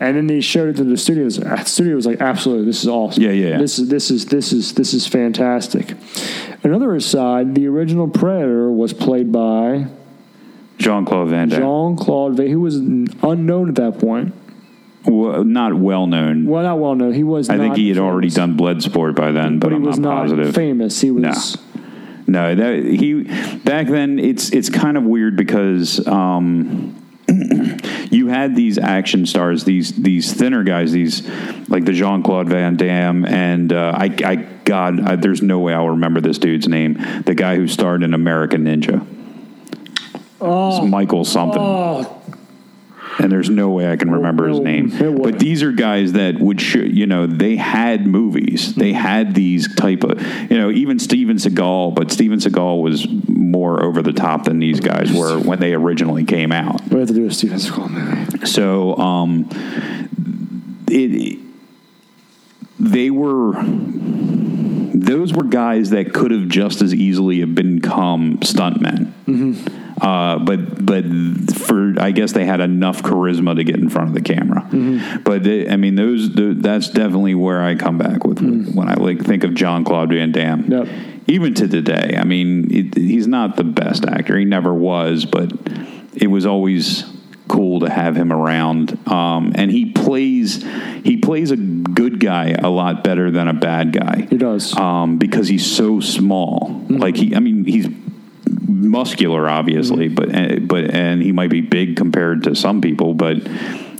and 0.00 0.16
then 0.16 0.26
they 0.26 0.40
showed 0.40 0.70
it 0.70 0.76
to 0.76 0.84
the 0.84 0.96
studios. 0.96 1.36
The 1.38 1.64
studio 1.64 1.94
was 1.94 2.06
like, 2.06 2.20
"Absolutely, 2.20 2.64
this 2.64 2.82
is 2.82 2.88
awesome. 2.88 3.22
Yeah, 3.22 3.30
yeah, 3.32 3.48
yeah. 3.50 3.58
This 3.58 3.78
is 3.78 3.88
this 3.88 4.10
is 4.10 4.26
this 4.26 4.52
is 4.52 4.72
this 4.72 4.94
is 4.94 5.06
fantastic." 5.06 5.94
Another 6.64 6.94
aside: 6.94 7.54
the 7.54 7.66
original 7.68 8.08
Predator 8.08 8.72
was 8.72 8.94
played 8.94 9.30
by 9.30 9.86
Jean 10.78 11.04
Claude 11.04 11.28
Van 11.28 11.48
Damme, 11.50 11.60
Jean 11.60 11.96
Claude 11.96 12.36
Van, 12.36 12.48
who 12.48 12.60
was 12.60 12.76
unknown 12.76 13.68
at 13.68 13.74
that 13.74 13.98
point. 13.98 14.34
Well, 15.04 15.44
not 15.44 15.74
well 15.74 16.06
known. 16.06 16.46
Well, 16.46 16.62
not 16.62 16.78
well 16.78 16.94
known. 16.94 17.12
He 17.12 17.24
was. 17.24 17.50
I 17.50 17.58
think 17.58 17.76
he 17.76 17.88
had 17.90 17.98
already 17.98 18.30
famous. 18.30 18.34
done 18.34 18.56
Bloodsport 18.56 19.14
by 19.14 19.32
then, 19.32 19.58
but, 19.58 19.68
but 19.68 19.72
he 19.72 19.76
I'm 19.76 19.84
was 19.84 19.98
not 19.98 20.22
positive. 20.22 20.54
famous. 20.54 21.00
He 21.00 21.10
was. 21.10 21.58
No, 22.26 22.54
that 22.54 22.84
he 22.84 23.24
back 23.64 23.88
then. 23.88 24.18
It's 24.18 24.50
it's 24.50 24.70
kind 24.70 24.96
of 24.96 25.02
weird 25.04 25.36
because 25.36 26.06
um, 26.06 26.99
you 28.10 28.28
had 28.28 28.56
these 28.56 28.78
action 28.78 29.26
stars, 29.26 29.64
these 29.64 29.92
these 29.92 30.32
thinner 30.32 30.62
guys, 30.64 30.92
these 30.92 31.28
like 31.68 31.84
the 31.84 31.92
Jean 31.92 32.22
Claude 32.22 32.48
Van 32.48 32.76
Damme, 32.76 33.24
and 33.24 33.72
uh, 33.72 33.92
I, 33.96 34.14
I 34.24 34.36
God, 34.64 35.00
I, 35.00 35.16
there's 35.16 35.42
no 35.42 35.58
way 35.60 35.74
I'll 35.74 35.90
remember 35.90 36.20
this 36.20 36.38
dude's 36.38 36.68
name. 36.68 37.22
The 37.24 37.34
guy 37.34 37.56
who 37.56 37.68
starred 37.68 38.02
in 38.02 38.14
American 38.14 38.64
Ninja. 38.64 39.06
Oh, 40.40 40.86
Michael 40.86 41.24
something. 41.24 41.60
Oh, 41.60 42.19
and 43.22 43.30
there's 43.30 43.50
no 43.50 43.70
way 43.70 43.90
I 43.90 43.96
can 43.96 44.10
remember 44.10 44.48
his 44.48 44.60
name. 44.60 44.88
But 45.22 45.38
these 45.38 45.62
are 45.62 45.72
guys 45.72 46.12
that 46.12 46.40
would, 46.40 46.60
sh- 46.60 46.76
you 46.76 47.06
know, 47.06 47.26
they 47.26 47.56
had 47.56 48.06
movies. 48.06 48.74
They 48.74 48.92
had 48.92 49.34
these 49.34 49.72
type 49.74 50.04
of, 50.04 50.20
you 50.50 50.56
know, 50.58 50.70
even 50.70 50.98
Steven 50.98 51.36
Seagal. 51.36 51.94
But 51.94 52.10
Steven 52.10 52.38
Seagal 52.38 52.82
was 52.82 53.06
more 53.28 53.82
over 53.84 54.02
the 54.02 54.12
top 54.12 54.44
than 54.44 54.58
these 54.58 54.80
guys 54.80 55.12
were 55.12 55.38
when 55.38 55.60
they 55.60 55.74
originally 55.74 56.24
came 56.24 56.52
out. 56.52 56.82
we 56.88 56.98
have 56.98 57.08
to 57.08 57.14
do 57.14 57.26
a 57.26 57.32
Steven 57.32 57.58
Seagal 57.58 57.90
movie. 57.90 58.46
So, 58.46 58.96
um, 58.96 59.48
it, 60.88 61.38
they 62.80 63.10
were 63.10 63.52
those 64.92 65.32
were 65.32 65.44
guys 65.44 65.90
that 65.90 66.12
could 66.12 66.30
have 66.30 66.48
just 66.48 66.82
as 66.82 66.94
easily 66.94 67.40
have 67.40 67.54
become 67.54 68.38
stuntmen. 68.38 69.12
Mm-hmm. 69.26 69.76
Uh, 70.00 70.38
but 70.38 70.84
but 70.84 71.04
for 71.54 71.94
I 71.98 72.10
guess 72.10 72.32
they 72.32 72.46
had 72.46 72.60
enough 72.60 73.02
charisma 73.02 73.54
to 73.54 73.64
get 73.64 73.76
in 73.76 73.90
front 73.90 74.08
of 74.08 74.14
the 74.14 74.22
camera. 74.22 74.62
Mm-hmm. 74.62 75.22
But 75.24 75.44
they, 75.44 75.68
I 75.68 75.76
mean, 75.76 75.94
those 75.94 76.32
the, 76.32 76.54
that's 76.54 76.88
definitely 76.88 77.34
where 77.34 77.62
I 77.62 77.74
come 77.74 77.98
back 77.98 78.24
with 78.24 78.38
mm-hmm. 78.38 78.74
when 78.74 78.88
I 78.88 78.94
like 78.94 79.22
think 79.22 79.44
of 79.44 79.54
John 79.54 79.84
Claude 79.84 80.08
Van 80.08 80.32
Damme. 80.32 80.70
Yep. 80.70 80.88
Even 81.26 81.54
to 81.54 81.68
today, 81.68 82.16
I 82.18 82.24
mean, 82.24 82.72
it, 82.74 82.94
he's 82.96 83.26
not 83.26 83.56
the 83.56 83.64
best 83.64 84.06
actor. 84.06 84.36
He 84.36 84.44
never 84.44 84.72
was, 84.72 85.26
but 85.26 85.52
it 86.14 86.28
was 86.28 86.46
always 86.46 87.04
cool 87.50 87.80
to 87.80 87.90
have 87.90 88.16
him 88.16 88.32
around. 88.32 88.96
Um, 89.08 89.52
and 89.56 89.70
he 89.70 89.92
plays 89.92 90.64
he 91.04 91.16
plays 91.16 91.50
a 91.50 91.56
good 91.56 92.20
guy 92.20 92.50
a 92.50 92.68
lot 92.68 93.02
better 93.02 93.30
than 93.30 93.48
a 93.48 93.54
bad 93.54 93.92
guy. 93.92 94.26
He 94.30 94.36
does. 94.36 94.76
um, 94.76 95.18
because 95.18 95.48
he's 95.48 95.66
so 95.66 96.00
small. 96.00 96.84
Like 96.88 97.16
he, 97.16 97.34
I 97.34 97.40
mean, 97.40 97.64
he's 97.64 97.88
muscular, 98.46 99.48
obviously, 99.48 100.08
but 100.08 100.34
uh, 100.34 100.56
but 100.60 100.90
and 100.94 101.22
he 101.22 101.32
might 101.32 101.50
be 101.50 101.60
big 101.60 101.96
compared 101.96 102.44
to 102.44 102.54
some 102.54 102.80
people, 102.80 103.14
but 103.14 103.36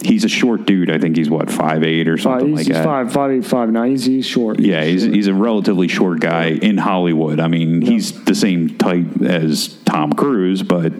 he's 0.02 0.24
a 0.24 0.28
short 0.28 0.64
dude. 0.64 0.90
I 0.90 0.98
think 0.98 1.16
he's 1.16 1.28
what 1.28 1.50
five 1.50 1.82
eight 1.82 2.08
or 2.08 2.18
something 2.18 2.48
he's 2.50 2.56
like 2.56 2.66
he's 2.66 2.76
that. 2.76 2.84
five, 2.84 3.12
five, 3.12 3.30
eight, 3.32 3.44
five, 3.44 3.70
nine. 3.70 3.90
He's, 3.90 4.04
he's 4.04 4.26
short. 4.26 4.60
Yeah, 4.60 4.84
he's, 4.84 5.02
he's 5.02 5.26
a 5.26 5.34
relatively 5.34 5.88
short 5.88 6.20
guy 6.20 6.50
in 6.50 6.78
Hollywood. 6.78 7.40
I 7.40 7.48
mean, 7.48 7.82
he's 7.82 8.24
the 8.24 8.34
same 8.34 8.78
type 8.78 9.22
as 9.22 9.68
Tom 9.84 10.12
Cruise, 10.12 10.62
but 10.62 10.92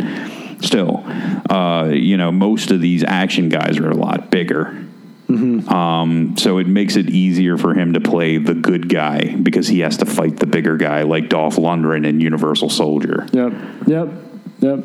still, 0.60 1.04
uh, 1.50 1.88
you 1.92 2.16
know, 2.16 2.30
most 2.30 2.70
of 2.70 2.80
these 2.80 3.04
action 3.04 3.48
guys 3.48 3.78
are 3.78 3.90
a 3.90 3.96
lot 3.96 4.30
bigger. 4.30 4.86
Um, 5.30 6.34
so 6.36 6.58
it 6.58 6.66
makes 6.66 6.96
it 6.96 7.08
easier 7.08 7.56
for 7.56 7.72
him 7.72 7.92
to 7.92 8.00
play 8.00 8.38
the 8.38 8.54
good 8.54 8.88
guy 8.88 9.36
because 9.36 9.68
he 9.68 9.78
has 9.80 9.96
to 9.98 10.06
fight 10.06 10.38
the 10.38 10.46
bigger 10.46 10.76
guy 10.76 11.02
like 11.02 11.28
Dolph 11.28 11.54
Lundgren 11.54 12.04
in 12.04 12.20
Universal 12.20 12.70
Soldier. 12.70 13.28
Yep. 13.32 13.52
Yep. 13.86 14.08
Yep. 14.58 14.84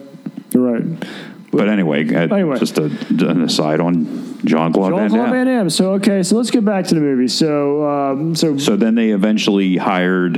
You're 0.54 0.72
right. 0.72 1.08
But 1.56 1.70
anyway, 1.70 2.14
uh, 2.14 2.34
Anyway. 2.36 2.60
just 2.60 2.78
a, 2.78 2.86
an 2.86 3.42
aside 3.44 3.80
on 3.80 4.38
John 4.46 4.74
Claude 4.74 4.94
Van 4.94 5.10
Damme. 5.12 5.32
Van 5.32 5.46
Damme. 5.48 5.70
So 5.70 5.94
okay, 5.94 6.22
so 6.24 6.36
let's 6.38 6.52
get 6.52 6.66
back 6.66 6.86
to 6.88 6.96
the 6.96 7.02
movie. 7.02 7.28
So 7.28 7.88
um, 7.88 8.36
so 8.36 8.58
So 8.58 8.76
then 8.76 8.96
they 8.96 9.12
eventually 9.12 9.78
hired. 9.78 10.38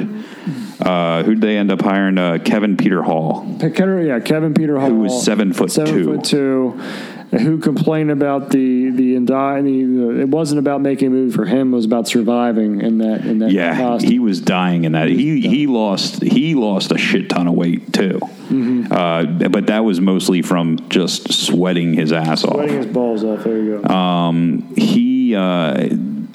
Uh, 0.79 1.23
who 1.23 1.33
did 1.33 1.41
they 1.41 1.57
end 1.57 1.71
up 1.71 1.81
hiring? 1.81 2.17
Uh, 2.19 2.37
Kevin 2.43 2.77
Peter 2.77 3.01
Hall. 3.01 3.57
Peter, 3.59 4.01
yeah, 4.01 4.19
Kevin 4.19 4.53
Peter 4.53 4.79
Hall, 4.79 4.89
Who 4.89 4.99
was 4.99 5.25
seven 5.25 5.51
foot 5.51 5.71
seven 5.71 5.93
two. 5.93 6.03
foot 6.05 6.23
two, 6.23 6.79
who 7.31 7.57
complained 7.59 8.11
about 8.11 8.49
the 8.51 8.89
the 8.91 9.15
indi- 9.15 9.33
the 9.33 10.19
It 10.21 10.29
wasn't 10.29 10.59
about 10.59 10.81
making 10.81 11.07
a 11.07 11.11
movie 11.11 11.35
for 11.35 11.45
him; 11.45 11.73
it 11.73 11.75
was 11.75 11.85
about 11.85 12.07
surviving 12.07 12.81
in 12.81 12.99
that 12.99 13.25
in 13.25 13.39
that 13.39 13.51
Yeah, 13.51 13.75
costume. 13.77 14.11
he 14.11 14.19
was 14.19 14.39
dying 14.41 14.85
in 14.85 14.93
that. 14.93 15.09
He 15.09 15.41
he 15.41 15.67
lost 15.67 16.21
he 16.23 16.55
lost 16.55 16.91
a 16.91 16.97
shit 16.97 17.29
ton 17.29 17.47
of 17.47 17.53
weight 17.55 17.91
too. 17.93 18.19
Mm-hmm. 18.49 18.91
Uh, 18.93 19.49
but 19.49 19.67
that 19.67 19.83
was 19.83 19.99
mostly 19.99 20.41
from 20.41 20.79
just 20.89 21.33
sweating 21.33 21.93
his 21.93 22.13
ass 22.13 22.45
off. 22.45 22.53
Sweating 22.53 22.77
his 22.77 22.85
balls 22.87 23.23
off. 23.25 23.43
There 23.43 23.57
you 23.61 23.81
go. 23.81 23.93
Um, 23.93 24.73
he 24.77 25.35
uh, 25.35 25.89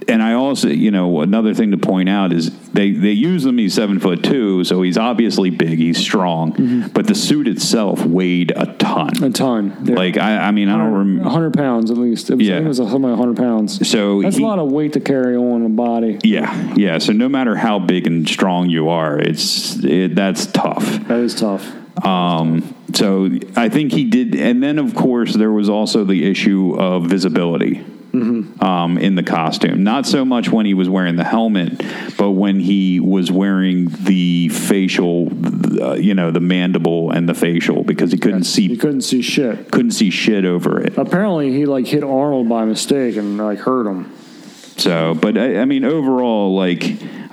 and 0.09 0.23
I 0.23 0.35
also, 0.35 0.69
you 0.69 0.91
know, 0.91 1.21
another 1.21 1.55
thing 1.55 1.71
to 1.73 1.77
point 1.79 2.09
out 2.09 2.33
is 2.33 2.51
they 2.71 2.93
they 2.93 3.13
use 3.13 3.45
him. 3.45 3.59
He's 3.59 3.75
seven 3.75 3.99
foot 4.01 4.23
two, 4.25 4.65
so 4.65 4.83
he's 4.83 4.97
obviously 4.99 5.51
big. 5.51 5.79
He's 5.79 5.99
strong, 5.99 6.53
Mm-hmm. 6.53 6.89
but 6.89 7.07
the 7.07 7.15
suit 7.15 7.49
itself 7.49 8.05
weighed 8.05 8.53
a 8.55 8.67
ton. 8.75 9.23
a 9.23 9.31
ton. 9.31 9.77
Yeah. 9.85 9.95
Like 9.95 10.17
I, 10.19 10.37
I 10.39 10.51
mean, 10.51 10.69
I 10.69 10.77
don't 10.79 10.93
remember. 10.93 11.25
100 11.25 11.55
pounds 11.55 11.91
at 11.91 11.97
least. 11.99 12.31
It 12.31 12.37
was, 12.37 12.47
Yeah. 12.47 12.59
it 12.59 12.65
was 12.65 12.77
something 12.79 13.03
like 13.03 13.19
100 13.19 13.37
pounds. 13.37 13.89
So 13.89 14.23
That's 14.23 14.37
he- 14.37 14.43
a 14.43 14.47
lot 14.47 14.59
of 14.59 14.71
weight 14.71 14.93
to 14.95 15.01
carry 15.01 15.37
on 15.37 15.65
a 15.65 15.69
body. 15.69 16.19
Yeah, 16.25 16.75
yeah. 16.75 16.99
So 16.99 17.13
no 17.13 17.29
matter 17.29 17.57
how 17.57 17.79
big 17.79 18.07
and 18.07 18.29
strong 18.29 18.69
you 18.71 18.89
are, 18.89 19.19
it's 19.19 19.83
it, 19.85 20.15
that's 20.15 20.47
tough. 20.47 20.85
That 21.09 21.19
is 21.21 21.35
tough. 21.35 21.71
Um, 22.05 22.75
so 22.95 23.29
I 23.57 23.69
think 23.69 23.93
he 23.93 24.05
did, 24.05 24.35
and 24.35 24.63
then 24.63 24.79
of 24.79 24.95
course 24.95 25.35
there 25.35 25.53
was 25.53 25.69
also 25.69 26.05
the 26.05 26.25
issue 26.31 26.75
of 26.79 27.05
visibility 27.07 27.85
um, 28.15 28.99
in 28.99 29.15
the 29.15 29.23
costume. 29.23 29.83
Not 29.83 30.07
so 30.07 30.25
much 30.25 30.51
when 30.51 30.67
he 30.67 30.75
was 30.75 30.89
wearing 30.89 31.17
the 31.17 31.25
helmet, 31.25 31.83
but 32.19 32.33
when 32.33 32.61
he 32.61 33.01
was 33.01 33.33
wearing 33.33 33.89
the 33.89 34.49
facial, 34.51 35.29
uh, 35.83 35.95
you 35.95 36.15
know, 36.15 36.31
the 36.31 36.41
mandible 36.41 37.11
and 37.11 37.29
the 37.29 37.35
facial, 37.35 37.85
because 37.85 38.13
he 38.13 38.19
couldn't 38.19 38.41
You 38.41 38.45
see 38.45 38.77
couldn't 38.77 39.01
see 39.03 39.23
shit. 39.23 39.71
couldn't 39.71 39.93
see 39.93 40.11
shit 40.11 40.45
over 40.45 40.81
it. 40.81 40.97
Apparently, 40.99 41.53
he 41.53 41.67
like 41.67 41.87
hit 41.87 42.05
Arnold 42.05 42.49
by 42.49 42.65
mistake 42.65 43.17
and 43.17 43.39
like 43.39 43.61
hurt 43.61 43.87
him. 43.87 44.13
So, 44.77 45.15
but 45.15 45.37
I, 45.37 45.59
I 45.59 45.65
mean, 45.65 45.85
overall, 45.85 46.55
like 46.55 46.83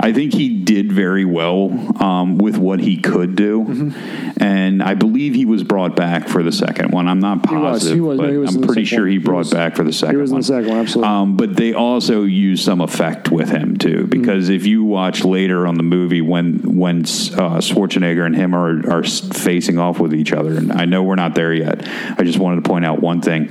I 0.02 0.14
think 0.14 0.34
he 0.34 0.48
did 0.64 0.92
very 0.94 1.26
well 1.26 1.70
um, 2.02 2.38
with 2.38 2.58
what 2.58 2.80
he 2.80 2.98
could 2.98 3.36
do, 3.36 3.66
Mm-hmm. 3.66 4.42
and 4.42 4.82
I 4.82 4.94
believe 4.94 5.36
he 5.36 5.44
was 5.46 5.64
brought 5.64 5.96
back 5.96 6.30
for 6.30 6.42
the 6.42 6.52
second 6.54 6.92
one. 6.92 7.08
I'm 7.10 7.20
not 7.20 7.48
He 7.50 7.56
was. 7.56 7.62
positive, 7.84 7.96
He 7.96 8.02
was. 8.02 8.18
No, 8.18 8.24
but 8.24 8.32
he 8.32 8.38
was 8.38 8.56
I'm 8.56 8.62
pretty 8.62 8.86
sure 8.86 9.06
he 9.06 9.14
He 9.14 9.18
brought 9.18 9.40
was- 9.40 9.54
back 9.54 9.76
for 9.76 9.84
the 9.84 9.92
second. 9.92 10.16
He 10.16 10.22
was 10.22 10.32
in 10.32 10.36
one. 10.36 10.42
the 10.42 10.48
second 10.48 10.70
one, 10.70 10.78
absolutely. 10.80 11.14
Um, 11.14 11.36
but 11.38 11.56
they 11.58 11.74
also 11.74 12.24
used 12.24 12.64
some 12.64 12.80
effect 12.82 13.30
with 13.30 13.50
him 13.50 13.76
too, 13.78 14.08
because 14.08 14.48
if 14.50 14.66
you 14.66 14.86
watch 14.86 15.26
later 15.26 15.68
on 15.68 15.76
the 15.76 15.84
movie 15.84 16.22
when 16.22 16.78
when 16.78 17.00
uh, 17.02 17.60
Schwarzenegger 17.60 18.26
and 18.26 18.36
him 18.36 18.56
are 18.56 18.90
are 18.90 19.04
facing 19.04 19.78
off 19.80 20.00
with 20.00 20.14
each 20.14 20.32
other, 20.32 20.56
and 20.58 20.72
I 20.72 20.86
know 20.86 21.04
we're 21.04 21.16
not 21.16 21.36
there 21.36 21.54
yet. 21.54 21.86
I 22.18 22.24
just 22.24 22.40
wanted 22.40 22.64
to 22.64 22.70
point 22.70 22.86
out 22.86 23.02
one 23.02 23.20
thing. 23.22 23.50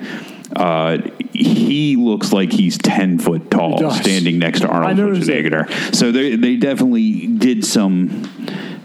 Uh, 0.55 0.99
he 1.33 1.97
looks 1.97 2.33
like 2.33 2.51
he's 2.53 2.79
ten 2.79 3.19
foot 3.19 3.51
tall, 3.51 3.91
standing 3.91 4.39
next 4.39 4.61
to 4.61 4.69
Arnold 4.69 4.99
it. 5.17 5.23
Schwarzenegger. 5.23 5.95
So 5.95 6.11
they 6.13 6.37
they 6.37 6.57
definitely 6.57 7.27
did 7.27 7.65
some. 7.65 8.31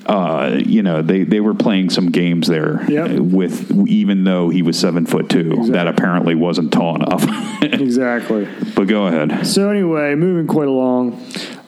Uh, 0.05 0.59
you 0.65 0.83
know, 0.83 1.01
they, 1.01 1.23
they 1.23 1.39
were 1.39 1.53
playing 1.53 1.89
some 1.89 2.11
games 2.11 2.47
there 2.47 2.83
Yep. 2.91 3.19
with 3.21 3.71
even 3.87 4.25
though 4.25 4.49
he 4.49 4.61
was 4.61 4.77
seven 4.77 5.05
foot 5.05 5.29
two, 5.29 5.67
that 5.71 5.87
apparently 5.87 6.35
wasn't 6.35 6.73
tall 6.73 6.95
enough. 6.97 7.23
exactly. 7.63 8.45
but 8.75 8.89
go 8.89 9.07
ahead. 9.07 9.47
So 9.47 9.69
anyway, 9.69 10.13
moving 10.15 10.45
quite 10.45 10.67
along. 10.67 11.13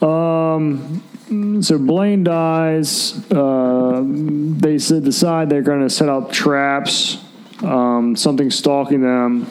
Um, 0.02 1.62
so 1.64 1.78
Blaine 1.78 2.26
dies. 2.26 3.14
Uh, 3.32 4.04
they 4.06 4.76
decide 4.78 5.50
they're 5.50 5.62
going 5.62 5.82
to 5.84 5.90
set 5.90 6.10
up 6.10 6.34
traps. 6.34 7.24
Um, 7.64 8.18
something 8.18 8.52
stalking 8.52 9.02
them. 9.02 9.48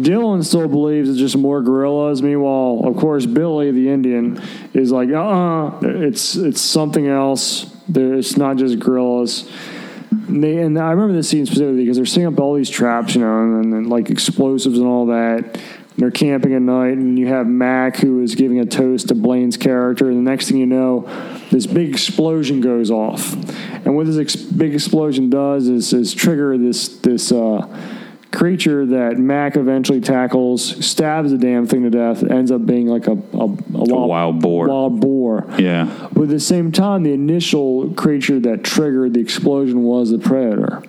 Dillon 0.00 0.42
still 0.42 0.68
believes 0.68 1.08
it's 1.08 1.18
just 1.18 1.36
more 1.36 1.60
guerrillas. 1.60 2.22
Meanwhile, 2.22 2.82
of 2.84 2.96
course, 2.96 3.26
Billy 3.26 3.70
the 3.70 3.88
Indian 3.88 4.42
is 4.72 4.90
like, 4.90 5.10
uh, 5.10 5.66
uh 5.66 5.80
it's 5.82 6.34
it's 6.36 6.60
something 6.60 7.06
else. 7.06 7.64
There, 7.88 8.14
it's 8.14 8.36
not 8.36 8.56
just 8.56 8.78
guerrillas. 8.78 9.50
And, 10.10 10.42
they, 10.42 10.58
and 10.58 10.78
I 10.78 10.90
remember 10.90 11.14
this 11.14 11.28
scene 11.28 11.46
specifically 11.46 11.84
because 11.84 11.96
they're 11.96 12.06
setting 12.06 12.26
up 12.26 12.38
all 12.38 12.54
these 12.54 12.70
traps, 12.70 13.14
you 13.14 13.22
know, 13.22 13.42
and, 13.42 13.72
then 13.72 13.88
like 13.88 14.10
explosives 14.10 14.78
and 14.78 14.86
all 14.86 15.06
that. 15.06 15.44
And 15.44 15.98
they're 15.98 16.10
camping 16.10 16.54
at 16.54 16.62
night, 16.62 16.96
and 16.96 17.18
you 17.18 17.26
have 17.26 17.46
Mac 17.46 17.96
who 17.96 18.22
is 18.22 18.34
giving 18.34 18.60
a 18.60 18.64
toast 18.64 19.08
to 19.08 19.14
Blaine's 19.14 19.58
character. 19.58 20.08
And 20.08 20.26
the 20.26 20.30
next 20.30 20.48
thing 20.48 20.56
you 20.56 20.66
know, 20.66 21.02
this 21.50 21.66
big 21.66 21.90
explosion 21.90 22.62
goes 22.62 22.90
off. 22.90 23.34
And 23.84 23.94
what 23.94 24.06
this 24.06 24.16
ex- 24.16 24.36
big 24.36 24.74
explosion 24.74 25.28
does 25.28 25.68
is, 25.68 25.92
is 25.92 26.14
trigger 26.14 26.56
this 26.56 26.88
this 26.98 27.30
uh, 27.30 27.66
creature 28.32 28.84
that 28.86 29.18
Mac 29.18 29.56
eventually 29.56 30.00
tackles, 30.00 30.84
stabs 30.84 31.30
the 31.30 31.38
damn 31.38 31.66
thing 31.66 31.82
to 31.82 31.90
death. 31.90 32.22
Ends 32.24 32.50
up 32.50 32.64
being 32.66 32.86
like 32.86 33.06
a 33.06 33.12
a, 33.12 33.44
a, 33.44 33.48
wild, 33.74 34.08
wild 34.08 34.40
boar. 34.42 34.68
Wild 34.68 35.00
boar. 35.00 35.46
Yeah. 35.58 36.08
But 36.12 36.22
at 36.24 36.28
the 36.30 36.40
same 36.40 36.72
time, 36.72 37.02
the 37.02 37.12
initial 37.12 37.92
creature 37.94 38.40
that 38.40 38.64
triggered 38.64 39.14
the 39.14 39.20
explosion 39.20 39.82
was 39.82 40.10
the 40.10 40.18
predator. 40.18 40.82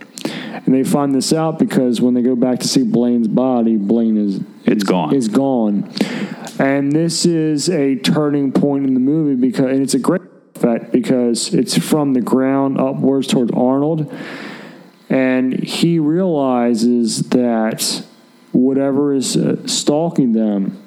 And 0.66 0.74
they 0.74 0.84
find 0.84 1.14
this 1.14 1.34
out 1.34 1.60
because 1.60 2.00
when 2.00 2.14
they 2.14 2.22
go 2.22 2.36
back 2.36 2.60
to 2.60 2.68
see 2.68 2.84
Blaine's 2.84 3.28
body, 3.28 3.76
Blaine 3.76 4.18
is 4.18 4.40
It's 4.66 4.84
gone. 4.84 5.14
is 5.14 5.28
gone. 5.28 5.92
And 6.60 6.92
this 6.92 7.26
is 7.26 7.70
a 7.70 7.96
turning 7.96 8.52
point 8.52 8.86
in 8.86 8.94
the 8.94 9.00
movie 9.00 9.36
because 9.36 9.66
and 9.72 9.82
it's 9.82 9.94
a 9.94 10.00
great 10.00 10.22
effect 10.56 10.92
because 10.92 11.54
it's 11.54 11.78
from 11.78 12.14
the 12.14 12.22
ground 12.22 12.80
upwards 12.80 13.28
towards 13.28 13.52
Arnold. 13.52 14.14
And 15.10 15.54
he 15.54 16.00
realizes 16.00 17.30
that 17.30 18.04
whatever 18.52 19.14
is 19.14 19.36
uh, 19.36 19.68
stalking 19.68 20.34
them 20.34 20.82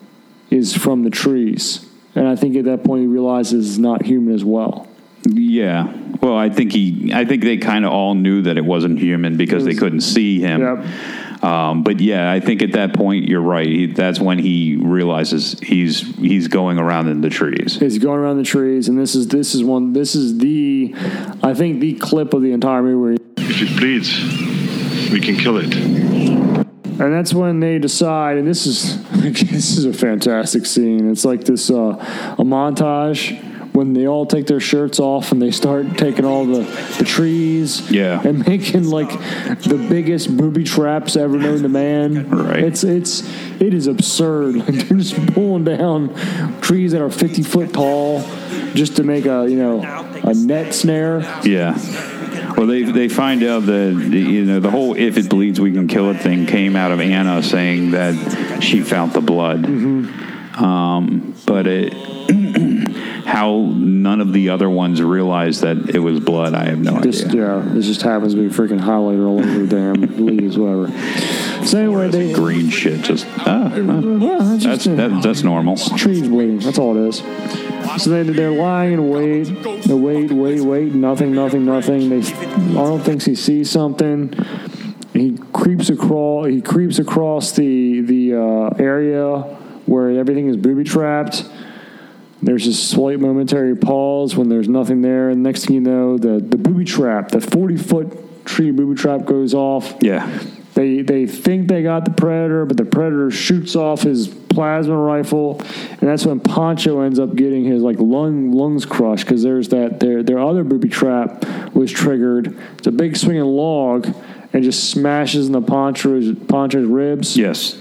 is 0.50 0.74
from 0.74 1.02
the 1.02 1.10
trees. 1.10 1.86
And 2.14 2.26
I 2.26 2.36
think 2.36 2.56
at 2.56 2.64
that 2.64 2.84
point 2.84 3.02
he 3.02 3.06
realizes 3.06 3.70
it's 3.70 3.78
not 3.78 4.04
human 4.04 4.34
as 4.34 4.44
well. 4.44 4.88
Yeah. 5.28 5.92
Well, 6.20 6.36
I 6.36 6.48
think 6.48 6.72
he. 6.72 7.12
I 7.12 7.24
think 7.24 7.42
they 7.42 7.56
kind 7.56 7.84
of 7.84 7.92
all 7.92 8.14
knew 8.14 8.42
that 8.42 8.56
it 8.56 8.64
wasn't 8.64 8.98
human 8.98 9.36
because 9.36 9.64
they 9.64 9.74
couldn't 9.74 10.00
see 10.00 10.40
him. 10.40 10.60
Yep. 10.60 11.44
Um, 11.44 11.82
but 11.82 12.00
yeah, 12.00 12.32
I 12.32 12.40
think 12.40 12.62
at 12.62 12.72
that 12.72 12.94
point 12.94 13.28
you're 13.28 13.42
right. 13.42 13.66
He, 13.66 13.86
that's 13.86 14.18
when 14.18 14.38
he 14.38 14.76
realizes 14.76 15.58
he's 15.60 16.00
he's 16.16 16.48
going 16.48 16.78
around 16.78 17.08
in 17.08 17.20
the 17.20 17.28
trees. 17.28 17.78
He's 17.78 17.98
going 17.98 18.18
around 18.18 18.38
the 18.38 18.44
trees, 18.44 18.88
and 18.88 18.98
this 18.98 19.14
is 19.14 19.28
this 19.28 19.54
is 19.54 19.62
one 19.62 19.92
this 19.92 20.14
is 20.14 20.38
the 20.38 20.94
I 21.42 21.54
think 21.54 21.80
the 21.80 21.94
clip 21.94 22.32
of 22.32 22.42
the 22.42 22.52
entire 22.52 22.82
movie 22.82 22.94
where 22.94 23.25
If 23.48 23.62
it 23.62 23.76
bleeds, 23.78 25.10
we 25.12 25.20
can 25.20 25.36
kill 25.36 25.58
it. 25.58 25.74
And 26.98 27.12
that's 27.12 27.34
when 27.34 27.60
they 27.60 27.78
decide, 27.78 28.38
and 28.38 28.46
this 28.48 28.66
is 28.66 29.02
this 29.12 29.76
is 29.76 29.84
a 29.84 29.92
fantastic 29.92 30.64
scene. 30.66 31.10
It's 31.10 31.24
like 31.24 31.44
this 31.44 31.70
uh, 31.70 32.34
a 32.38 32.42
montage 32.44 33.42
when 33.74 33.92
they 33.92 34.06
all 34.08 34.24
take 34.24 34.46
their 34.46 34.58
shirts 34.60 34.98
off 34.98 35.32
and 35.32 35.42
they 35.42 35.50
start 35.50 35.98
taking 35.98 36.24
all 36.24 36.46
the, 36.46 36.62
the 36.96 37.04
trees, 37.04 37.90
Yeah. 37.90 38.26
and 38.26 38.38
making 38.48 38.84
like 38.84 39.10
the 39.10 39.86
biggest 39.90 40.34
booby 40.34 40.64
traps 40.64 41.14
ever 41.14 41.36
known 41.36 41.60
to 41.60 41.68
man. 41.68 42.30
Right. 42.30 42.64
It's 42.64 42.82
it's 42.82 43.22
it 43.60 43.74
is 43.74 43.86
absurd. 43.86 44.56
Like 44.66 44.88
they're 44.88 44.98
just 44.98 45.34
pulling 45.34 45.64
down 45.64 46.14
trees 46.62 46.92
that 46.92 47.02
are 47.02 47.10
fifty 47.10 47.42
foot 47.42 47.74
tall 47.74 48.22
just 48.74 48.96
to 48.96 49.02
make 49.02 49.26
a 49.26 49.46
you 49.48 49.56
know 49.56 49.82
a 50.24 50.32
net 50.32 50.74
snare. 50.74 51.20
Yeah. 51.44 51.76
Well, 52.56 52.66
they 52.66 52.82
they 52.84 53.08
find 53.08 53.42
out 53.42 53.66
that 53.66 53.92
you 53.92 54.44
know 54.44 54.60
the 54.60 54.70
whole 54.70 54.94
"if 54.96 55.16
it 55.18 55.28
bleeds, 55.28 55.60
we 55.60 55.72
can 55.72 55.88
kill 55.88 56.10
it" 56.10 56.20
thing 56.20 56.46
came 56.46 56.74
out 56.76 56.90
of 56.90 57.00
Anna 57.00 57.42
saying 57.42 57.90
that 57.92 58.62
she 58.62 58.80
found 58.80 59.12
the 59.12 59.20
blood. 59.20 59.62
Mm-hmm. 59.62 60.64
Um, 60.64 61.34
but 61.46 61.66
it, 61.66 61.92
how 63.26 63.72
none 63.74 64.22
of 64.22 64.32
the 64.32 64.48
other 64.48 64.70
ones 64.70 65.02
realized 65.02 65.60
that 65.60 65.94
it 65.94 65.98
was 65.98 66.18
blood, 66.20 66.54
I 66.54 66.64
have 66.66 66.78
no 66.78 67.00
Just 67.02 67.26
idea. 67.26 67.42
yeah, 67.58 67.62
this 67.74 67.86
just 67.86 68.00
happens 68.02 68.34
to 68.34 68.48
be 68.48 68.54
freaking 68.54 68.80
highlighter 68.80 69.26
all 69.28 69.38
over 69.38 69.58
the 69.58 69.66
damn 69.66 70.24
leaves, 70.26 70.56
whatever. 70.56 70.86
So 71.64 72.08
they 72.08 72.32
Green 72.32 72.70
shit, 72.70 73.02
just 73.02 73.26
ah, 73.38 73.72
ah. 73.72 73.80
well, 73.80 74.00
that's 74.38 74.64
that's 74.64 74.84
just, 74.84 74.96
that, 74.96 75.22
that's 75.22 75.42
normal. 75.42 75.76
trees 75.76 76.28
bleeding. 76.28 76.58
That's 76.58 76.78
all 76.78 76.96
it 76.96 77.08
is. 77.08 77.22
So 78.02 78.10
they 78.10 78.22
they're 78.24 78.50
lying 78.50 78.94
in 78.94 79.08
wait. 79.08 79.44
They 79.84 79.94
wait, 79.94 80.30
wait, 80.30 80.60
wait. 80.60 80.94
Nothing, 80.94 81.34
nothing, 81.34 81.64
nothing. 81.64 82.10
They 82.10 82.32
Arnold 82.78 83.02
thinks 83.02 83.24
he 83.24 83.34
sees 83.34 83.70
something. 83.70 84.34
He 85.12 85.38
creeps 85.52 85.88
across. 85.88 86.48
He 86.48 86.60
creeps 86.60 86.98
across 86.98 87.52
the 87.52 88.00
the 88.02 88.34
uh, 88.34 88.82
area 88.82 89.38
where 89.86 90.10
everything 90.10 90.48
is 90.48 90.56
booby 90.56 90.84
trapped. 90.84 91.48
There's 92.42 92.66
a 92.66 92.74
slight 92.74 93.18
momentary 93.18 93.74
pause 93.76 94.36
when 94.36 94.48
there's 94.48 94.68
nothing 94.68 95.00
there, 95.00 95.30
and 95.30 95.42
next 95.42 95.66
thing 95.66 95.74
you 95.74 95.80
know, 95.80 96.18
the 96.18 96.38
the 96.38 96.58
booby 96.58 96.84
trap, 96.84 97.30
the 97.30 97.40
40 97.40 97.76
foot 97.76 98.44
tree 98.44 98.70
booby 98.70 99.00
trap 99.00 99.24
goes 99.24 99.54
off. 99.54 99.94
Yeah. 100.00 100.40
They 100.76 101.00
they 101.00 101.26
think 101.26 101.68
they 101.68 101.82
got 101.82 102.04
the 102.04 102.10
predator, 102.10 102.66
but 102.66 102.76
the 102.76 102.84
predator 102.84 103.30
shoots 103.30 103.74
off 103.76 104.02
his 104.02 104.28
plasma 104.28 104.94
rifle, 104.94 105.58
and 105.90 106.00
that's 106.00 106.26
when 106.26 106.38
Poncho 106.38 107.00
ends 107.00 107.18
up 107.18 107.34
getting 107.34 107.64
his 107.64 107.82
like 107.82 107.98
lung 107.98 108.52
lungs 108.52 108.84
crushed 108.84 109.24
because 109.24 109.42
there's 109.42 109.70
that 109.70 110.00
their 110.00 110.22
their 110.22 110.38
other 110.38 110.64
booby 110.64 110.90
trap 110.90 111.46
was 111.74 111.90
triggered. 111.90 112.58
It's 112.76 112.86
a 112.86 112.92
big 112.92 113.16
swinging 113.16 113.44
log 113.44 114.06
and 114.52 114.62
just 114.62 114.90
smashes 114.90 115.46
in 115.46 115.52
the 115.52 115.62
Poncho's 115.62 116.38
Poncho's 116.46 116.86
ribs. 116.86 117.38
Yes. 117.38 117.80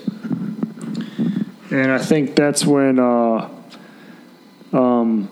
And 1.71 1.91
I 1.91 1.97
think 1.97 2.33
that's 2.37 2.65
when 2.65 2.97
uh, 2.97 3.49
um, 4.71 5.29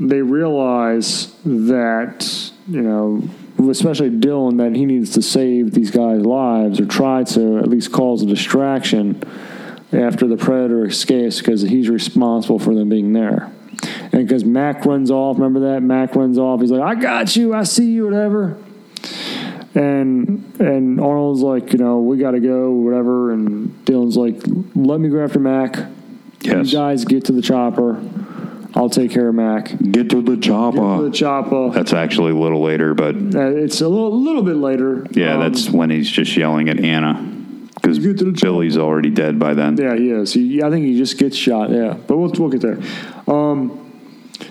they 0.00 0.22
realize 0.22 1.34
that, 1.44 2.50
you 2.66 2.80
know, 2.80 3.28
especially 3.70 4.10
Dillon, 4.10 4.56
that 4.58 4.74
he 4.74 4.86
needs 4.86 5.10
to 5.10 5.22
save 5.22 5.72
these 5.72 5.90
guys' 5.90 6.20
lives 6.20 6.80
or 6.80 6.86
try 6.86 7.24
to 7.24 7.58
at 7.58 7.68
least 7.68 7.92
cause 7.92 8.22
a 8.22 8.26
distraction 8.26 9.22
after 9.92 10.26
the 10.26 10.36
Predator 10.36 10.86
escapes 10.86 11.38
because 11.38 11.62
he's 11.62 11.88
responsible 11.88 12.58
for 12.58 12.74
them 12.74 12.88
being 12.88 13.12
there. 13.12 13.52
And 14.12 14.26
because 14.26 14.44
Mac 14.44 14.84
runs 14.84 15.10
off, 15.10 15.36
remember 15.36 15.72
that? 15.72 15.82
Mac 15.82 16.14
runs 16.14 16.38
off. 16.38 16.60
He's 16.60 16.70
like, 16.70 16.82
I 16.82 17.00
got 17.00 17.34
you. 17.36 17.54
I 17.54 17.64
see 17.64 17.92
you, 17.92 18.04
whatever. 18.04 18.56
And 19.74 20.60
and 20.60 21.00
Arnold's 21.00 21.40
like, 21.40 21.72
you 21.72 21.78
know, 21.78 22.00
we 22.00 22.18
got 22.18 22.32
to 22.32 22.40
go, 22.40 22.70
whatever. 22.72 23.32
And 23.32 23.84
Dillon's 23.84 24.16
like, 24.16 24.36
let 24.74 25.00
me 25.00 25.08
go 25.08 25.24
after 25.24 25.38
Mac. 25.38 25.76
Yes. 26.42 26.72
You 26.72 26.78
guys 26.78 27.04
get 27.04 27.24
to 27.26 27.32
the 27.32 27.42
chopper. 27.42 28.02
I'll 28.74 28.88
take 28.90 29.10
care 29.10 29.28
of 29.28 29.34
Mac. 29.34 29.66
Get 29.90 30.08
to 30.10 30.22
the 30.22 30.36
Get 30.36 30.36
to 30.36 30.36
the 30.36 30.36
chopper. 30.40 31.10
chopper. 31.10 31.70
That's 31.70 31.92
actually 31.92 32.32
a 32.32 32.36
little 32.36 32.62
later, 32.62 32.94
but 32.94 33.14
Uh, 33.16 33.48
it's 33.54 33.80
a 33.80 33.88
little, 33.88 34.18
little 34.18 34.42
bit 34.42 34.56
later. 34.56 35.06
yeah, 35.10 35.34
Um, 35.34 35.40
that's 35.40 35.68
when 35.70 35.90
he's 35.90 36.08
just 36.10 36.36
yelling 36.36 36.68
at 36.68 36.80
Anna 36.80 37.20
because 37.74 37.98
the 37.98 38.14
chopper. 38.14 38.32
Billy's 38.40 38.78
already 38.78 39.10
dead 39.10 39.38
by 39.38 39.54
then. 39.54 39.76
Yeah, 39.76 39.94
he 39.96 40.10
is. 40.10 40.32
He, 40.32 40.62
I 40.62 40.70
think 40.70 40.86
he 40.86 40.96
just 40.96 41.18
gets 41.18 41.36
shot. 41.36 41.70
Yeah, 41.70 41.96
but 42.06 42.16
we'll, 42.16 42.30
we'll 42.38 42.48
get 42.48 42.60
there. 42.62 42.78
Um, 43.26 43.78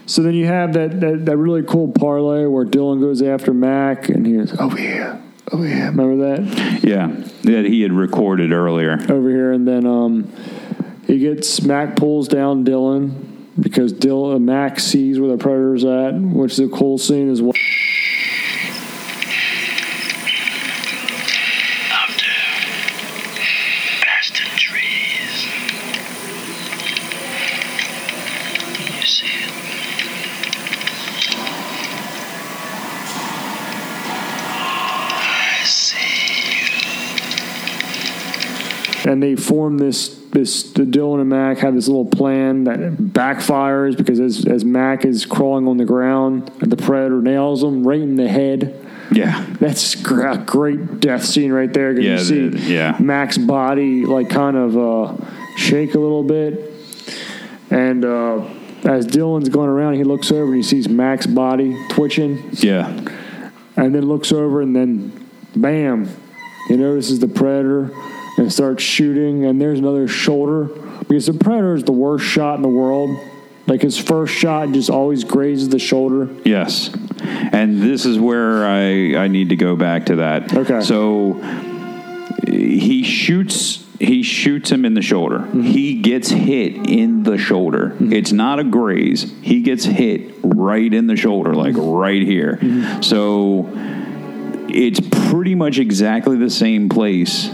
so 0.05 0.21
then 0.21 0.33
you 0.35 0.45
have 0.45 0.73
that, 0.73 0.99
that 1.01 1.25
that 1.25 1.37
really 1.37 1.63
cool 1.63 1.87
parlay 1.89 2.45
where 2.45 2.63
Dillon 2.65 2.99
goes 2.99 3.21
after 3.21 3.53
Mac, 3.53 4.07
and 4.09 4.25
he 4.25 4.33
goes 4.37 4.57
over 4.59 4.77
here, 4.77 5.19
over 5.51 5.65
here. 5.65 5.85
Remember 5.87 6.17
that 6.37 6.83
Yeah, 6.83 7.07
that 7.43 7.65
he 7.65 7.81
had 7.81 7.91
recorded 7.91 8.51
earlier. 8.51 8.99
over 9.09 9.29
here, 9.29 9.51
and 9.51 9.67
then 9.67 9.85
um, 9.85 10.31
he 11.07 11.17
gets 11.19 11.61
Mac 11.63 11.95
pulls 11.95 12.27
down 12.27 12.63
Dillon 12.63 13.30
because 13.59 13.93
Dillon 13.93 14.35
uh, 14.35 14.39
Mac 14.39 14.79
sees 14.79 15.19
where 15.19 15.29
the 15.29 15.37
predator's 15.37 15.83
at, 15.83 16.13
which 16.15 16.53
is 16.53 16.59
a 16.59 16.69
cool 16.69 16.97
scene 16.97 17.29
as 17.29 17.41
well. 17.41 17.53
And 39.03 39.21
they 39.21 39.35
form 39.35 39.77
this 39.77 40.20
this 40.31 40.63
the 40.71 40.85
Dillon 40.85 41.19
and 41.19 41.29
Mac 41.29 41.59
have 41.59 41.73
this 41.75 41.87
little 41.87 42.05
plan 42.05 42.63
that 42.65 42.79
backfires 42.97 43.97
because 43.97 44.19
as 44.19 44.45
as 44.45 44.63
Mac 44.65 45.05
is 45.05 45.25
crawling 45.25 45.67
on 45.67 45.77
the 45.77 45.85
ground, 45.85 46.47
the 46.59 46.77
predator 46.77 47.21
nails 47.21 47.63
him 47.63 47.85
right 47.87 47.99
in 48.01 48.15
the 48.15 48.27
head. 48.29 48.77
Yeah, 49.13 49.45
That's 49.59 49.95
a 50.05 50.37
great 50.47 51.01
death 51.01 51.25
scene 51.25 51.51
right 51.51 51.71
there. 51.73 51.91
Yeah, 51.99 52.13
you 52.13 52.17
see 52.19 52.47
the- 52.47 52.59
yeah. 52.59 52.95
Mac's 52.97 53.37
body 53.37 54.05
like 54.05 54.29
kind 54.29 54.55
of 54.55 54.77
uh, 54.77 55.17
shake 55.57 55.95
a 55.95 55.99
little 55.99 56.23
bit, 56.23 56.71
and 57.69 58.05
uh, 58.05 58.45
as 58.85 59.05
Dillon's 59.05 59.49
going 59.49 59.67
around, 59.67 59.95
he 59.95 60.05
looks 60.05 60.31
over 60.31 60.45
and 60.45 60.55
he 60.55 60.63
sees 60.63 60.87
Mac's 60.87 61.27
body 61.27 61.75
twitching, 61.89 62.51
yeah, 62.53 62.87
and 63.75 63.93
then 63.93 64.03
looks 64.07 64.31
over 64.31 64.61
and 64.61 64.73
then, 64.73 65.29
bam, 65.57 66.09
he 66.69 66.77
notices 66.77 67.19
the 67.19 67.27
predator 67.27 67.91
and 68.41 68.51
starts 68.51 68.83
shooting. 68.83 69.45
And 69.45 69.61
there's 69.61 69.79
another 69.79 70.07
shoulder 70.07 70.65
because 71.07 71.27
the 71.27 71.33
predator 71.33 71.75
is 71.75 71.83
the 71.83 71.91
worst 71.91 72.25
shot 72.25 72.55
in 72.55 72.61
the 72.61 72.67
world. 72.69 73.17
Like 73.67 73.81
his 73.83 73.97
first 73.97 74.33
shot 74.33 74.71
just 74.71 74.89
always 74.89 75.23
grazes 75.23 75.69
the 75.69 75.79
shoulder. 75.79 76.27
yes. 76.43 76.89
And 77.23 77.81
this 77.81 78.05
is 78.05 78.17
where 78.17 78.65
I 78.65 79.15
I 79.23 79.27
need 79.27 79.49
to 79.49 79.55
go 79.55 79.75
back 79.75 80.07
to 80.07 80.15
that. 80.17 80.51
Okay. 80.53 80.81
So 80.81 81.33
he 82.47 83.03
shoots 83.03 83.85
he 83.99 84.23
shoots 84.23 84.71
him 84.71 84.83
in 84.85 84.95
the 84.95 85.01
shoulder. 85.03 85.39
Mm-hmm. 85.39 85.61
He 85.61 86.01
gets 86.01 86.29
hit 86.29 86.89
in 86.89 87.21
the 87.21 87.37
shoulder. 87.37 87.95
It's 87.99 88.31
not 88.31 88.59
a 88.59 88.63
graze. 88.63 89.31
He 89.43 89.61
gets 89.61 89.85
hit 89.85 90.33
right 90.43 90.91
in 90.91 91.05
the 91.05 91.15
shoulder, 91.15 91.53
like 91.53 91.75
Mm-hmm. 91.75 91.89
right 91.91 92.21
here. 92.23 92.57
So 93.03 93.69
it's 94.69 94.99
pretty 95.29 95.53
much 95.53 95.77
exactly 95.77 96.37
the 96.37 96.49
same 96.49 96.89
place 96.89 97.49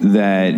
that 0.00 0.54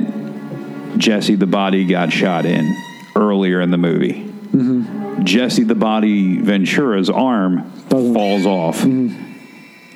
Jesse 0.98 1.35
the 1.35 1.46
Body 1.46 1.85
got 1.85 2.12
shot 2.12 2.46
in 2.46 2.76
earlier 3.16 3.61
in 3.61 3.70
the 3.70 3.78
movie. 3.78 4.24
Mm-hmm. 4.24 5.24
Jesse 5.24 5.64
the 5.64 5.74
Body 5.74 6.38
Ventura's 6.38 7.11
arm 7.11 7.70
Doesn't- 7.88 8.14
falls 8.14 8.46
off. 8.46 8.81
Mm-hmm. 8.81 9.31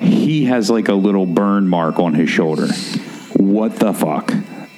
He 0.05 0.45
has 0.45 0.69
like 0.69 0.89
a 0.89 0.93
little 0.93 1.25
burn 1.25 1.67
mark 1.67 1.99
on 1.99 2.13
his 2.13 2.29
shoulder. 2.29 2.67
What 3.33 3.77
the 3.77 3.93
fuck? 3.93 4.31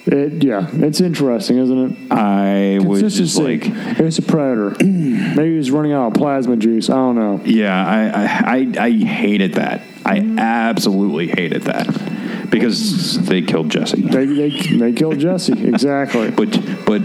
It, 0.05 0.43
yeah, 0.43 0.67
it's 0.71 1.01
interesting, 1.01 1.58
isn't 1.58 1.91
it? 1.91 2.12
I 2.12 2.79
was 2.84 3.01
just 3.15 3.38
like, 3.38 3.63
it's 3.65 4.17
a 4.17 4.21
predator. 4.21 4.75
Maybe 4.84 5.58
he's 5.58 5.71
running 5.71 5.91
out 5.91 6.08
of 6.08 6.13
plasma 6.13 6.55
juice. 6.55 6.89
I 6.89 6.95
don't 6.95 7.15
know. 7.15 7.41
yeah, 7.43 7.86
I, 7.86 8.55
I, 8.55 8.58
I, 8.58 8.86
I 8.86 8.91
hated 8.91 9.55
that. 9.55 9.82
I 10.05 10.19
mm. 10.19 10.39
absolutely 10.39 11.27
hated 11.27 11.63
that 11.63 11.86
because 12.49 13.19
they 13.25 13.41
killed 13.41 13.69
Jesse. 13.69 14.01
They, 14.01 14.25
they, 14.25 14.49
they 14.49 14.93
killed 14.93 15.19
Jesse. 15.19 15.53
Exactly. 15.69 16.31
But 16.31 16.49
but 16.85 17.01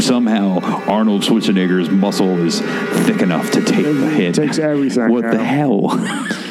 somehow 0.00 0.58
Arnold 0.88 1.22
Schwarzenegger's 1.22 1.88
muscle 1.88 2.38
is 2.44 2.60
thick 3.06 3.22
enough 3.22 3.50
to 3.52 3.62
take 3.62 3.84
the 3.84 4.10
hit. 4.10 4.34
takes 4.34 4.58
everything, 4.58 5.10
What 5.10 5.30
the 5.30 5.42
hell? 5.42 5.88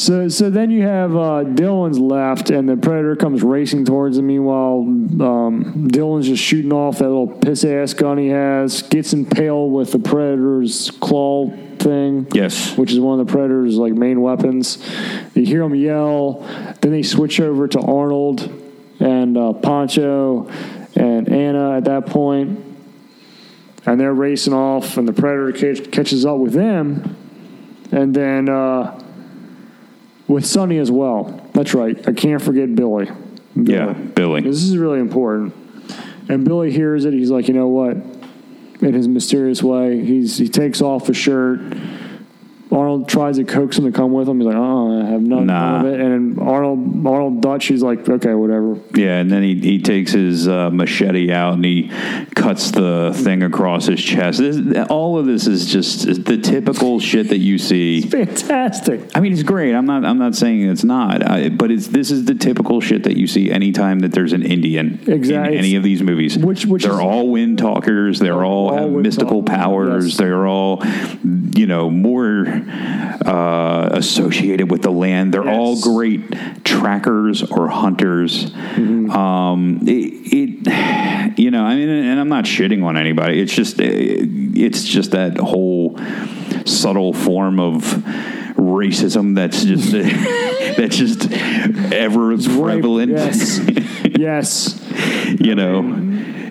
So 0.00 0.28
so 0.28 0.48
then 0.48 0.70
you 0.70 0.84
have 0.84 1.14
uh, 1.14 1.44
Dillon's 1.44 1.98
left, 1.98 2.48
and 2.48 2.66
the 2.66 2.78
predator 2.78 3.16
comes 3.16 3.42
racing 3.42 3.84
towards 3.84 4.16
him. 4.16 4.28
Meanwhile, 4.28 4.78
um, 4.78 5.88
Dillon's 5.88 6.26
just 6.26 6.42
shooting 6.42 6.72
off 6.72 7.00
that 7.00 7.08
little 7.08 7.26
piss 7.26 7.64
ass 7.64 7.92
gun 7.92 8.16
he 8.16 8.28
has. 8.28 8.80
Gets 8.80 9.12
impaled 9.12 9.74
with 9.74 9.92
the 9.92 9.98
predator's 9.98 10.90
claw 10.90 11.50
thing. 11.76 12.28
Yes. 12.32 12.78
which 12.78 12.92
is 12.92 12.98
one 12.98 13.20
of 13.20 13.26
the 13.26 13.30
predator's 13.30 13.76
like 13.76 13.92
main 13.92 14.22
weapons. 14.22 14.78
You 15.34 15.44
hear 15.44 15.62
him 15.62 15.74
yell. 15.74 16.46
Then 16.80 16.92
they 16.92 17.02
switch 17.02 17.38
over 17.38 17.68
to 17.68 17.80
Arnold 17.80 18.50
and 19.00 19.36
uh, 19.36 19.52
Poncho 19.52 20.48
and 20.96 21.28
Anna 21.28 21.76
at 21.76 21.84
that 21.84 22.06
point, 22.06 22.58
and 23.84 24.00
they're 24.00 24.14
racing 24.14 24.54
off, 24.54 24.96
and 24.96 25.06
the 25.06 25.12
predator 25.12 25.52
catch, 25.52 25.90
catches 25.90 26.24
up 26.24 26.38
with 26.38 26.54
them, 26.54 27.18
and 27.92 28.14
then 28.14 28.48
uh, 28.48 28.98
with 30.30 30.46
Sonny 30.46 30.78
as 30.78 30.90
well. 30.90 31.44
That's 31.52 31.74
right. 31.74 32.08
I 32.08 32.12
can't 32.12 32.40
forget 32.40 32.74
Billy. 32.74 33.10
Billy. 33.54 33.74
yeah, 33.74 33.92
Billy. 33.92 34.42
This 34.42 34.62
is 34.62 34.76
really 34.76 35.00
important. 35.00 35.54
And 36.28 36.44
Billy 36.44 36.70
hears 36.70 37.04
it. 37.04 37.12
He's 37.12 37.30
like, 37.30 37.48
you 37.48 37.54
know 37.54 37.66
what? 37.66 37.96
In 38.80 38.94
his 38.94 39.08
mysterious 39.08 39.62
way, 39.62 40.02
he's 40.02 40.38
he 40.38 40.48
takes 40.48 40.80
off 40.80 41.08
his 41.08 41.16
shirt. 41.16 41.60
Arnold 42.72 43.08
tries 43.08 43.36
to 43.36 43.44
coax 43.44 43.76
him 43.78 43.84
to 43.84 43.92
come 43.92 44.12
with 44.12 44.28
him. 44.28 44.38
He's 44.38 44.46
like, 44.46 44.56
oh, 44.56 45.00
I 45.02 45.06
have 45.06 45.22
none, 45.22 45.46
Nah. 45.46 45.80
of 45.80 45.86
it. 45.86 46.00
And 46.00 46.38
Arnold 46.38 47.06
Arnold 47.06 47.40
Dutch, 47.40 47.66
he's 47.66 47.82
like, 47.82 48.08
okay, 48.08 48.34
whatever. 48.34 48.78
Yeah, 48.94 49.18
and 49.18 49.30
then 49.30 49.42
he, 49.42 49.54
he 49.58 49.80
takes 49.82 50.12
his 50.12 50.46
uh, 50.46 50.70
machete 50.70 51.32
out 51.32 51.54
and 51.54 51.64
he 51.64 51.88
cuts 52.34 52.70
the 52.70 53.12
thing 53.14 53.42
across 53.42 53.86
his 53.86 54.00
chest. 54.00 54.38
This, 54.38 54.86
all 54.88 55.18
of 55.18 55.26
this 55.26 55.46
is 55.46 55.66
just 55.66 56.24
the 56.24 56.38
typical 56.38 57.00
shit 57.00 57.28
that 57.30 57.38
you 57.38 57.58
see. 57.58 58.02
Fantastic. 58.10 59.16
I 59.16 59.20
mean, 59.20 59.32
it's 59.32 59.42
great. 59.42 59.74
I'm 59.74 59.86
not. 59.86 60.04
I'm 60.04 60.18
not 60.18 60.34
saying 60.36 60.62
it's 60.68 60.84
not. 60.84 61.28
I, 61.28 61.48
but 61.48 61.70
it's 61.70 61.88
this 61.88 62.10
is 62.10 62.24
the 62.26 62.34
typical 62.34 62.80
shit 62.80 63.02
that 63.04 63.16
you 63.16 63.26
see 63.26 63.50
anytime 63.50 64.00
that 64.00 64.12
there's 64.12 64.32
an 64.32 64.42
Indian 64.44 65.00
Exactly. 65.06 65.54
in 65.54 65.58
any 65.58 65.74
of 65.74 65.82
these 65.82 66.02
movies. 66.02 66.38
Which- 66.38 66.66
which 66.66 66.82
they're 66.84 66.92
is- 66.92 66.98
all 67.00 67.28
wind 67.30 67.58
talkers. 67.58 68.18
They're 68.20 68.44
all, 68.44 68.70
All 68.70 68.76
have 68.78 68.90
mystical 68.90 69.42
talk- 69.42 69.56
powers. 69.56 70.06
yes. 70.08 70.16
They're 70.18 70.46
all, 70.46 70.82
you 71.56 71.66
know, 71.66 71.90
more. 71.90 72.59
Uh, 72.68 73.88
associated 73.92 74.70
with 74.70 74.82
the 74.82 74.90
land. 74.90 75.34
They're 75.34 75.48
all 75.48 75.80
great 75.80 76.64
trackers 76.64 77.42
or 77.42 77.68
hunters. 77.68 78.52
Um, 78.54 79.80
it, 79.86 80.12
it, 80.32 81.38
you 81.38 81.50
know, 81.50 81.64
I 81.64 81.76
mean, 81.76 81.88
and 81.88 82.20
I'm 82.20 82.28
not 82.28 82.44
shitting 82.44 82.84
on 82.84 82.96
anybody. 82.96 83.40
It's 83.40 83.54
just, 83.54 83.76
it's 83.78 84.84
just 84.84 85.12
that 85.12 85.38
whole 85.38 85.98
subtle 86.66 87.12
form 87.12 87.60
of 87.60 87.82
racism 88.56 89.34
that's 89.34 89.64
just 89.64 89.92
that's 90.76 90.96
just 90.96 91.30
ever 91.92 92.36
prevalent. 92.36 93.12
Yes. 93.12 93.58
yes. 94.04 95.40
you 95.40 95.54
know, 95.54 95.82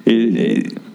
it, 0.05 0.67
it, 0.67 0.88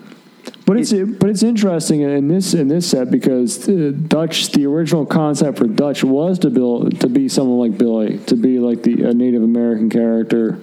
But 0.66 0.78
it's 0.78 0.92
but 0.92 1.28
it's 1.28 1.42
interesting 1.42 2.00
in 2.00 2.28
this 2.28 2.54
in 2.54 2.68
this 2.68 2.88
set 2.88 3.10
because 3.10 3.68
uh, 3.68 3.92
Dutch 4.08 4.50
the 4.52 4.66
original 4.66 5.04
concept 5.04 5.58
for 5.58 5.66
Dutch 5.66 6.02
was 6.02 6.38
to 6.38 6.50
build 6.50 7.00
to 7.00 7.08
be 7.08 7.28
someone 7.28 7.58
like 7.58 7.78
Billy 7.78 8.18
to 8.20 8.36
be 8.36 8.58
like 8.58 8.82
the 8.82 9.04
a 9.04 9.12
Native 9.12 9.42
American 9.42 9.90
character. 9.90 10.58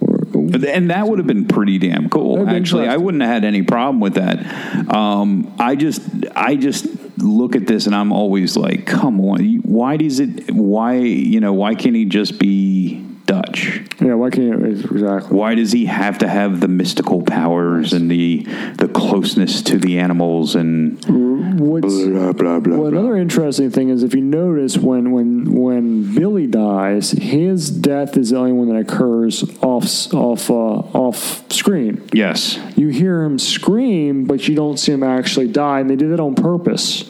Or, 0.00 0.20
and 0.34 0.90
that 0.90 1.06
would 1.08 1.18
have 1.18 1.26
been 1.26 1.46
pretty 1.46 1.78
damn 1.78 2.10
cool. 2.10 2.48
Actually, 2.48 2.88
I 2.88 2.96
wouldn't 2.96 3.22
have 3.22 3.32
had 3.32 3.44
any 3.44 3.62
problem 3.62 4.00
with 4.00 4.14
that. 4.14 4.92
Um, 4.92 5.54
I 5.58 5.74
just, 5.76 6.02
I 6.34 6.56
just 6.56 6.86
look 7.18 7.54
at 7.56 7.66
this 7.66 7.86
and 7.86 7.94
I'm 7.94 8.12
always 8.12 8.56
like, 8.56 8.86
come 8.86 9.20
on, 9.20 9.42
why 9.62 9.96
does 9.96 10.20
it? 10.20 10.50
Why 10.50 10.96
you 10.96 11.40
know? 11.40 11.52
Why 11.52 11.74
can't 11.74 11.94
he 11.96 12.04
just 12.04 12.38
be 12.38 13.06
Dutch? 13.30 13.80
yeah, 14.00 14.14
why 14.14 14.30
can't 14.30 14.66
exactly? 14.66 15.36
Why 15.36 15.54
does 15.54 15.70
he 15.70 15.86
have 15.86 16.18
to 16.18 16.28
have 16.28 16.58
the 16.58 16.66
mystical 16.66 17.22
powers 17.22 17.92
and 17.92 18.10
the 18.10 18.42
the 18.78 18.88
closeness 18.88 19.62
to 19.62 19.78
the 19.78 20.00
animals 20.00 20.56
and 20.56 20.98
What's, 21.60 22.06
blah 22.06 22.32
blah 22.32 22.58
blah? 22.58 22.76
Well, 22.76 22.86
another 22.86 23.16
interesting 23.16 23.70
thing 23.70 23.90
is 23.90 24.02
if 24.02 24.14
you 24.14 24.20
notice 24.20 24.76
when 24.76 25.12
when 25.12 25.52
when 25.52 26.12
Billy 26.12 26.48
dies, 26.48 27.12
his 27.12 27.70
death 27.70 28.16
is 28.16 28.30
the 28.30 28.38
only 28.38 28.52
one 28.52 28.68
that 28.68 28.76
occurs 28.76 29.44
off 29.62 30.12
off 30.12 30.50
uh, 30.50 30.54
off 30.54 31.52
screen. 31.52 32.08
Yes. 32.12 32.58
You 32.76 32.88
hear 32.88 33.22
him 33.22 33.38
scream, 33.38 34.24
but 34.24 34.48
you 34.48 34.56
don't 34.56 34.76
see 34.76 34.90
him 34.90 35.04
actually 35.04 35.48
die, 35.48 35.78
and 35.78 35.88
they 35.88 35.96
did 35.96 36.10
that 36.10 36.20
on 36.20 36.34
purpose 36.34 37.08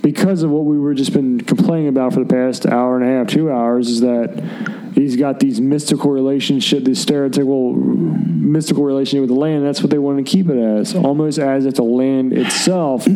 because 0.00 0.42
of 0.42 0.50
what 0.50 0.64
we 0.64 0.78
were 0.78 0.94
just 0.94 1.12
been 1.12 1.40
complaining 1.40 1.88
about 1.88 2.14
for 2.14 2.20
the 2.20 2.32
past 2.32 2.64
hour 2.64 2.96
and 2.96 3.04
a 3.04 3.08
half, 3.08 3.26
two 3.26 3.50
hours. 3.50 3.88
Is 3.88 4.00
that 4.00 4.79
he's 4.94 5.16
got 5.16 5.40
these 5.40 5.60
mystical 5.60 6.10
relationship, 6.10 6.84
this 6.84 7.04
stereotypical 7.04 7.74
mystical 7.74 8.84
relationship 8.84 9.22
with 9.22 9.30
the 9.30 9.40
land. 9.40 9.64
That's 9.64 9.80
what 9.80 9.90
they 9.90 9.98
want 9.98 10.24
to 10.24 10.30
keep 10.30 10.48
it 10.48 10.58
as, 10.58 10.94
almost 10.94 11.38
as 11.38 11.66
if 11.66 11.74
the 11.74 11.84
land 11.84 12.32
itself 12.32 13.06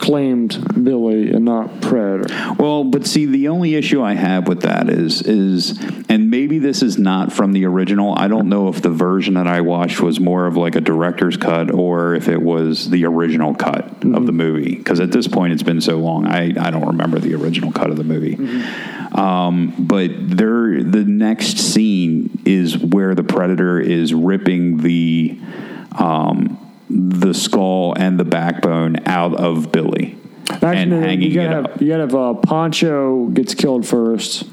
claimed 0.00 0.82
Billy 0.82 1.30
and 1.30 1.44
not 1.44 1.82
Predator. 1.82 2.54
Well, 2.58 2.84
but 2.84 3.06
see, 3.06 3.26
the 3.26 3.48
only 3.48 3.74
issue 3.74 4.02
I 4.02 4.14
have 4.14 4.48
with 4.48 4.62
that 4.62 4.88
is 4.88 5.20
is, 5.22 5.78
and 6.08 6.30
maybe 6.30 6.58
this 6.58 6.82
is 6.82 6.98
not 6.98 7.32
from 7.32 7.52
the 7.52 7.66
original. 7.66 8.14
I 8.16 8.26
don't 8.26 8.48
know 8.48 8.68
if 8.68 8.80
the 8.80 8.90
version 8.90 9.34
that 9.34 9.46
I 9.46 9.60
watched 9.60 10.00
was 10.00 10.18
more 10.18 10.46
of 10.46 10.56
like 10.56 10.74
a 10.74 10.80
director's 10.80 11.36
cut 11.36 11.70
or 11.70 12.14
if 12.14 12.28
it 12.28 12.40
was 12.40 12.88
the 12.88 13.04
original 13.04 13.54
cut 13.54 13.84
of 14.02 14.24
the 14.26 14.32
movie. 14.32 14.74
Because 14.74 15.00
at 15.00 15.12
this 15.12 15.28
point, 15.28 15.52
it's 15.52 15.62
been 15.62 15.82
so 15.82 15.98
long, 15.98 16.26
I 16.26 16.46
I 16.58 16.70
don't 16.70 16.86
remember 16.86 17.18
the 17.18 17.34
original 17.34 17.70
cut 17.70 17.90
of 17.90 17.96
the 17.96 18.04
movie. 18.04 18.36
Um, 19.12 19.74
but 19.78 20.10
there, 20.16 20.82
the 20.82 21.04
next 21.04 21.58
scene 21.58 22.40
is 22.46 22.78
where 22.78 23.14
the 23.14 23.24
predator 23.24 23.78
is 23.78 24.14
ripping 24.14 24.78
the. 24.78 25.38
Um, 25.98 26.69
the 26.90 27.32
skull 27.32 27.94
and 27.96 28.18
the 28.18 28.24
backbone 28.24 28.96
out 29.06 29.34
of 29.38 29.70
Billy 29.72 30.16
and 30.62 30.92
hanging 30.92 31.22
you 31.30 31.34
gotta 31.34 31.46
it 31.48 31.52
have, 31.52 31.64
up. 31.66 31.80
you 31.80 31.88
gotta 31.88 32.02
have 32.02 32.14
uh, 32.14 32.34
Poncho 32.34 33.26
gets 33.26 33.54
killed 33.54 33.86
first. 33.86 34.44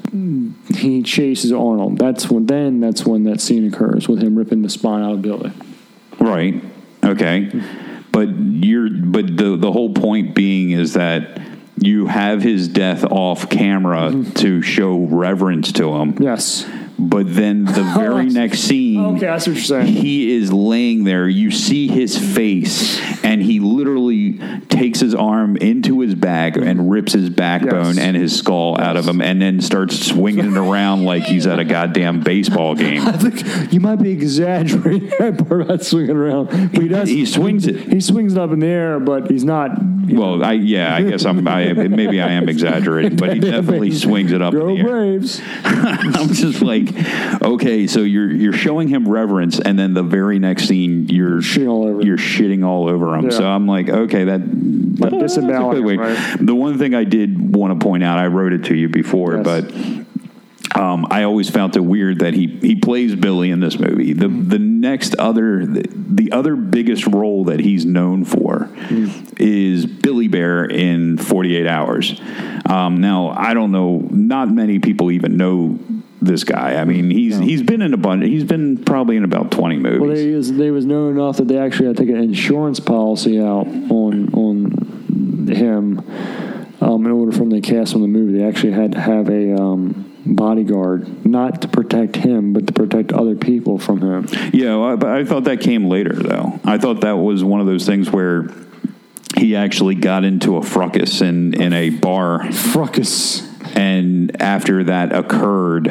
He 0.74 1.02
chases 1.02 1.52
Arnold. 1.52 1.98
That's 1.98 2.30
when 2.30 2.46
then 2.46 2.80
that's 2.80 3.04
when 3.04 3.24
that 3.24 3.40
scene 3.40 3.66
occurs 3.72 4.08
with 4.08 4.22
him 4.22 4.36
ripping 4.36 4.62
the 4.62 4.68
spine 4.68 5.02
out 5.02 5.14
of 5.14 5.22
Billy. 5.22 5.52
Right. 6.20 6.62
Okay. 7.04 7.50
But 8.12 8.28
you're 8.38 8.88
but 8.90 9.36
the 9.36 9.56
the 9.56 9.72
whole 9.72 9.92
point 9.92 10.34
being 10.34 10.70
is 10.70 10.94
that 10.94 11.40
you 11.80 12.06
have 12.06 12.42
his 12.42 12.68
death 12.68 13.04
off 13.04 13.48
camera 13.50 14.10
Mm-hmm. 14.10 14.32
to 14.34 14.62
show 14.62 14.98
reverence 14.98 15.72
to 15.72 15.94
him. 15.96 16.16
Yes. 16.20 16.64
But 17.00 17.32
then 17.34 17.64
the 17.64 17.82
very 17.96 18.26
next 18.26 18.60
scene 18.60 18.98
Okay, 19.16 19.28
I 19.28 19.38
see 19.38 19.50
what 19.52 19.56
you're 19.56 19.64
saying. 19.64 19.86
he 19.86 20.32
is 20.36 20.52
laying 20.52 21.04
there. 21.04 21.28
You 21.28 21.50
see 21.52 21.86
his 21.86 22.18
face, 22.18 23.00
and 23.24 23.40
he 23.40 23.60
literally 23.60 24.38
takes 24.68 24.98
his 25.00 25.14
arm 25.14 25.56
into 25.58 26.00
his 26.00 26.14
back 26.16 26.56
and 26.56 26.90
rips 26.90 27.12
his 27.12 27.30
backbone 27.30 27.94
Yes. 27.96 27.98
and 27.98 28.16
his 28.16 28.36
skull 28.36 28.80
out 28.80 28.96
of 28.96 29.06
him, 29.06 29.20
and 29.20 29.40
then 29.40 29.60
starts 29.60 30.06
swinging 30.06 30.46
it 30.52 30.56
around 30.56 31.04
like 31.04 31.22
he's 31.22 31.46
at 31.46 31.58
a 31.60 31.64
goddamn 31.64 32.20
baseball 32.20 32.74
game. 32.74 33.06
I 33.06 33.12
think 33.12 33.72
you 33.72 33.78
might 33.80 34.02
be 34.02 34.10
exaggerating 34.10 35.08
that 35.18 35.46
part 35.48 35.62
about 35.62 35.84
swinging 35.84 36.16
around. 36.16 36.46
But 36.72 36.82
he 36.82 36.88
does. 36.88 37.08
He 37.08 37.24
swings 37.26 37.66
it. 37.66 37.76
He 37.92 38.00
swings 38.00 38.32
it 38.32 38.38
up 38.40 38.50
in 38.50 38.58
the 38.58 38.66
air, 38.66 38.98
but 38.98 39.30
he's 39.30 39.44
not. 39.44 39.70
Well, 40.10 40.42
I 40.42 40.52
yeah, 40.54 40.96
I 40.96 41.02
guess 41.02 41.24
I'm 41.26 41.46
I, 41.46 41.72
maybe 41.74 42.20
I 42.20 42.30
am 42.32 42.48
exaggerating, 42.48 43.16
but 43.16 43.34
he 43.34 43.40
definitely 43.40 43.92
swings 43.92 44.32
it 44.32 44.40
up 44.42 44.52
Go 44.54 44.68
in 44.68 44.74
the 44.76 44.80
air. 44.80 44.88
Braves! 44.88 45.40
I'm 45.64 46.28
just 46.32 46.62
like, 46.62 46.87
okay, 47.42 47.86
so 47.86 48.00
you're 48.00 48.30
you're 48.30 48.52
showing 48.52 48.88
him 48.88 49.08
reverence, 49.08 49.58
and 49.60 49.78
then 49.78 49.94
the 49.94 50.02
very 50.02 50.38
next 50.38 50.66
scene 50.68 51.08
you're 51.08 51.40
Shitting 51.40 51.68
all 51.68 51.84
over 51.86 52.00
him. 52.00 52.06
you're 52.06 52.16
shitting 52.18 52.64
all 52.64 52.88
over 52.88 53.14
him. 53.14 53.24
Yeah. 53.26 53.30
So 53.30 53.44
I'm 53.46 53.66
like, 53.66 53.88
okay, 53.88 54.24
that 54.24 54.40
Like 55.00 55.18
disemboweling 55.18 55.82
good 55.84 55.98
right? 55.98 56.36
The 56.40 56.54
one 56.54 56.78
thing 56.78 56.94
I 56.94 57.04
did 57.04 57.54
want 57.54 57.78
to 57.78 57.84
point 57.84 58.02
out, 58.02 58.18
I 58.18 58.26
wrote 58.26 58.52
it 58.52 58.64
to 58.64 58.74
you 58.74 58.88
before, 58.88 59.36
Yes. 59.36 59.44
but. 59.44 59.72
Um, 60.74 61.06
I 61.10 61.22
always 61.24 61.48
found 61.50 61.74
it 61.76 61.80
weird 61.80 62.18
that 62.20 62.34
he, 62.34 62.46
he 62.46 62.76
plays 62.76 63.16
Billy 63.16 63.50
in 63.50 63.58
this 63.58 63.78
movie. 63.80 64.12
The 64.12 64.28
the 64.28 64.58
next 64.60 65.14
other 65.16 65.64
the, 65.66 65.82
the 65.90 66.30
other 66.30 66.54
biggest 66.56 67.06
role 67.06 67.44
that 67.44 67.58
he's 67.58 67.84
known 67.86 68.24
for 68.26 68.68
is 69.38 69.86
Billy 69.86 70.28
Bear 70.28 70.66
in 70.66 71.16
Forty 71.16 71.56
Eight 71.56 71.66
Hours. 71.66 72.20
Um, 72.66 73.00
now 73.00 73.30
I 73.30 73.54
don't 73.54 73.72
know, 73.72 74.06
not 74.10 74.50
many 74.50 74.78
people 74.78 75.10
even 75.10 75.36
know 75.38 75.78
this 76.20 76.44
guy. 76.44 76.74
I 76.76 76.84
mean, 76.84 77.10
he's 77.10 77.38
he's 77.38 77.62
been 77.62 77.82
in 77.82 77.94
a 77.94 77.96
bunch. 77.96 78.24
He's 78.24 78.44
been 78.44 78.82
probably 78.84 79.16
in 79.16 79.24
about 79.24 79.50
twenty 79.50 79.76
movies. 79.76 80.00
Well, 80.00 80.10
they 80.14 80.30
was 80.32 80.52
they 80.52 80.70
was 80.70 80.84
known 80.84 81.16
enough 81.16 81.36
that 81.38 81.48
they 81.48 81.58
actually 81.58 81.88
had 81.88 81.96
to 81.96 82.04
take 82.04 82.14
an 82.14 82.20
insurance 82.22 82.80
policy 82.80 83.40
out 83.40 83.66
on 83.66 84.32
on 84.34 85.46
him 85.48 85.98
um, 86.80 87.06
in 87.06 87.12
order 87.12 87.32
for 87.32 87.38
them 87.38 87.50
to 87.50 87.60
cast 87.60 87.94
on 87.94 88.02
the 88.02 88.08
movie. 88.08 88.38
They 88.38 88.44
actually 88.44 88.72
had 88.72 88.92
to 88.92 89.00
have 89.00 89.28
a 89.28 89.54
um, 89.60 90.12
bodyguard, 90.26 91.24
not 91.26 91.62
to 91.62 91.68
protect 91.68 92.16
him, 92.16 92.52
but 92.52 92.66
to 92.66 92.72
protect 92.72 93.12
other 93.12 93.34
people 93.34 93.78
from 93.78 94.00
him. 94.02 94.26
Yeah, 94.52 94.76
well, 94.76 94.84
I- 94.92 94.96
but 94.96 95.10
I 95.10 95.24
thought 95.24 95.44
that 95.44 95.60
came 95.60 95.86
later, 95.88 96.12
though. 96.14 96.60
I 96.64 96.78
thought 96.78 97.00
that 97.02 97.16
was 97.16 97.42
one 97.42 97.60
of 97.60 97.66
those 97.66 97.86
things 97.86 98.10
where 98.10 98.50
he 99.36 99.56
actually 99.56 99.94
got 99.94 100.24
into 100.24 100.56
a 100.56 100.62
fracas 100.62 101.20
in, 101.22 101.54
in 101.54 101.72
a 101.72 101.90
bar, 101.90 102.40
Fruckus. 102.50 103.47
And 103.74 104.40
after 104.40 104.84
that 104.84 105.12
occurred, 105.14 105.90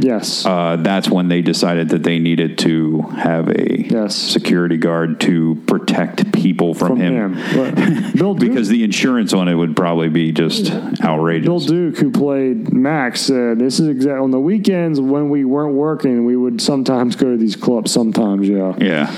Yes. 0.00 0.44
uh, 0.46 0.76
that's 0.80 1.08
when 1.08 1.28
they 1.28 1.42
decided 1.42 1.90
that 1.90 2.02
they 2.02 2.18
needed 2.18 2.58
to 2.58 3.02
have 3.16 3.48
a 3.48 3.86
Yes. 3.88 4.14
security 4.14 4.76
guard 4.76 5.20
to 5.20 5.56
protect 5.66 6.32
people 6.32 6.74
from, 6.74 6.88
from 6.88 7.00
him. 7.00 7.34
him. 7.34 8.12
Bill 8.16 8.34
Duke, 8.34 8.50
Because 8.50 8.68
the 8.68 8.84
insurance 8.84 9.32
on 9.32 9.48
it 9.48 9.54
would 9.54 9.76
probably 9.76 10.08
be 10.08 10.32
just 10.32 10.72
outrageous. 11.02 11.46
Bill 11.46 11.60
Duke, 11.60 11.98
who 11.98 12.10
played 12.10 12.72
Max, 12.72 13.22
said 13.22 13.58
this 13.58 13.80
is 13.80 13.88
exactly 13.88 14.20
on 14.20 14.30
the 14.30 14.40
weekends 14.40 15.00
when 15.00 15.28
we 15.30 15.44
weren't 15.44 15.74
working, 15.74 16.24
we 16.24 16.36
would 16.36 16.60
sometimes 16.60 17.16
go 17.16 17.30
to 17.32 17.36
these 17.36 17.56
clubs. 17.56 17.90
Sometimes, 17.90 18.48
yeah. 18.48 18.74
yeah. 18.78 19.12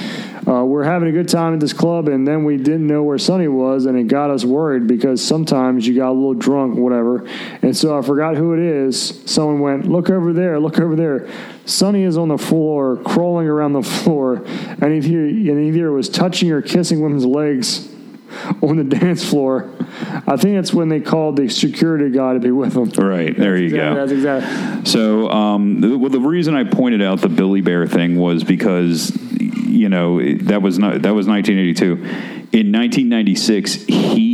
Uh, 0.49 0.65
we're 0.65 0.85
having 0.85 1.09
a 1.09 1.13
good 1.13 1.29
time 1.29 1.55
at 1.55 1.61
this 1.61 1.73
club, 1.73 2.09
and 2.09 2.27
then 2.27 2.45
we 2.45 2.57
didn't 2.57 2.87
know 2.87 3.03
where 3.03 3.19
Sonny 3.19 3.49
was, 3.49 3.87
and 3.87 3.99
it 3.99 4.05
got 4.05 4.31
us 4.31 4.45
worried 4.45 4.87
because 4.87 5.23
sometimes 5.23 5.87
you 5.87 5.95
got 5.95 6.11
a 6.11 6.13
little 6.13 6.35
drunk, 6.35 6.77
whatever. 6.77 7.27
And 7.63 7.77
so 7.77 7.99
I 7.99 8.03
forgot 8.03 8.37
who 8.37 8.55
it 8.55 8.61
is. 8.61 9.23
Someone 9.27 9.61
went, 9.61 9.87
"Look 9.87 10.09
over 10.09 10.33
there, 10.33 10.59
look 10.59 10.81
over 10.81 10.97
there." 10.97 11.29
Sonny 11.67 12.05
is 12.05 12.17
on 12.17 12.29
the 12.29 12.39
floor, 12.39 12.97
crawling 12.97 13.49
around 13.49 13.75
the 13.75 13.83
floor, 13.83 14.43
and 14.81 15.05
either 15.05 15.19
and 15.19 15.61
either 15.61 15.93
was 15.93 16.09
touching 16.09 16.51
or 16.51 16.63
kissing 16.63 17.03
women's 17.03 17.27
legs 17.27 17.90
on 18.63 18.77
the 18.77 18.85
dance 18.85 19.29
floor. 19.29 19.71
I 20.27 20.37
think 20.37 20.57
that's 20.57 20.73
when 20.73 20.89
they 20.89 21.01
called 21.01 21.37
the 21.37 21.49
security 21.49 22.11
guy 22.11 22.35
to 22.35 22.41
be 22.41 22.51
with 22.51 22.75
them. 22.75 22.91
Right. 22.91 23.37
There 23.37 23.57
you 23.57 23.67
Exactly, 23.67 23.79
go. 23.79 23.95
That's 23.95 24.13
exactly. 24.13 24.91
So, 24.91 25.29
um, 25.31 25.81
the, 25.81 25.99
well, 25.99 26.11
the 26.11 26.21
reason 26.21 26.55
I 26.55 26.65
pointed 26.65 27.03
out 27.03 27.21
the 27.21 27.29
Billy 27.29 27.61
Bear 27.61 27.87
thing 27.87 28.17
was 28.19 28.45
because, 28.45 29.17
you 29.41 29.89
know, 29.89 30.21
that 30.43 30.63
was 30.63 30.79
not 30.79 31.03
that 31.03 31.15
was 31.15 31.27
1982. 31.27 31.93
In 32.53 32.73
1996, 32.73 33.85
he 33.85 34.30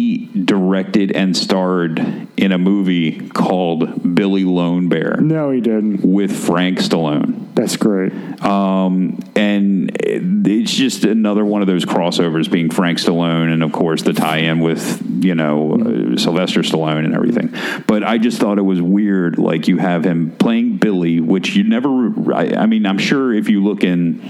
directed 0.47 1.13
and 1.13 1.37
starred 1.37 1.99
in 2.37 2.53
a 2.53 2.59
movie 2.59 3.29
called 3.31 4.15
Billy 4.15 4.45
Lone 4.45 4.89
Bear 4.89 5.17
No, 5.21 5.51
he 5.51 5.61
didn't. 5.61 6.03
with 6.03 6.37
Frank 6.47 6.79
Stallone. 6.79 7.55
That's 7.55 7.77
great. 7.77 8.13
Um, 8.45 9.19
and 9.35 9.91
it's 10.03 10.73
just 10.73 11.05
another 11.05 11.45
one 11.45 11.63
of 11.63 11.67
those 11.67 11.85
crossovers 11.85 12.51
being 12.51 12.71
Frank 12.71 12.99
Stallone 12.99 13.53
and 13.53 13.63
of 13.63 13.73
course 13.73 14.03
the 14.03 14.13
tie-in 14.13 14.61
with 14.61 15.03
you 15.25 15.35
know 15.35 15.75
uh, 15.75 16.17
Sylvester 16.17 16.61
Stallone 16.61 17.05
and 17.05 17.15
everything. 17.15 17.53
But 17.87 18.05
I 18.05 18.19
just 18.19 18.39
thought 18.39 18.59
it 18.59 18.63
was 18.63 18.81
weird. 18.83 19.39
Like 19.39 19.69
you 19.69 19.79
have 19.79 20.05
him 20.05 20.31
playing 20.37 20.77
Billy, 20.79 21.21
which 21.21 21.57
you 21.57 21.65
never. 21.65 22.13
I, 22.35 22.55
I 22.57 22.67
mean, 22.67 22.87
I'm 22.87 22.99
sure 22.99 23.33
if 23.35 23.49
you 23.49 23.65
look 23.65 23.83
in. 23.83 24.21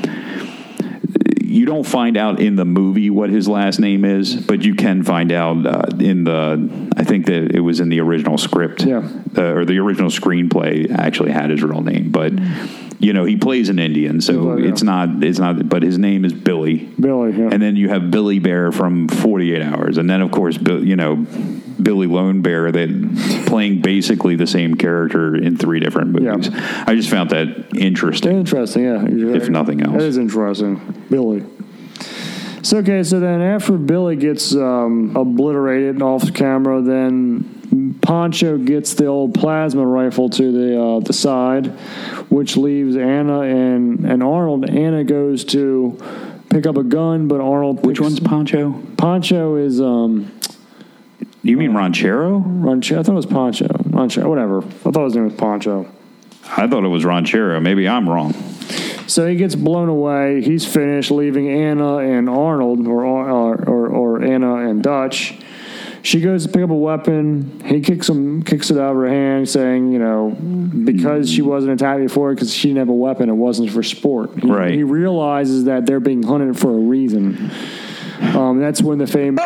You 1.46 1.64
don't 1.66 1.86
find 1.86 2.16
out 2.16 2.40
in 2.40 2.56
the 2.56 2.64
movie 2.64 3.10
what 3.10 3.30
his 3.30 3.48
last 3.48 3.78
name 3.78 4.04
is, 4.04 4.34
but 4.34 4.62
you 4.64 4.74
can 4.74 5.02
find 5.02 5.30
out 5.32 5.66
uh, 5.66 5.96
in 5.98 6.24
the. 6.24 6.90
I 6.96 7.04
think 7.04 7.26
that 7.26 7.54
it 7.54 7.60
was 7.60 7.80
in 7.80 7.88
the 7.88 8.00
original 8.00 8.36
script, 8.38 8.82
Yeah. 8.84 9.08
uh, 9.36 9.42
or 9.42 9.64
the 9.64 9.78
original 9.78 10.10
screenplay 10.10 10.90
actually 10.90 11.30
had 11.30 11.50
his 11.50 11.62
real 11.62 11.82
name, 11.82 12.10
but 12.10 12.32
you 12.98 13.12
know 13.12 13.24
he 13.24 13.36
plays 13.36 13.68
an 13.68 13.78
Indian, 13.78 14.20
so 14.20 14.56
yeah. 14.56 14.68
it's 14.68 14.82
not 14.82 15.22
it's 15.22 15.38
not. 15.38 15.68
But 15.68 15.82
his 15.82 15.98
name 15.98 16.24
is 16.24 16.32
Billy, 16.32 16.76
Billy, 16.98 17.32
yeah. 17.32 17.48
and 17.50 17.62
then 17.62 17.76
you 17.76 17.88
have 17.88 18.10
Billy 18.10 18.38
Bear 18.38 18.72
from 18.72 19.08
Forty 19.08 19.54
Eight 19.54 19.62
Hours, 19.62 19.98
and 19.98 20.08
then 20.08 20.22
of 20.22 20.30
course 20.30 20.58
you 20.58 20.96
know 20.96 21.16
Billy 21.16 22.06
Lone 22.06 22.42
Bear 22.42 22.72
that 22.72 23.44
playing 23.46 23.82
basically 23.82 24.36
the 24.36 24.46
same 24.46 24.74
character 24.74 25.36
in 25.36 25.56
three 25.56 25.80
different 25.80 26.10
movies. 26.10 26.50
I 26.52 26.94
just 26.94 27.10
found 27.10 27.30
that 27.30 27.74
interesting. 27.76 28.38
Interesting, 28.38 28.84
yeah. 28.84 29.04
If 29.06 29.48
nothing 29.48 29.82
else. 29.82 29.92
That 29.92 30.02
is 30.02 30.18
interesting. 30.18 31.04
Billy. 31.10 31.44
So, 32.62 32.78
okay, 32.78 33.04
so 33.04 33.20
then 33.20 33.40
after 33.42 33.78
Billy 33.78 34.16
gets 34.16 34.52
um, 34.52 35.14
obliterated 35.16 36.02
off 36.02 36.34
camera, 36.34 36.82
then 36.82 37.55
Poncho 38.00 38.58
gets 38.58 38.94
the 38.94 39.06
old 39.06 39.34
plasma 39.34 39.84
rifle 39.84 40.28
to 40.30 40.52
the 40.52 40.80
uh, 40.80 41.00
the 41.00 41.12
side, 41.12 41.66
which 42.30 42.56
leaves 42.56 42.96
Anna 42.96 43.40
and, 43.40 44.04
and 44.04 44.22
Arnold. 44.22 44.68
Anna 44.68 45.04
goes 45.04 45.44
to 45.46 45.98
pick 46.50 46.66
up 46.66 46.76
a 46.76 46.84
gun, 46.84 47.28
but 47.28 47.40
Arnold. 47.40 47.84
Which 47.84 48.00
one's 48.00 48.20
Poncho? 48.20 48.82
Poncho? 48.96 49.56
Is 49.56 49.80
um, 49.80 50.30
You 51.42 51.56
mean 51.56 51.74
Ranchero? 51.74 52.38
Rancho? 52.38 53.00
I 53.00 53.02
thought 53.02 53.12
it 53.12 53.16
was 53.16 53.26
Poncho. 53.26 53.68
Rancho, 53.90 54.28
whatever. 54.28 54.58
I 54.58 54.90
thought 54.90 55.04
his 55.04 55.14
name 55.14 55.24
was 55.24 55.34
Poncho. 55.34 55.86
I 56.56 56.66
thought 56.68 56.84
it 56.84 56.88
was 56.88 57.04
Ranchero. 57.04 57.58
Maybe 57.60 57.88
I'm 57.88 58.08
wrong. 58.08 58.32
So 59.08 59.26
he 59.26 59.36
gets 59.36 59.54
blown 59.54 59.88
away. 59.88 60.42
He's 60.42 60.66
finished, 60.66 61.10
leaving 61.10 61.48
Anna 61.48 61.98
and 61.98 62.28
Arnold, 62.28 62.86
or 62.86 63.04
or, 63.04 63.56
or, 63.68 63.86
or 63.88 64.22
Anna 64.22 64.68
and 64.68 64.82
Dutch. 64.82 65.38
She 66.06 66.20
goes 66.20 66.46
to 66.46 66.52
pick 66.52 66.62
up 66.62 66.70
a 66.70 66.74
weapon. 66.74 67.60
He 67.64 67.80
kicks 67.80 68.08
him, 68.08 68.44
kicks 68.44 68.70
it 68.70 68.78
out 68.78 68.92
of 68.92 68.96
her 68.96 69.08
hand, 69.08 69.48
saying, 69.48 69.90
you 69.90 69.98
know, 69.98 70.30
because 70.30 71.28
she 71.28 71.42
wasn't 71.42 71.72
attacked 71.72 72.00
before, 72.00 72.32
because 72.32 72.54
she 72.54 72.68
didn't 72.68 72.78
have 72.78 72.90
a 72.90 72.92
weapon, 72.92 73.28
it 73.28 73.32
wasn't 73.32 73.72
for 73.72 73.82
sport. 73.82 74.30
He, 74.38 74.46
Right. 74.46 74.72
He 74.72 74.84
realizes 74.84 75.64
that 75.64 75.84
they're 75.84 75.98
being 75.98 76.22
hunted 76.22 76.56
for 76.56 76.70
a 76.70 76.78
reason. 76.78 77.50
Um, 78.20 78.60
that's 78.60 78.80
when 78.80 78.98
the 78.98 79.08
fame. 79.08 79.36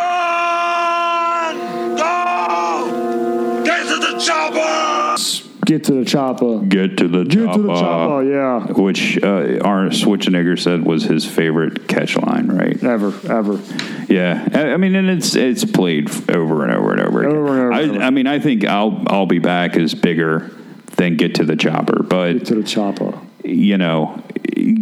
Get 5.71 5.85
to 5.85 5.93
the 5.93 6.05
chopper. 6.05 6.59
Get 6.59 6.97
to 6.97 7.07
the 7.07 7.23
Get 7.23 7.53
to 7.53 7.63
the 7.63 7.75
chopper. 7.75 8.25
Yeah. 8.25 8.73
Which 8.73 9.23
uh, 9.23 9.61
Arnold 9.63 9.93
Schwarzenegger 9.93 10.59
said 10.59 10.85
was 10.85 11.05
his 11.05 11.25
favorite 11.25 11.87
catch 11.87 12.17
line, 12.17 12.49
right? 12.49 12.83
Ever, 12.83 13.13
ever. 13.31 13.61
Yeah, 14.13 14.49
I, 14.53 14.73
I 14.73 14.77
mean, 14.79 14.97
and 14.97 15.09
it's 15.09 15.37
it's 15.37 15.65
played 15.65 16.11
over 16.29 16.65
and 16.65 16.75
over 16.75 16.91
and 16.91 17.01
over. 17.03 17.21
again. 17.23 17.37
Over 17.37 17.71
and 17.71 17.89
over. 17.93 18.03
I, 18.03 18.07
I 18.09 18.11
mean, 18.11 18.27
I 18.27 18.41
think 18.41 18.65
I'll 18.65 19.05
I'll 19.07 19.27
be 19.27 19.39
back 19.39 19.77
is 19.77 19.95
bigger 19.95 20.51
than 20.97 21.17
get 21.17 21.37
to 21.37 21.45
the 21.45 21.55
chopper, 21.55 22.03
but 22.03 22.33
Get 22.33 22.47
to 22.47 22.55
the 22.57 22.65
chopper. 22.65 23.17
you 23.45 23.79
know, 23.79 24.25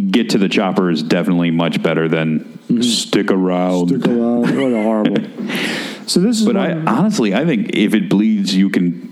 get 0.09 0.31
to 0.31 0.39
the 0.39 0.49
chopper 0.49 0.89
is 0.89 1.03
definitely 1.03 1.51
much 1.51 1.83
better 1.83 2.07
than 2.09 2.81
stick 2.81 3.29
around. 3.29 3.89
Stick 3.89 4.07
around. 4.07 4.39
What 4.41 4.73
a 4.73 4.81
horrible. 4.81 5.23
So 6.09 6.19
this 6.21 6.39
is. 6.39 6.47
But 6.47 6.57
I 6.57 6.71
honestly, 6.71 7.35
I 7.35 7.45
think 7.45 7.75
if 7.75 7.93
it 7.93 8.09
bleeds, 8.09 8.55
you 8.55 8.71
can 8.71 9.08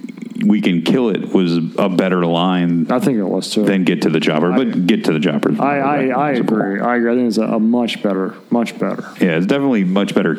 we 0.47 0.61
can 0.61 0.81
kill 0.81 1.09
it 1.09 1.33
was 1.33 1.57
a 1.77 1.89
better 1.89 2.25
line 2.25 2.91
I 2.91 2.99
think 2.99 3.17
it 3.17 3.23
was 3.23 3.49
too. 3.51 3.63
than 3.63 3.83
get 3.83 4.03
to 4.03 4.09
the 4.09 4.19
chopper. 4.19 4.51
But 4.51 4.87
get 4.87 5.03
to 5.05 5.13
the 5.13 5.19
chopper. 5.19 5.55
I, 5.61 5.79
I, 5.79 6.07
I 6.07 6.31
agree. 6.31 6.79
I 6.79 6.95
agree. 6.97 7.11
I 7.11 7.15
think 7.15 7.27
it's 7.27 7.37
a, 7.37 7.43
a 7.43 7.59
much 7.59 8.01
better, 8.03 8.35
much 8.49 8.77
better. 8.79 9.03
Yeah, 9.19 9.37
it's 9.37 9.45
definitely 9.45 9.83
much 9.83 10.13
better 10.15 10.35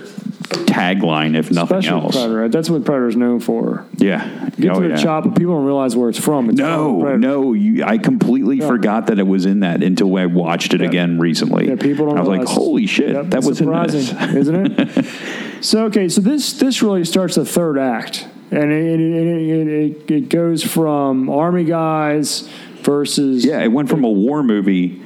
tagline 0.68 1.36
if 1.36 1.50
nothing 1.50 1.78
Especially 1.78 2.00
else. 2.02 2.16
Predator. 2.16 2.48
That's 2.48 2.70
what 2.70 2.84
Predator's 2.84 3.16
known 3.16 3.40
for. 3.40 3.84
Yeah. 3.96 4.50
Get 4.59 4.70
Oh, 4.70 4.74
to 4.80 4.88
the 4.88 4.88
yeah. 4.90 4.96
chopper. 4.96 5.30
People 5.30 5.54
don't 5.54 5.64
realize 5.64 5.94
where 5.96 6.09
it's 6.09 6.18
from. 6.18 6.48
It's 6.50 6.59
No, 6.59 7.16
no, 7.16 7.52
you, 7.52 7.84
I 7.84 7.98
completely 7.98 8.59
Yeah. 8.59 8.66
forgot 8.68 9.06
that 9.09 9.18
it 9.18 9.26
was 9.26 9.46
in 9.46 9.61
that 9.61 9.82
until 9.82 10.16
I 10.16 10.26
watched 10.26 10.74
it 10.74 10.80
Yeah. 10.80 10.88
again 10.88 11.18
recently. 11.18 11.68
Yeah, 11.68 11.76
people 11.76 12.06
don't. 12.06 12.16
I 12.18 12.20
was 12.20 12.28
like, 12.28 12.46
"Holy 12.46 12.86
shit, 12.86 13.11
Yep, 13.11 13.26
that 13.30 13.38
was 13.44 13.61
in 13.61 13.66
surprising, 13.66 14.16
this." 14.16 14.34
isn't 14.36 14.80
it? 14.80 15.06
so 15.64 15.84
okay, 15.86 16.09
so 16.09 16.20
this 16.20 16.52
this 16.54 16.82
really 16.82 17.04
starts 17.04 17.34
the 17.36 17.44
third 17.44 17.78
act, 17.78 18.26
and 18.51 18.72
it 18.72 19.01
it, 19.01 19.01
it, 19.01 19.68
it, 19.68 20.11
it 20.11 20.28
goes 20.28 20.62
from 20.62 21.28
army 21.30 21.64
guys 21.64 22.49
versus 22.82 23.44
Yeah, 23.44 23.61
it 23.61 23.68
went 23.68 23.88
from 23.88 24.05
a 24.05 24.11
war 24.11 24.42
movie 24.42 25.03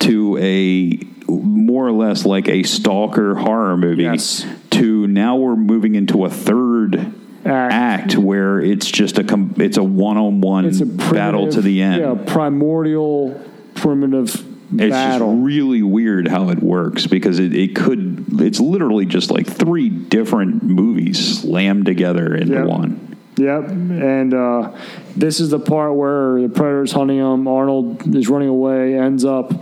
to 0.00 0.36
a 0.38 0.98
more 1.30 1.86
or 1.86 1.92
less 1.92 2.24
like 2.24 2.48
a 2.48 2.62
stalker 2.62 3.34
horror 3.34 3.76
movie 3.76 4.04
Yes. 4.04 4.46
to 4.70 5.06
now 5.06 5.36
we're 5.36 5.56
moving 5.56 5.94
into 5.94 6.24
a 6.24 6.30
third 6.30 7.12
Act. 7.44 7.72
act, 8.14 8.16
where 8.16 8.60
it's 8.60 8.90
just 8.90 9.18
a 9.18 9.24
com- 9.24 9.54
it's 9.58 9.76
a 9.76 9.82
one 9.82 10.16
on 10.16 10.40
one 10.40 10.70
battle 11.10 11.48
to 11.50 11.60
the 11.62 11.82
end. 11.82 12.00
Yeah, 12.02 12.14
primordial 12.32 13.40
primitive 13.74 14.44
It's 14.72 14.90
battle. 14.90 15.32
just 15.34 15.44
really 15.44 15.82
weird 15.82 16.28
how 16.28 16.50
it 16.50 16.62
works 16.62 17.06
because 17.06 17.38
it, 17.38 17.54
it 17.54 17.74
could 17.74 18.26
it's 18.40 18.60
literally 18.60 19.06
just 19.06 19.30
like 19.30 19.46
three 19.46 19.88
different 19.88 20.62
movies 20.62 21.40
slammed 21.40 21.86
together 21.86 22.34
into 22.34 22.54
Yep. 22.54 22.66
one. 22.66 23.16
Yep, 23.38 23.68
and 23.68 24.34
uh, 24.34 24.76
this 25.16 25.38
is 25.38 25.50
the 25.50 25.60
part 25.60 25.94
where 25.94 26.40
the 26.42 26.48
predator's 26.48 26.90
hunting 26.90 27.18
him. 27.18 27.46
Arnold 27.46 28.14
is 28.16 28.28
running 28.28 28.48
away, 28.48 28.98
ends 28.98 29.24
up 29.24 29.52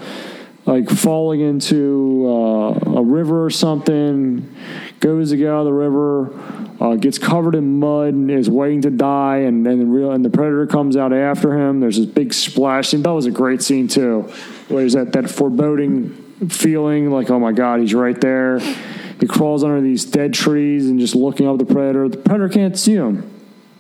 like 0.65 0.89
falling 0.89 1.41
into 1.43 2.25
uh, 2.27 2.91
a 2.99 3.03
river 3.03 3.45
or 3.45 3.51
something. 3.51 4.53
Goes 5.01 5.31
to 5.31 5.37
get 5.37 5.49
out 5.49 5.61
of 5.61 5.67
the 5.67 5.73
river, 5.75 6.33
uh, 6.81 6.97
gets 6.97 7.19
covered 7.19 7.55
in 7.55 7.79
mud, 7.79 8.15
and 8.15 8.31
is 8.31 8.49
waiting 8.49 8.81
to 8.81 8.91
die. 8.91 9.41
And 9.41 9.65
then 9.67 9.79
the 9.79 9.85
real 9.85 10.11
and 10.11 10.25
the 10.25 10.31
predator 10.31 10.67
comes 10.67 10.97
out 10.97 11.13
after 11.13 11.53
him. 11.57 11.81
There's 11.81 11.99
this 11.99 12.07
big 12.07 12.33
splash 12.33 12.89
scene. 12.89 13.03
That 13.03 13.11
was 13.13 13.27
a 13.27 13.31
great 13.31 13.63
scene 13.63 13.89
too. 13.89 14.33
Where 14.69 14.81
there's 14.81 14.95
that 14.95 15.13
that 15.13 15.31
foreboding 15.31 16.11
feeling, 16.49 17.11
like 17.11 17.31
oh 17.31 17.39
my 17.39 17.53
god, 17.53 17.81
he's 17.81 17.95
right 17.95 18.21
there. 18.21 18.59
He 19.21 19.27
crawls 19.27 19.65
under 19.65 19.81
these 19.81 20.05
dead 20.05 20.35
trees 20.35 20.89
and 20.91 20.99
just 21.01 21.15
looking 21.15 21.49
up 21.49 21.59
the 21.59 21.65
predator. 21.65 22.09
The 22.09 22.19
predator 22.19 22.49
can't 22.49 22.77
see 22.79 22.95
him. 22.95 23.33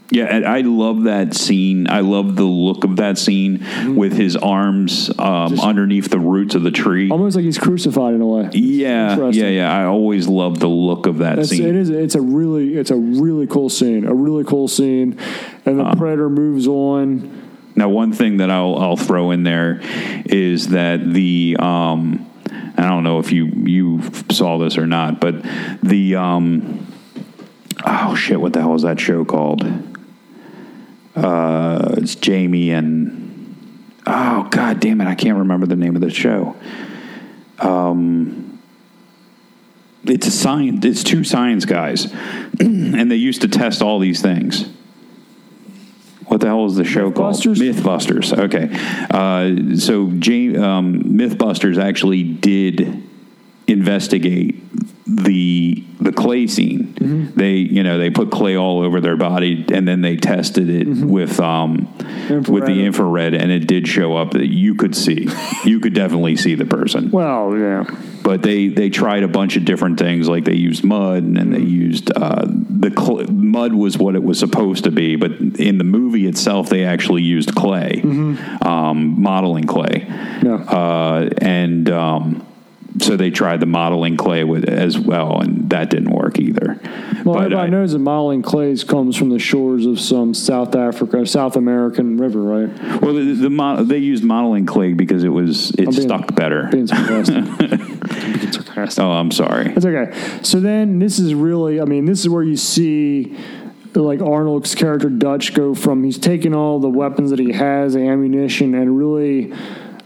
Yeah, 0.09 0.26
and 0.26 0.47
I 0.47 0.61
love 0.61 1.03
that 1.03 1.34
scene. 1.34 1.91
I 1.91 1.99
love 2.01 2.37
the 2.37 2.45
look 2.45 2.84
of 2.84 2.97
that 2.97 3.18
scene 3.18 3.59
Mm-hmm. 3.59 3.97
with 3.97 4.12
his 4.16 4.37
arms 4.37 5.11
um, 5.18 5.59
underneath 5.59 6.09
the 6.11 6.20
roots 6.20 6.55
of 6.55 6.62
the 6.62 6.70
tree. 6.70 7.11
Almost 7.11 7.34
like 7.34 7.45
he's 7.45 7.59
crucified 7.59 8.14
in 8.14 8.20
a 8.20 8.26
way. 8.26 8.49
yeah, 8.53 9.28
yeah, 9.30 9.49
yeah. 9.49 9.76
I 9.76 9.84
always 9.87 10.28
love 10.28 10.61
the 10.61 10.68
look 10.68 11.07
of 11.07 11.18
that 11.18 11.41
It's, 11.41 11.51
scene. 11.51 11.66
it 11.66 11.74
is. 11.74 11.91
It's 11.91 12.14
a 12.14 12.20
really. 12.20 12.76
It's 12.76 12.93
a 12.93 12.97
really 12.97 13.49
cool 13.49 13.68
scene. 13.68 14.07
A 14.07 14.14
really 14.14 14.45
cool 14.45 14.68
scene, 14.68 15.18
and 15.66 15.80
the 15.80 15.82
Uh-huh. 15.84 15.97
predator 15.97 16.30
moves 16.30 16.68
on. 16.68 17.43
Now, 17.77 17.91
one 17.91 18.12
thing 18.12 18.39
that 18.39 18.51
I'll, 18.51 18.77
I'll 18.77 18.97
throw 18.97 19.31
in 19.33 19.43
there 19.43 19.81
is 20.24 20.68
that 20.68 21.05
the 21.05 21.57
um, 21.59 22.29
I 22.79 22.89
don't 22.89 23.05
know 23.05 23.18
if 23.18 23.33
you 23.33 23.47
you 23.47 24.03
saw 24.31 24.57
this 24.59 24.79
or 24.79 24.87
not, 24.87 25.20
but 25.20 25.43
the 25.83 26.16
um, 26.16 26.87
oh 27.85 28.14
shit, 28.14 28.41
what 28.41 28.55
the 28.55 28.61
hell 28.61 28.74
is 28.74 28.83
that 28.83 28.99
show 28.99 29.27
called? 29.27 29.62
Uh, 31.14 31.95
it's 31.99 32.14
Jamie 32.14 32.70
and 32.70 33.55
oh 34.07 34.49
god 34.51 34.81
damn 34.81 35.01
it, 35.03 35.07
I 35.07 35.14
can't 35.14 35.39
remember 35.39 35.66
the 35.66 35.77
name 35.77 35.97
of 35.97 36.03
the 36.03 36.11
show. 36.11 36.57
Um, 37.59 38.59
it's 40.05 40.27
a 40.27 40.31
science. 40.31 40.85
It's 40.85 41.05
two 41.05 41.24
science 41.24 41.66
guys, 41.66 42.11
and 42.61 43.11
they 43.11 43.16
used 43.16 43.43
to 43.43 43.49
test 43.49 43.83
all 43.83 43.99
these 43.99 44.22
things. 44.22 44.66
What 46.37 46.43
the 46.43 46.49
hell 46.49 46.66
is 46.66 46.76
the 46.76 46.84
show 46.84 47.11
called? 47.11 47.34
Mythbusters? 47.34 47.72
Mythbusters. 47.72 48.39
Okay. 48.39 48.68
Uh, 49.11 49.78
so 49.78 50.11
Jane, 50.18 50.62
um, 50.62 51.03
Mythbusters 51.03 51.82
actually 51.82 52.24
did 52.24 53.03
investigate 53.66 54.62
the 55.07 55.84
the 56.00 56.12
clay 56.12 56.46
scene. 56.46 56.94
Mm-hmm. 56.94 57.38
They 57.38 57.54
you 57.54 57.82
know 57.82 57.98
they 57.98 58.11
put 58.11 58.30
clay 58.30 58.57
all 58.57 58.80
over 58.82 59.00
their 59.00 59.16
body 59.16 59.64
and 59.72 59.86
then 59.86 60.00
they 60.00 60.16
tested 60.16 60.68
it 60.68 60.88
with 60.88 61.38
um 61.40 61.88
with 61.98 62.07
Mm-hmm. 62.26 62.34
Infrared. 62.48 62.66
the 62.66 62.84
infrared 62.84 63.34
and 63.34 63.52
it 63.52 63.68
did 63.68 63.86
show 63.86 64.16
up 64.16 64.32
that 64.32 64.48
you 64.48 64.74
could 64.74 64.96
see 64.96 65.28
you 65.64 65.78
could 65.80 65.94
definitely 65.94 66.36
see 66.36 66.54
the 66.57 66.64
person. 66.66 67.11
Well, 67.12 67.57
yeah. 67.57 67.84
But 68.24 68.42
they 68.42 68.66
they 68.68 68.90
tried 68.90 69.22
a 69.22 69.28
bunch 69.28 69.57
of 69.57 69.64
different 69.64 69.98
things 70.00 70.28
like 70.28 70.44
they 70.44 70.57
used 70.57 70.82
mud 70.82 71.22
and 71.22 71.36
then 71.36 71.50
they 71.50 71.59
Mm-hmm. 71.59 71.66
used 71.68 72.11
uh, 72.16 72.44
the 72.46 72.90
cl- 72.90 73.26
mud 73.30 73.72
was 73.74 73.96
what 73.96 74.16
it 74.16 74.22
was 74.24 74.38
supposed 74.40 74.84
to 74.84 74.90
be, 74.90 75.14
but 75.16 75.30
in 75.59 75.78
the 75.78 75.84
movie 75.84 76.26
itself, 76.26 76.68
they 76.68 76.84
actually 76.84 77.22
used 77.22 77.54
clay, 77.54 78.02
um, 78.62 79.20
modeling 79.20 79.64
clay, 79.64 80.04
Yeah. 80.42 80.54
uh, 80.57 81.28
and 81.38 81.88
um, 81.90 82.45
so 83.01 83.16
they 83.16 83.30
tried 83.30 83.61
the 83.61 83.66
modeling 83.66 84.16
clay 84.16 84.44
with 84.44 84.68
as 84.68 84.99
well, 84.99 85.40
and 85.40 85.68
that 85.70 85.90
didn't 85.90 86.11
work 86.11 86.38
either. 86.38 86.78
Well, 87.24 87.34
but 87.34 87.44
everybody 87.44 87.66
I- 87.66 87.70
knows 87.70 87.92
that 87.92 87.99
modeling 87.99 88.42
clays 88.42 88.84
comes 88.84 89.16
from 89.16 89.30
the 89.30 89.38
shores 89.38 89.86
of 89.86 90.01
some 90.01 90.34
South 90.34 90.74
Africa, 90.74 91.26
South 91.26 91.57
American 91.57 92.16
river, 92.16 92.40
right? 92.40 93.03
well, 93.03 93.14
the, 93.14 93.32
the 93.34 93.51
mo- 93.51 93.82
they 93.82 93.99
used 93.99 94.24
modeling 94.24 94.66
clay 94.66 94.92
because 94.92 95.24
it 95.24 95.28
was 95.28 95.70
it 95.72 95.86
I'm 95.88 95.92
stuck 95.92 96.34
better. 96.34 96.68
Being 96.70 96.86
sarcastic. 96.86 97.44
being 97.59 98.53
sarcastic. 98.53 99.05
Oh, 99.05 99.11
I'm 99.12 99.30
sorry. 99.30 99.68
That's 99.68 99.86
okay. 99.86 100.40
So 100.42 100.61
then 100.61 100.99
this 100.99 101.18
is 101.18 101.34
really, 101.34 101.80
I 101.80 101.84
mean, 101.84 102.05
this 102.05 102.20
is 102.20 102.28
where 102.28 102.42
you 102.42 102.57
see 102.57 103.36
like 103.94 104.20
Arnold's 104.20 104.74
character 104.74 105.09
Dutch 105.09 105.55
go 105.55 105.74
from 105.74 106.05
he's 106.05 106.18
taking 106.18 106.55
all 106.55 106.78
the 106.78 106.88
weapons 106.88 107.30
that 107.30 107.38
he 107.38 107.53
has, 107.53 107.94
the 107.94 108.01
ammunition, 108.01 108.74
and 108.74 108.99
really 108.99 109.53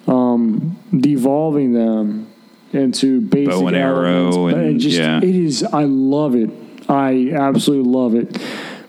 um, 0.07 0.79
devolving 0.97 1.73
them 1.73 2.30
into 2.73 3.21
basic 3.21 3.51
Bow 3.53 3.67
and 3.67 3.77
elements. 3.77 4.37
arrow 4.37 4.47
it 4.49 4.55
and- 4.55 4.81
just, 4.81 4.97
yeah. 4.99 5.19
it 5.19 5.25
is. 5.35 5.63
I 5.65 5.85
love 5.85 6.35
it. 6.35 6.51
I 6.89 7.31
absolutely 7.35 7.91
love 7.91 8.15
it. 8.15 8.41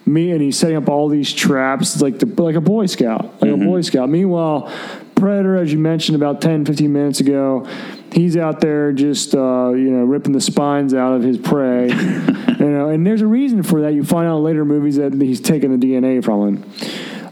Me 0.06 0.32
and 0.32 0.42
he's 0.42 0.58
setting 0.58 0.76
up 0.78 0.90
all 0.90 1.08
these 1.10 1.32
traps 1.32 2.02
like 2.02 2.18
the 2.20 2.26
like 2.42 2.56
a 2.56 2.62
Boy 2.62 2.88
Scout, 2.88 3.24
like 3.42 3.52
Mm-hmm. 3.52 3.62
a 3.62 3.66
Boy 3.66 3.82
Scout. 3.82 4.10
Meanwhile, 4.10 4.72
Predator, 5.16 5.56
as 5.58 5.72
you 5.72 5.78
mentioned 5.78 6.16
about 6.16 6.42
10, 6.42 6.66
15 6.66 6.92
minutes 6.92 7.20
ago, 7.20 7.68
he's 8.12 8.36
out 8.36 8.60
there 8.62 8.92
just 8.94 9.36
uh, 9.36 9.70
you 9.74 9.92
know 9.92 10.04
ripping 10.04 10.34
the 10.34 10.42
spines 10.42 10.96
out 10.96 11.14
of 11.14 11.22
his 11.22 11.38
prey. 11.38 11.88
you 11.90 12.70
know, 12.70 12.90
and 12.90 13.06
there's 13.06 13.22
a 13.22 13.28
reason 13.28 13.62
for 13.62 13.82
that. 13.82 13.94
You 13.94 14.04
find 14.04 14.28
out 14.28 14.38
in 14.38 14.44
later 14.44 14.66
movies 14.66 14.96
that 14.96 15.14
he's 15.14 15.40
taking 15.40 15.78
the 15.78 15.86
DNA 15.86 16.24
from 16.24 16.56
him. 16.58 16.72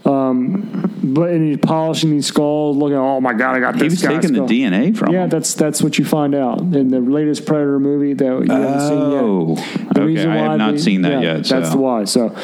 Um, 0.04 0.90
but 1.02 1.30
and 1.30 1.46
he's 1.48 1.58
polishing 1.58 2.10
these 2.10 2.26
skulls, 2.26 2.76
looking. 2.76 2.96
Oh 2.96 3.20
my 3.20 3.32
God, 3.34 3.56
I 3.56 3.60
got 3.60 3.74
He 3.74 3.82
this 3.82 3.92
was 3.92 4.02
guy's 4.02 4.22
taking 4.22 4.32
the. 4.34 4.46
DNA 4.46 4.96
from. 4.96 5.12
Yeah, 5.12 5.24
him. 5.24 5.28
that's 5.30 5.54
that's 5.54 5.82
what 5.82 5.98
you 5.98 6.04
find 6.04 6.34
out 6.34 6.60
in 6.60 6.88
the 6.88 7.00
latest 7.00 7.44
Predator 7.46 7.78
movie 7.78 8.14
that 8.14 8.24
you 8.24 8.50
haven't 8.50 8.80
seen 8.80 9.10
yet. 9.12 9.22
Oh, 9.22 9.54
The 9.94 10.00
okay. 10.02 10.26
I 10.26 10.36
have 10.36 10.58
not 10.58 10.72
they- 10.72 10.78
seen 10.78 11.02
that 11.02 11.22
yeah, 11.22 11.36
yet. 11.36 11.44
That's 11.46 11.68
so. 11.68 11.72
the 11.72 11.76
why. 11.78 12.04
So, 12.04 12.34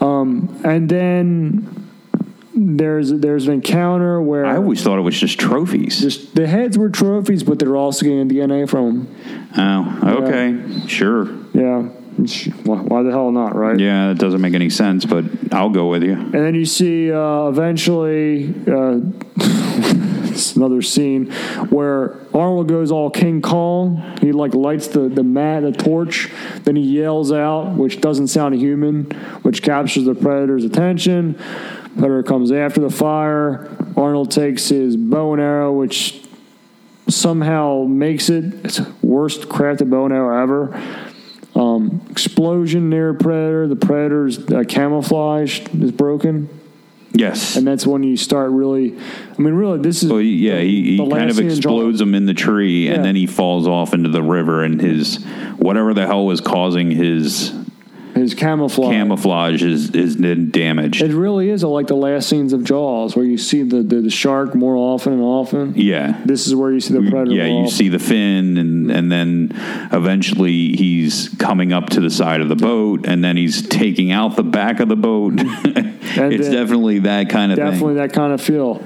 um, 0.00 0.60
and 0.64 0.88
then 0.88 1.88
there's 2.54 3.10
there's 3.12 3.46
an 3.48 3.54
encounter 3.54 4.20
where 4.20 4.46
I 4.46 4.56
always 4.56 4.82
thought 4.82 4.98
it 4.98 5.02
was 5.02 5.18
just 5.18 5.38
trophies. 5.38 6.00
just 6.00 6.34
the 6.34 6.46
heads 6.46 6.76
were 6.78 6.88
trophies, 6.90 7.42
but 7.42 7.58
they're 7.58 7.76
also 7.76 8.04
getting 8.06 8.28
DNA 8.28 8.68
from 8.68 9.06
them. 9.06 9.50
oh, 9.56 10.22
okay, 10.24 10.86
sure. 10.88 11.28
Yeah, 11.52 11.88
why, 12.64 13.02
the 13.02 13.10
hell 13.10 13.30
not, 13.32 13.54
right? 13.54 13.78
Yeah, 13.78 14.08
that 14.08 14.18
doesn't 14.18 14.40
make 14.40 14.54
any 14.54 14.70
sense, 14.70 15.04
but 15.04 15.24
I'll 15.52 15.70
go 15.70 15.88
with 15.88 16.02
you. 16.02 16.12
And 16.12 16.32
then 16.32 16.54
you 16.54 16.64
see 16.64 17.10
uh, 17.10 17.48
eventually 17.48 18.54
uh, 18.66 19.00
it's 20.34 20.56
another 20.56 20.82
scene 20.82 21.30
where 21.70 22.16
Arnold 22.34 22.68
goes 22.68 22.90
all 22.90 23.10
King 23.10 23.40
Kong. 23.42 24.18
He 24.20 24.32
like 24.32 24.54
lights 24.54 24.88
the 24.88 25.08
the 25.08 25.22
mat, 25.22 25.62
the 25.62 25.72
torch. 25.72 26.30
Then 26.62 26.76
he 26.76 26.82
yells 26.82 27.32
out, 27.32 27.74
which 27.74 28.00
doesn't 28.00 28.28
sound 28.28 28.54
human, 28.56 29.04
which 29.42 29.62
captures 29.62 30.04
the 30.04 30.14
predator's 30.14 30.64
attention. 30.64 31.34
Predator 31.96 32.22
comes 32.22 32.52
after 32.52 32.80
the 32.80 32.90
fire. 32.90 33.76
Arnold 33.96 34.30
takes 34.30 34.68
his 34.68 34.96
bow 34.96 35.32
and 35.32 35.42
arrow, 35.42 35.72
which 35.72 36.20
somehow 37.08 37.84
makes 37.84 38.28
it 38.28 38.44
it's 38.64 38.80
worst 39.02 39.42
crafted 39.42 39.90
bow 39.90 40.04
and 40.04 40.14
arrow 40.14 40.42
ever. 40.42 41.13
Um, 41.54 42.04
explosion 42.10 42.90
near 42.90 43.14
predator. 43.14 43.68
The 43.68 43.76
predator's 43.76 44.38
uh, 44.50 44.64
camouflage 44.66 45.60
is 45.72 45.92
broken, 45.92 46.48
Yes. 47.12 47.56
and 47.56 47.64
that's 47.64 47.86
when 47.86 48.02
you 48.02 48.16
start 48.16 48.50
really. 48.50 48.96
I 48.98 49.40
mean, 49.42 49.54
really, 49.54 49.78
this 49.78 50.02
is 50.02 50.10
well, 50.10 50.20
yeah, 50.20 50.58
he, 50.58 50.82
he 50.82 50.96
the 50.96 51.08
kind 51.08 51.30
of 51.30 51.36
scene 51.36 51.44
in 51.44 51.50
Jaws. 51.50 51.58
explodes 51.58 52.00
him 52.00 52.14
in 52.16 52.26
the 52.26 52.34
tree, 52.34 52.86
Yeah. 52.88 52.94
and 52.94 53.04
then 53.04 53.14
he 53.14 53.26
falls 53.26 53.68
off 53.68 53.94
into 53.94 54.08
the 54.08 54.22
river, 54.22 54.64
and 54.64 54.80
his 54.80 55.22
whatever 55.56 55.94
the 55.94 56.06
hell 56.06 56.26
was 56.26 56.40
causing 56.40 56.90
his 56.90 57.52
his 58.14 58.34
camouflage. 58.34 58.92
camouflage 58.92 59.62
is 59.62 59.90
is 59.90 60.16
damaged. 60.16 61.02
It 61.02 61.14
really 61.14 61.50
is 61.50 61.64
like 61.64 61.88
the 61.88 61.96
last 61.96 62.28
scenes 62.28 62.52
of 62.52 62.62
Jaws, 62.64 63.16
where 63.16 63.24
you 63.24 63.36
see 63.36 63.62
the, 63.62 63.82
the, 63.82 64.02
the 64.02 64.10
shark 64.10 64.54
more 64.54 64.76
often 64.76 65.12
and 65.14 65.22
often. 65.22 65.74
yeah. 65.76 66.20
This 66.24 66.46
is 66.46 66.54
where 66.54 66.70
you 66.72 66.80
see 66.80 66.94
the 66.94 67.10
predator. 67.10 67.36
Yeah, 67.36 67.46
you 67.46 67.64
often. 67.64 67.70
see 67.70 67.88
the 67.88 67.98
fin, 67.98 68.56
and 68.56 68.90
and 68.90 69.10
then 69.10 69.50
eventually 69.92 70.76
he's 70.76 71.28
coming 71.38 71.72
up 71.72 71.90
to 71.90 72.00
the 72.00 72.10
side 72.10 72.40
of 72.40 72.48
the 72.48 72.56
boat, 72.56 73.06
and 73.06 73.22
then 73.24 73.36
he's 73.36 73.66
taking 73.68 74.12
out 74.12 74.36
the 74.36 74.44
back 74.44 74.80
of 74.80 74.88
the 74.88 74.96
boat. 74.96 75.34
it's 75.36 76.48
definitely 76.48 77.00
that 77.00 77.28
kind 77.28 77.52
of 77.52 77.56
definitely 77.56 77.94
thing. 77.94 77.96
that 77.96 78.12
kind 78.12 78.32
of 78.32 78.40
feel. 78.40 78.82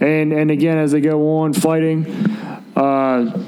And 0.00 0.32
and 0.32 0.50
again, 0.50 0.78
as 0.78 0.92
they 0.92 1.00
go 1.00 1.38
on 1.38 1.52
fighting, 1.52 2.06
uh, 2.76 3.44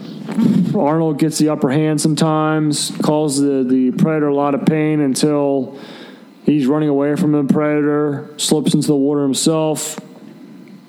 Arnold 0.74 1.18
gets 1.18 1.38
the 1.38 1.48
upper 1.50 1.70
hand 1.70 2.00
sometimes, 2.00 2.90
causes 3.02 3.40
the, 3.40 3.68
the 3.68 3.90
predator 3.92 4.28
a 4.28 4.34
lot 4.34 4.54
of 4.54 4.64
pain 4.64 5.00
until 5.00 5.78
he's 6.44 6.66
running 6.66 6.88
away 6.88 7.16
from 7.16 7.32
the 7.32 7.44
predator, 7.44 8.30
slips 8.38 8.74
into 8.74 8.86
the 8.86 8.96
water 8.96 9.22
himself, 9.22 9.98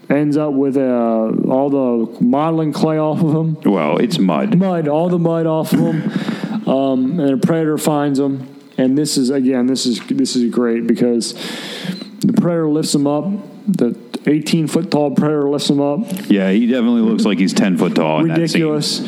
ends 0.09 0.37
up 0.37 0.53
with 0.53 0.77
uh, 0.77 1.31
all 1.49 1.69
the 1.69 2.23
modeling 2.23 2.71
clay 2.71 2.97
off 2.97 3.21
of 3.21 3.33
him, 3.33 3.57
Well, 3.61 3.97
it's 3.97 4.17
mud. 4.19 4.57
mud, 4.57 4.87
all 4.87 5.09
the 5.09 5.19
mud 5.19 5.45
off 5.45 5.73
of 5.73 5.79
him, 5.79 6.69
um, 6.69 7.19
and 7.19 7.41
the 7.41 7.45
predator 7.45 7.77
finds 7.77 8.19
him. 8.19 8.49
And 8.77 8.97
this 8.97 9.17
is 9.17 9.29
again, 9.29 9.67
this 9.67 9.85
is 9.85 9.99
this 10.07 10.35
is 10.35 10.51
great 10.51 10.87
because 10.87 11.33
the 12.21 12.33
predator 12.33 12.67
lifts 12.69 12.95
him 12.95 13.05
up. 13.05 13.25
The 13.67 13.91
18 14.25 14.67
foot 14.67 14.89
tall 14.91 15.11
predator 15.11 15.49
lifts 15.49 15.69
him 15.69 15.81
up. 15.81 15.99
Yeah, 16.29 16.51
he 16.51 16.67
definitely 16.67 17.01
looks 17.01 17.25
like 17.25 17.37
he's 17.39 17.53
ten 17.53 17.77
foot 17.77 17.95
tall. 17.95 18.21
in 18.21 18.27
that 18.29 18.35
scene. 18.35 18.41
Ridiculous. 18.63 18.99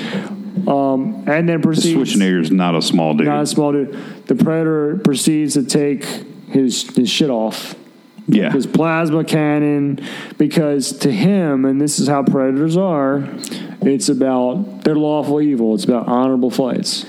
Um, 0.67 1.23
and 1.27 1.47
then 1.47 1.61
proceeds. 1.61 2.13
Schwarzenegger's 2.15 2.51
not 2.51 2.75
a 2.75 2.81
small 2.81 3.13
dude. 3.13 3.27
Not 3.27 3.43
a 3.43 3.45
small 3.45 3.71
dude. 3.71 3.93
The 4.27 4.35
predator 4.35 4.97
proceeds 5.03 5.53
to 5.53 5.63
take 5.63 6.03
his 6.49 6.83
his 6.95 7.09
shit 7.09 7.29
off. 7.29 7.75
yeah, 8.27 8.51
His 8.51 8.65
plasma 8.65 9.23
cannon, 9.23 9.99
because 10.37 10.97
to 10.99 11.11
him, 11.11 11.65
and 11.65 11.79
this 11.79 11.99
is 11.99 12.07
how 12.07 12.23
predators 12.23 12.75
are, 12.77 13.27
it's 13.81 14.09
about 14.09 14.83
their 14.83 14.95
lawful 14.95 15.41
evil. 15.41 15.75
It's 15.75 15.83
about 15.83 16.07
honorable 16.07 16.49
fights. 16.49 17.05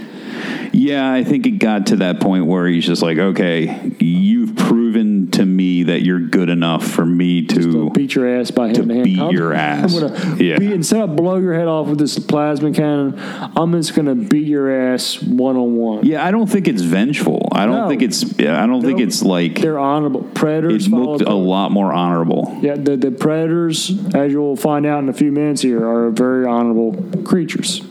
Yeah. 0.73 1.13
I 1.13 1.25
think 1.25 1.47
it 1.47 1.53
got 1.59 1.87
to 1.89 1.97
that 1.97 2.21
point 2.21 2.47
where 2.47 2.67
he's 2.67 2.87
just 2.87 3.03
like, 3.03 3.19
okay, 3.19 3.93
you've 4.01 4.57
proven 4.57 5.31
to 5.33 5.45
me 5.45 5.85
that 5.85 6.03
you're 6.03 6.21
good 6.21 6.49
enough 6.51 6.87
for 6.87 7.05
me 7.07 7.43
to 7.47 7.57
to. 7.73 7.91
beat 7.91 8.15
your 8.15 8.29
ass 8.41 8.51
by 8.51 8.67
hand 8.67 8.77
to 8.89 8.95
hand. 8.95 9.05
beat 9.05 9.19
I'm- 9.19 9.33
your 9.33 9.53
ass. 9.55 9.95
I'm 9.95 10.09
gonna 10.09 10.37
Yeah. 10.43 10.59
beat, 10.59 10.73
instead 10.73 11.01
of 11.01 11.17
blow 11.17 11.37
your 11.39 11.55
head 11.55 11.69
off 11.69 11.89
with 11.89 11.99
this 11.99 12.19
plasma 12.19 12.73
cannon, 12.73 13.15
I'm 13.57 13.73
just 13.73 13.95
gonna 13.95 14.15
beat 14.15 14.47
your 14.47 14.71
ass 14.71 15.23
one 15.23 15.57
on 15.57 15.77
one. 15.77 16.05
Yeah, 16.07 16.25
I 16.25 16.31
don't 16.31 16.49
think 16.49 16.69
it's 16.69 16.83
vengeful. 16.83 17.49
I 17.53 17.67
don't 17.67 17.83
No. 17.83 17.89
think 17.89 18.03
it's. 18.03 18.25
I 18.41 18.67
don't 18.67 18.83
think 18.83 19.01
it's 19.01 19.23
like. 19.23 19.61
They're 19.61 19.79
honorable 19.79 20.23
predators. 20.35 20.87
It 20.87 20.91
looked 20.93 21.23
a 21.23 21.35
lot 21.35 21.71
more 21.73 21.93
honorable. 21.93 22.57
Yeah, 22.63 22.75
the, 22.77 22.97
the 22.97 23.11
predators, 23.11 23.93
as 24.15 24.33
you 24.33 24.41
will 24.41 24.57
find 24.57 24.87
out 24.87 25.03
in 25.03 25.09
a 25.09 25.13
few 25.13 25.33
minutes 25.33 25.63
here, 25.63 25.87
are 25.87 26.11
very 26.11 26.45
honorable 26.47 26.95
creatures. 27.25 27.83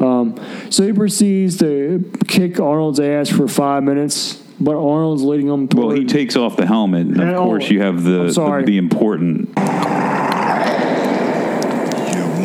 Um, 0.00 0.34
so 0.70 0.84
he 0.86 0.92
proceeds 0.92 1.58
to 1.58 2.10
kick 2.28 2.58
Arnold's 2.60 3.00
ass 3.00 3.28
for 3.28 3.48
five 3.48 3.82
minutes, 3.82 4.34
but 4.60 4.72
Arnold's 4.76 5.22
leading 5.22 5.48
him 5.48 5.68
toward. 5.68 5.86
Well, 5.88 5.96
he 5.96 6.04
takes 6.04 6.36
off 6.36 6.56
the 6.56 6.66
helmet, 6.66 7.06
and 7.06 7.20
And- 7.20 7.30
of 7.30 7.36
oh, 7.36 7.44
course 7.44 7.70
you 7.70 7.80
have 7.82 8.04
the 8.04 8.32
sorry. 8.32 8.62
the, 8.64 8.72
the 8.72 8.78
important. 8.78 9.48
You're 9.56 9.66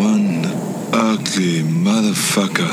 one 0.01 0.45
ugly 0.93 1.61
motherfucker. 1.63 2.71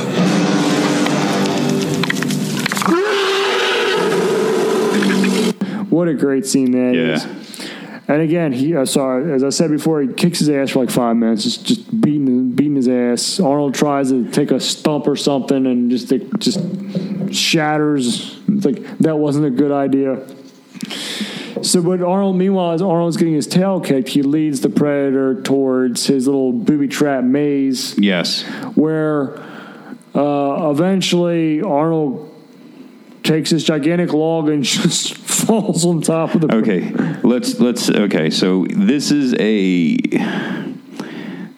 What 5.91 6.09
a 6.09 6.15
great 6.15 6.47
scene 6.47 6.71
that 6.73 6.95
Yeah. 6.95 7.15
is. 7.17 7.27
And 8.09 8.21
again, 8.21 8.53
he 8.53 8.75
uh, 8.77 8.85
sorry, 8.85 9.33
as 9.33 9.45
I 9.45 9.51
said 9.51 9.71
before, 9.71 10.01
he 10.03 10.09
kicks 10.13 10.41
his 10.41 10.49
ass 10.51 10.71
for 10.71 10.81
like 10.81 10.91
five 10.91 11.17
minutes, 11.17 11.45
just 11.45 11.65
just 11.65 12.01
beating 12.01 12.51
beating 12.51 12.75
his 12.77 12.89
ass. 12.89 13.39
Arnold 13.41 13.75
tries 13.75 14.11
to 14.11 14.29
take 14.31 14.51
a 14.51 14.59
stump 14.61 15.07
or 15.07 15.17
something, 15.17 15.67
and 15.67 15.91
just 15.91 16.11
it 16.11 16.39
just 16.41 16.59
shatters. 17.33 18.41
It's 18.49 18.65
like 18.67 18.99
that 18.99 19.17
wasn't 19.19 19.47
a 19.47 19.51
good 19.51 19.71
idea. 19.73 20.27
So, 21.63 21.81
but 21.81 22.03
Arnold, 22.03 22.37
meanwhile, 22.37 22.73
as 22.73 22.83
Arnold's 22.83 23.17
getting 23.17 23.35
his 23.35 23.47
tail 23.47 23.81
kicked, 23.81 24.09
he 24.09 24.23
leads 24.23 24.61
the 24.63 24.69
predator 24.69 25.41
towards 25.43 26.07
his 26.07 26.27
little 26.27 26.53
booby 26.53 26.89
trap 26.89 27.23
maze 27.23 27.97
Yes. 27.99 28.43
where 28.75 29.39
uh, 30.13 30.71
eventually 30.73 31.63
Arnold 31.63 32.31
takes 33.23 33.51
this 33.51 33.63
gigantic 33.63 34.13
log 34.13 34.49
and 34.49 34.65
just 34.65 35.22
falls 35.45 35.85
on 35.85 36.03
top 36.03 36.35
of 36.35 36.43
the. 36.43 36.57
Okay. 36.57 36.91
Let's 37.23 37.59
let's. 37.61 37.91
Okay. 37.91 38.31
So 38.31 38.67
this 38.69 39.11
is 39.11 39.35
a. 39.39 39.97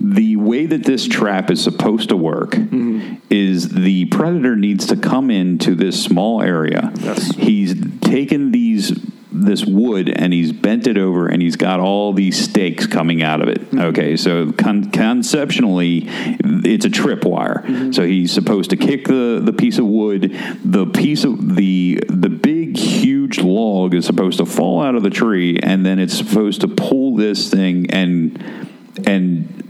the 0.01 0.37
way 0.37 0.67
that 0.67 0.85
this 0.85 1.09
trap 1.09 1.51
is 1.51 1.63
supposed 1.63 2.11
to 2.11 2.17
work 2.17 2.51
mm-hmm. 2.51 3.15
is 3.31 3.71
the 3.71 4.05
predator 4.07 4.55
needs 4.55 4.87
to 4.87 4.97
come 4.97 5.31
into 5.31 5.75
this 5.75 6.03
small 6.03 6.43
area. 6.43 6.93
Yes. 6.97 7.35
He's 7.37 7.75
taken 8.01 8.53
these 8.53 8.93
this 9.35 9.65
wood 9.65 10.09
and 10.09 10.33
he's 10.33 10.53
bent 10.53 10.87
it 10.87 10.97
over 10.97 11.27
and 11.27 11.43
he's 11.43 11.57
got 11.57 11.81
all 11.81 12.13
these 12.13 12.39
stakes 12.43 12.87
coming 12.87 13.23
out 13.23 13.43
of 13.43 13.49
it. 13.49 13.61
Mm-hmm. 13.63 13.81
Okay, 13.81 14.17
so 14.17 14.53
con- 14.53 14.91
conceptually, 14.91 16.05
it's 16.07 16.85
a 16.85 16.89
tripwire. 16.89 17.65
Mm-hmm. 17.65 17.93
So 17.93 18.07
he's 18.07 18.33
supposed 18.33 18.71
to 18.71 18.77
kick 18.77 19.07
the, 19.09 19.41
the 19.43 19.53
piece 19.53 19.79
of 19.79 19.87
wood. 19.87 20.39
The 20.65 20.87
piece 20.87 21.25
of 21.25 21.57
the 21.57 22.01
the 22.09 22.29
big 22.29 22.77
huge 22.77 23.14
log 23.45 23.95
is 23.95 24.07
supposed 24.07 24.39
to 24.39 24.47
fall 24.47 24.83
out 24.83 24.95
of 24.95 25.03
the 25.03 25.11
tree, 25.11 25.59
and 25.63 25.85
then 25.85 25.99
it's 25.99 26.17
supposed 26.17 26.63
to 26.63 26.69
pull 26.69 27.17
this 27.17 27.51
thing 27.51 27.91
and 27.91 28.71
and 29.07 29.65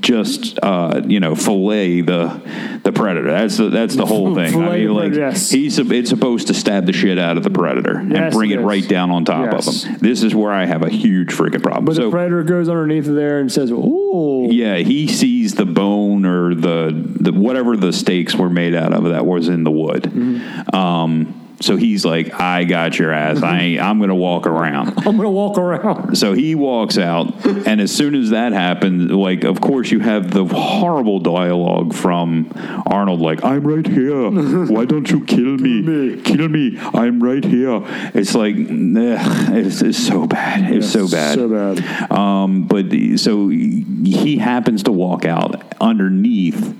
just 0.00 0.58
uh, 0.62 1.02
you 1.06 1.20
know 1.20 1.34
fillet 1.34 2.00
the 2.00 2.80
the 2.82 2.92
predator. 2.92 3.30
That's 3.30 3.56
the, 3.56 3.68
that's 3.68 3.94
the 3.96 4.06
whole 4.06 4.34
thing. 4.34 4.54
I 4.62 4.78
mean, 4.78 4.94
like 4.94 5.14
yes. 5.14 5.50
he's 5.50 5.78
it's 5.78 6.08
supposed 6.08 6.46
to 6.48 6.54
stab 6.54 6.86
the 6.86 6.92
shit 6.92 7.18
out 7.18 7.36
of 7.36 7.42
the 7.42 7.50
predator 7.50 7.96
and 7.98 8.32
bring 8.32 8.50
it 8.50 8.60
it 8.60 8.62
right 8.62 8.86
down 8.86 9.10
on 9.10 9.24
top 9.24 9.52
Yes. 9.52 9.84
of 9.84 9.90
him. 9.90 9.98
This 10.00 10.22
is 10.22 10.34
where 10.34 10.52
I 10.52 10.64
have 10.64 10.82
a 10.82 10.88
huge 10.90 11.30
freaking 11.30 11.62
problem. 11.62 11.84
But 11.84 11.96
so 11.96 12.04
the 12.04 12.10
predator 12.10 12.42
goes 12.42 12.68
underneath 12.68 13.06
there 13.06 13.40
and 13.40 13.50
says, 13.50 13.70
"Ooh, 13.70 14.48
yeah, 14.50 14.76
he 14.76 15.06
sees 15.06 15.54
the 15.54 15.66
bone 15.66 16.24
or 16.24 16.54
the, 16.54 16.90
the 16.92 17.32
whatever 17.32 17.76
the 17.76 17.92
stakes 17.92 18.34
were 18.34 18.50
made 18.50 18.74
out 18.74 18.92
of 18.92 19.04
that 19.04 19.26
was 19.26 19.48
in 19.48 19.64
the 19.64 19.70
wood. 19.70 20.04
Mm-hmm. 20.04 20.74
Um, 20.74 21.39
so 21.60 21.76
he's 21.76 22.04
like, 22.04 22.32
I 22.32 22.64
got 22.64 22.98
your 22.98 23.12
ass. 23.12 23.42
I 23.42 23.60
ain't, 23.60 23.82
I'm 23.82 24.00
gonna 24.00 24.14
walk 24.14 24.46
around. 24.46 24.94
I'm 25.06 25.16
gonna 25.16 25.30
walk 25.30 25.58
around." 25.58 26.16
So 26.16 26.32
he 26.32 26.54
walks 26.54 26.96
out, 26.96 27.44
and 27.44 27.80
as 27.80 27.94
soon 27.94 28.14
as 28.14 28.30
that 28.30 28.52
happens, 28.52 29.10
like, 29.10 29.44
of 29.44 29.60
course, 29.60 29.90
you 29.90 30.00
have 30.00 30.30
the 30.30 30.44
horrible 30.44 31.20
dialogue 31.20 31.94
from 31.94 32.50
Arnold, 32.86 33.20
like, 33.20 33.44
I'm 33.44 33.66
right 33.66 33.86
here. 33.86 34.30
Why 34.30 34.84
don't 34.86 35.10
you 35.10 35.24
kill 35.24 35.58
me? 35.58 36.20
Kill 36.22 36.48
me. 36.48 36.78
I'm 36.78 37.22
right 37.22 37.44
here. 37.44 37.82
It's 38.14 38.34
like, 38.34 38.56
ugh, 38.56 39.54
it's, 39.56 39.82
it's 39.82 39.98
so 39.98 40.26
bad. 40.26 40.72
It's 40.72 40.90
so 40.90 41.08
bad. 41.08 41.34
So 41.34 41.48
bad. 41.48 42.10
Um, 42.10 42.66
but 42.66 42.86
so 43.16 43.48
he 43.48 44.38
happens 44.38 44.84
to 44.84 44.92
walk 44.92 45.24
out 45.24 45.62
underneath 45.80 46.74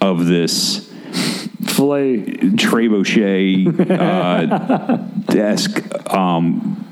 of 0.00 0.26
this 0.26 0.90
Filet. 1.66 2.22
trebuchet 2.56 3.90
uh, 3.90 4.96
desk, 5.32 5.82
um, 6.14 6.86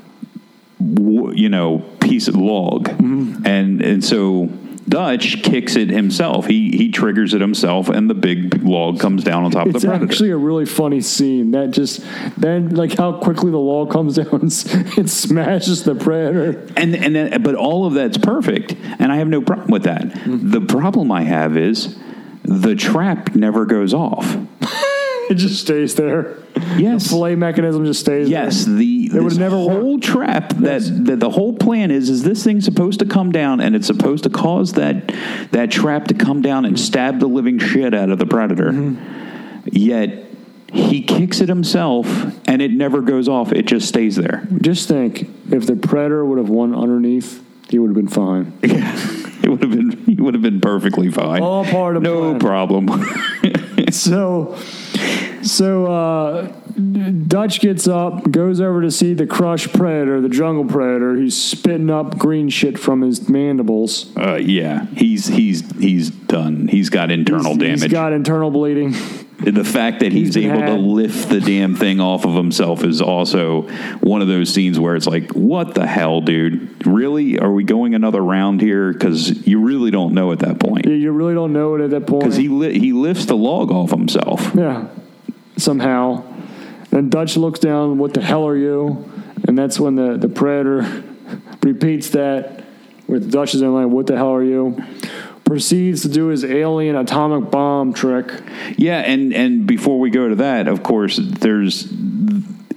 w- 0.79 1.33
you 1.35 1.49
know, 1.49 1.79
piece 1.99 2.27
of 2.27 2.35
log, 2.35 2.89
Mm-hmm. 2.89 3.45
and 3.45 3.81
and 3.81 4.03
so 4.03 4.49
Dutch 4.89 5.41
kicks 5.43 5.75
it 5.77 5.89
himself. 5.89 6.45
He 6.45 6.71
he 6.71 6.91
triggers 6.91 7.33
it 7.33 7.39
himself, 7.41 7.87
and 7.89 8.09
the 8.09 8.13
big 8.13 8.61
log 8.63 8.99
comes 8.99 9.23
down 9.23 9.45
on 9.45 9.51
top 9.51 9.67
of 9.67 9.73
the 9.73 9.79
predator. 9.79 10.03
actually 10.05 10.31
a 10.31 10.37
really 10.37 10.65
funny 10.65 10.99
scene. 11.01 11.51
That 11.51 11.71
just 11.71 12.03
then, 12.37 12.69
like 12.75 12.93
how 12.97 13.13
quickly 13.13 13.49
the 13.51 13.57
log 13.59 13.91
comes 13.91 14.15
down 14.19 14.27
and 14.41 14.43
it 14.97 15.09
smashes 15.09 15.83
the 15.83 15.95
predator. 15.95 16.67
and 16.75 16.95
and 16.95 17.15
then, 17.15 17.41
but 17.43 17.55
all 17.55 17.85
of 17.85 17.93
that's 17.93 18.17
perfect, 18.17 18.75
and 18.99 19.11
I 19.11 19.17
have 19.17 19.27
no 19.29 19.41
problem 19.41 19.69
with 19.71 19.83
that. 19.83 20.03
Mm-hmm. 20.03 20.51
The 20.51 20.61
problem 20.61 21.11
I 21.11 21.23
have 21.23 21.55
is 21.55 21.97
the 22.43 22.75
trap 22.75 23.35
never 23.35 23.65
goes 23.65 23.93
off. 23.93 24.35
It 25.33 25.37
just 25.37 25.61
stays 25.61 25.95
there. 25.95 26.37
Yes. 26.77 27.07
Fillet 27.09 27.33
mechanism 27.33 27.85
just 27.85 28.01
stays. 28.01 28.29
Yes, 28.29 28.65
there. 28.65 28.75
the 28.75 29.09
It 29.15 29.23
would 29.23 29.39
never 29.39 29.55
whole 29.55 29.99
trap 29.99 30.49
that, 30.57 30.81
Yes. 30.83 30.91
that 30.93 31.19
the 31.19 31.31
whole 31.31 31.53
plan 31.53 31.89
is 31.89 32.07
is 32.11 32.21
this 32.21 32.43
thing's 32.43 32.65
supposed 32.65 32.99
to 32.99 33.05
come 33.05 33.31
down 33.31 33.59
and 33.59 33.75
it's 33.75 33.87
supposed 33.87 34.25
to 34.25 34.29
cause 34.29 34.73
that 34.73 35.11
that 35.49 35.71
trap 35.71 36.05
to 36.09 36.13
come 36.13 36.43
down 36.43 36.65
and 36.65 36.79
stab 36.79 37.19
the 37.19 37.25
living 37.25 37.57
shit 37.57 37.95
out 37.95 38.11
of 38.11 38.19
the 38.19 38.27
predator. 38.27 38.71
Mm-hmm. 38.71 39.69
Yet 39.71 40.25
he 40.71 41.01
kicks 41.01 41.41
it 41.41 41.49
himself 41.49 42.05
and 42.47 42.61
it 42.61 42.69
never 42.69 43.01
goes 43.01 43.27
off. 43.27 43.51
It 43.51 43.63
just 43.65 43.87
stays 43.87 44.15
there. 44.17 44.47
Just 44.61 44.87
think, 44.87 45.27
if 45.51 45.65
the 45.65 45.75
predator 45.75 46.23
would 46.23 46.37
have 46.37 46.49
won 46.49 46.75
underneath, 46.75 47.43
he 47.69 47.79
would 47.79 47.87
have 47.87 47.95
been 47.95 48.07
fine. 48.07 48.53
Yeah. 48.63 49.19
It 49.43 49.49
would 49.49 49.61
have 49.61 49.71
been 49.71 49.91
he 50.05 50.15
would 50.15 50.35
have 50.35 50.41
been 50.41 50.61
perfectly 50.61 51.11
fine. 51.11 51.41
All 51.41 51.65
part 51.65 51.97
of 51.97 52.01
no 52.03 52.37
plan. 52.37 52.39
problem. 52.39 52.87
So, 54.03 54.57
so 55.43 55.85
uh, 55.85 56.51
Dutch 56.75 57.59
gets 57.59 57.87
up, 57.87 58.29
goes 58.31 58.59
over 58.61 58.81
to 58.81 58.89
see 58.91 59.13
the 59.13 59.27
crushed 59.27 59.73
predator, 59.73 60.21
the 60.21 60.29
jungle 60.29 60.65
predator. 60.65 61.15
He's 61.15 61.35
spitting 61.41 61.89
up 61.89 62.17
green 62.17 62.49
shit 62.49 62.79
from 62.79 63.01
his 63.01 63.29
mandibles. 63.29 64.15
uh, 64.17 64.35
yeah, 64.35 64.85
he's 64.95 65.27
he's 65.27 65.61
he's 65.77 66.09
done. 66.09 66.67
He's 66.67 66.89
got 66.89 67.11
internal 67.11 67.53
He's- 67.53 67.57
damage. 67.59 67.81
He's 67.83 67.91
got 67.91 68.13
internal 68.13 68.49
bleeding. 68.51 68.93
The 69.39 69.65
fact 69.65 69.99
that 69.99 70.13
he's, 70.13 70.35
He's 70.35 70.45
able 70.45 70.61
to 70.61 70.75
lift 70.75 71.27
the 71.27 71.41
damn 71.41 71.75
thing 71.75 71.99
off 71.99 72.23
of 72.25 72.33
himself 72.33 72.81
is 72.85 73.01
also 73.01 73.63
one 73.99 74.21
of 74.21 74.29
those 74.29 74.53
scenes 74.53 74.79
where 74.79 74.95
it's 74.95 75.05
like, 75.07 75.31
what 75.31 75.75
the 75.75 75.85
hell, 75.85 76.21
dude? 76.21 76.87
Really? 76.87 77.37
Are 77.39 77.51
we 77.51 77.65
going 77.65 77.93
another 77.93 78.21
round 78.23 78.61
here? 78.61 78.93
Because 78.93 79.45
you 79.45 79.59
really 79.59 79.91
don't 79.91 80.13
know 80.13 80.31
at 80.31 80.39
that 80.39 80.59
point. 80.59 80.85
You- 80.85 80.93
You 80.93 81.11
really 81.11 81.33
don't 81.33 81.51
know 81.51 81.75
it 81.75 81.81
at 81.81 81.89
that 81.89 82.07
point. 82.07 82.23
Because 82.23 82.37
he 82.37 82.47
li- 82.47 82.79
he 82.79 82.93
lifts 82.93 83.25
the 83.25 83.35
log 83.35 83.69
off 83.69 83.89
himself. 83.89 84.49
yeah, 84.55 84.87
somehow. 85.57 86.23
And 86.93 87.09
Dutch 87.09 87.35
looks 87.35 87.59
down. 87.59 87.97
What 87.97 88.13
the 88.13 88.21
hell 88.21 88.47
are 88.47 88.55
you? 88.55 89.11
And 89.47 89.57
that's 89.57 89.79
when 89.79 89.95
the 89.95 90.15
the 90.15 90.29
predator 90.29 91.03
repeats 91.63 92.09
that 92.09 92.63
with 93.07 93.31
Dutch's 93.31 93.63
own 93.63 93.73
line. 93.73 93.91
What 93.91 94.05
the 94.05 94.15
hell 94.15 94.33
are 94.33 94.43
you? 94.43 94.81
Proceeds 95.43 96.03
to 96.03 96.09
do 96.09 96.27
his 96.27 96.45
alien 96.45 96.95
atomic 96.95 97.49
bomb 97.49 97.93
trick. 97.93 98.31
Yeah, 98.77 98.99
and 98.99 99.33
and 99.33 99.65
before 99.65 99.99
we 99.99 100.11
go 100.11 100.29
to 100.29 100.35
that, 100.35 100.67
of 100.67 100.83
course, 100.83 101.17
there's 101.17 101.91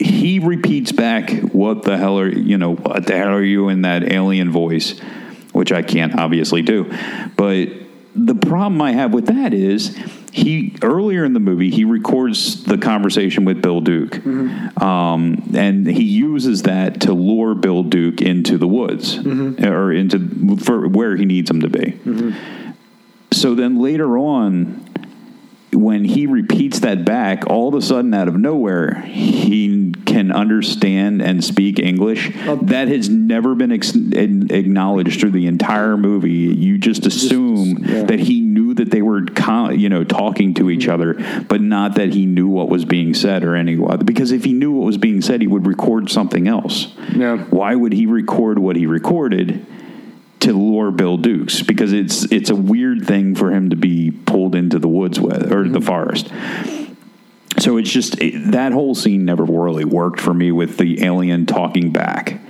he 0.01 0.39
repeats 0.39 0.93
back, 0.93 1.31
"What 1.53 1.83
the 1.83 1.99
hell 1.99 2.19
are 2.19 2.29
you 2.29 2.57
know? 2.57 2.75
What 2.75 3.07
the 3.07 3.19
hell 3.19 3.29
are 3.29 3.43
you?" 3.43 3.69
in 3.69 3.83
that 3.83 4.11
alien 4.11 4.51
voice, 4.51 4.99
which 5.53 5.73
I 5.73 5.83
can't 5.83 6.19
obviously 6.19 6.63
do. 6.63 6.91
But 7.37 7.69
the 8.17 8.35
problem 8.35 8.81
I 8.81 8.93
have 8.93 9.13
with 9.13 9.27
that 9.27 9.53
is 9.53 9.97
he 10.33 10.77
earlier 10.83 11.25
in 11.25 11.33
the 11.33 11.41
movie 11.41 11.71
he 11.71 11.85
records 11.85 12.65
the 12.65 12.77
conversation 12.77 13.45
with 13.45 13.63
Bill 13.63 13.81
Duke, 13.81 14.13
mm-hmm. 14.13 14.83
um, 14.83 15.51
and 15.55 15.87
he 15.87 16.03
uses 16.03 16.63
that 16.63 17.03
to 17.03 17.13
lure 17.13 17.55
Bill 17.55 17.83
Duke 17.83 18.21
into 18.21 18.59
the 18.59 18.69
woods 18.69 19.17
mm-hmm. 19.17 19.65
or 19.65 19.93
into 19.93 20.57
for 20.59 20.89
where 20.89 21.17
he 21.17 21.25
needs 21.25 21.51
him 21.51 21.61
to 21.61 21.69
be. 21.69 21.93
Mm-hmm. 21.93 22.73
So 23.33 23.55
then 23.55 23.81
later 23.81 24.19
on, 24.19 24.89
when 25.73 26.05
he 26.05 26.27
repeats 26.27 26.81
that 26.81 27.05
back, 27.05 27.47
all 27.47 27.69
of 27.69 27.75
a 27.75 27.83
sudden, 27.83 28.15
out 28.15 28.29
of 28.29 28.37
nowhere, 28.37 28.95
he 29.03 29.93
can 30.07 30.33
understand 30.33 31.21
and 31.21 31.45
speak 31.45 31.79
English. 31.79 32.33
that 32.63 32.89
has 32.89 33.09
never 33.09 33.55
been 33.55 33.73
ex- 33.73 33.95
acknowledged 33.95 35.21
through 35.21 35.33
the 35.33 35.47
entire 35.47 35.97
movie. 35.97 36.31
You 36.31 36.79
just 36.79 37.05
assume 37.07 37.85
yeah. 37.85 38.05
that 38.05 38.21
he 38.21 38.41
knew 38.41 38.75
that 38.75 38.91
they 38.91 39.03
were, 39.03 39.25
con- 39.25 39.79
you 39.79 39.89
know, 39.89 40.05
talking 40.05 40.55
to 40.55 40.71
each 40.71 40.87
mm-hmm. 40.87 40.93
other, 40.93 41.45
but 41.45 41.61
not 41.61 41.97
that 41.97 42.15
he 42.15 42.27
knew 42.27 42.49
what 42.49 42.69
was 42.69 42.85
being 42.85 43.13
said 43.15 43.45
or 43.45 43.55
any. 43.57 43.77
Because 44.05 44.33
if 44.33 44.45
he 44.45 44.53
knew 44.53 44.73
what 44.73 44.87
was 44.87 44.99
being 44.99 45.21
said, 45.21 45.41
he 45.41 45.47
would 45.47 45.67
record 45.67 46.11
something 46.11 46.49
else. 46.49 46.95
Yeah. 47.15 47.39
Why 47.51 47.75
would 47.75 47.93
he 47.93 48.07
record 48.07 48.59
what 48.59 48.77
he 48.77 48.87
recorded? 48.87 49.67
To 50.47 50.53
lure 50.53 50.93
Bill 50.93 51.17
Dukes 51.17 51.63
because 51.63 51.93
it's 51.93 52.25
it's 52.31 52.51
a 52.51 52.55
weird 52.55 53.05
thing 53.05 53.35
for 53.35 53.51
him 53.51 53.71
to 53.71 53.77
be 53.77 54.13
pulled 54.13 54.55
into 54.55 54.79
the 54.79 54.89
woods 54.89 55.19
with 55.19 55.53
or 55.53 55.69
the 55.69 55.81
mm-hmm. 55.81 55.87
forest. 55.87 56.29
So 57.59 57.79
it's 57.79 57.91
just 57.91 58.21
it, 58.23 58.53
that 58.53 58.73
whole 58.73 58.95
scene 58.95 59.25
never 59.25 59.45
really 59.45 59.85
worked 59.85 60.21
for 60.21 60.33
me 60.33 60.53
with 60.53 60.79
the 60.79 61.05
alien 61.05 61.47
talking 61.47 61.91
back. 61.91 62.41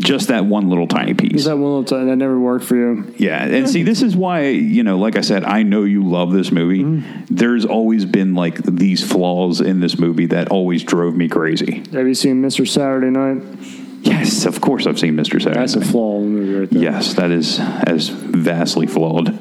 Just 0.00 0.26
that 0.28 0.44
one 0.44 0.68
little 0.68 0.88
tiny 0.88 1.14
piece. 1.14 1.34
Is 1.34 1.44
that 1.44 1.56
one 1.56 1.66
little 1.66 1.84
time 1.84 2.08
that 2.08 2.16
never 2.16 2.36
worked 2.36 2.64
for 2.64 2.74
you? 2.74 3.14
Yeah, 3.16 3.44
and 3.44 3.70
see, 3.70 3.84
this 3.84 4.02
is 4.02 4.16
why 4.16 4.48
you 4.48 4.82
know, 4.82 4.98
like 4.98 5.14
I 5.14 5.20
said, 5.20 5.44
I 5.44 5.62
know 5.62 5.84
you 5.84 6.02
love 6.02 6.32
this 6.32 6.50
movie. 6.50 6.82
Mm-hmm. 6.82 7.32
There's 7.32 7.64
always 7.64 8.04
been 8.04 8.34
like 8.34 8.56
these 8.64 9.08
flaws 9.08 9.60
in 9.60 9.78
this 9.78 9.96
movie 9.96 10.26
that 10.26 10.48
always 10.48 10.82
drove 10.82 11.14
me 11.14 11.28
crazy. 11.28 11.84
Have 11.92 12.08
you 12.08 12.14
seen 12.14 12.42
Mr. 12.42 12.66
Saturday 12.66 13.10
Night? 13.10 13.83
Yes, 14.04 14.44
of 14.46 14.60
course, 14.60 14.86
I've 14.86 14.98
seen 14.98 15.14
Mr. 15.16 15.40
Saturday. 15.40 15.60
That's 15.60 15.74
a 15.76 15.80
flaw 15.80 16.18
in 16.18 16.34
the 16.34 16.40
movie 16.40 16.60
right 16.60 16.70
there. 16.70 16.82
Yes, 16.82 17.14
that 17.14 17.30
is 17.30 17.58
as 17.58 18.08
vastly 18.10 18.86
flawed. 18.86 19.40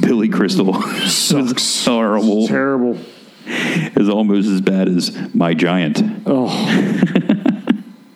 Billy 0.00 0.28
Crystal 0.28 0.74
Sucks. 1.06 1.84
horrible. 1.86 2.46
Terrible. 2.46 2.98
Is 3.46 4.08
almost 4.08 4.48
as 4.48 4.60
bad 4.60 4.88
as 4.88 5.34
my 5.34 5.54
giant. 5.54 6.02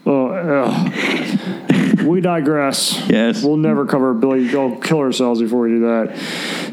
Oh, 0.09 0.29
ugh. 0.31 2.05
we 2.05 2.21
digress. 2.21 3.03
Yes. 3.09 3.43
We'll 3.43 3.57
never 3.57 3.85
cover 3.87 4.15
Billy. 4.15 4.49
I'll 4.57 4.77
kill 4.77 4.99
ourselves 5.01 5.43
before 5.43 5.63
we 5.63 5.71
do 5.71 5.81
that. 5.81 6.17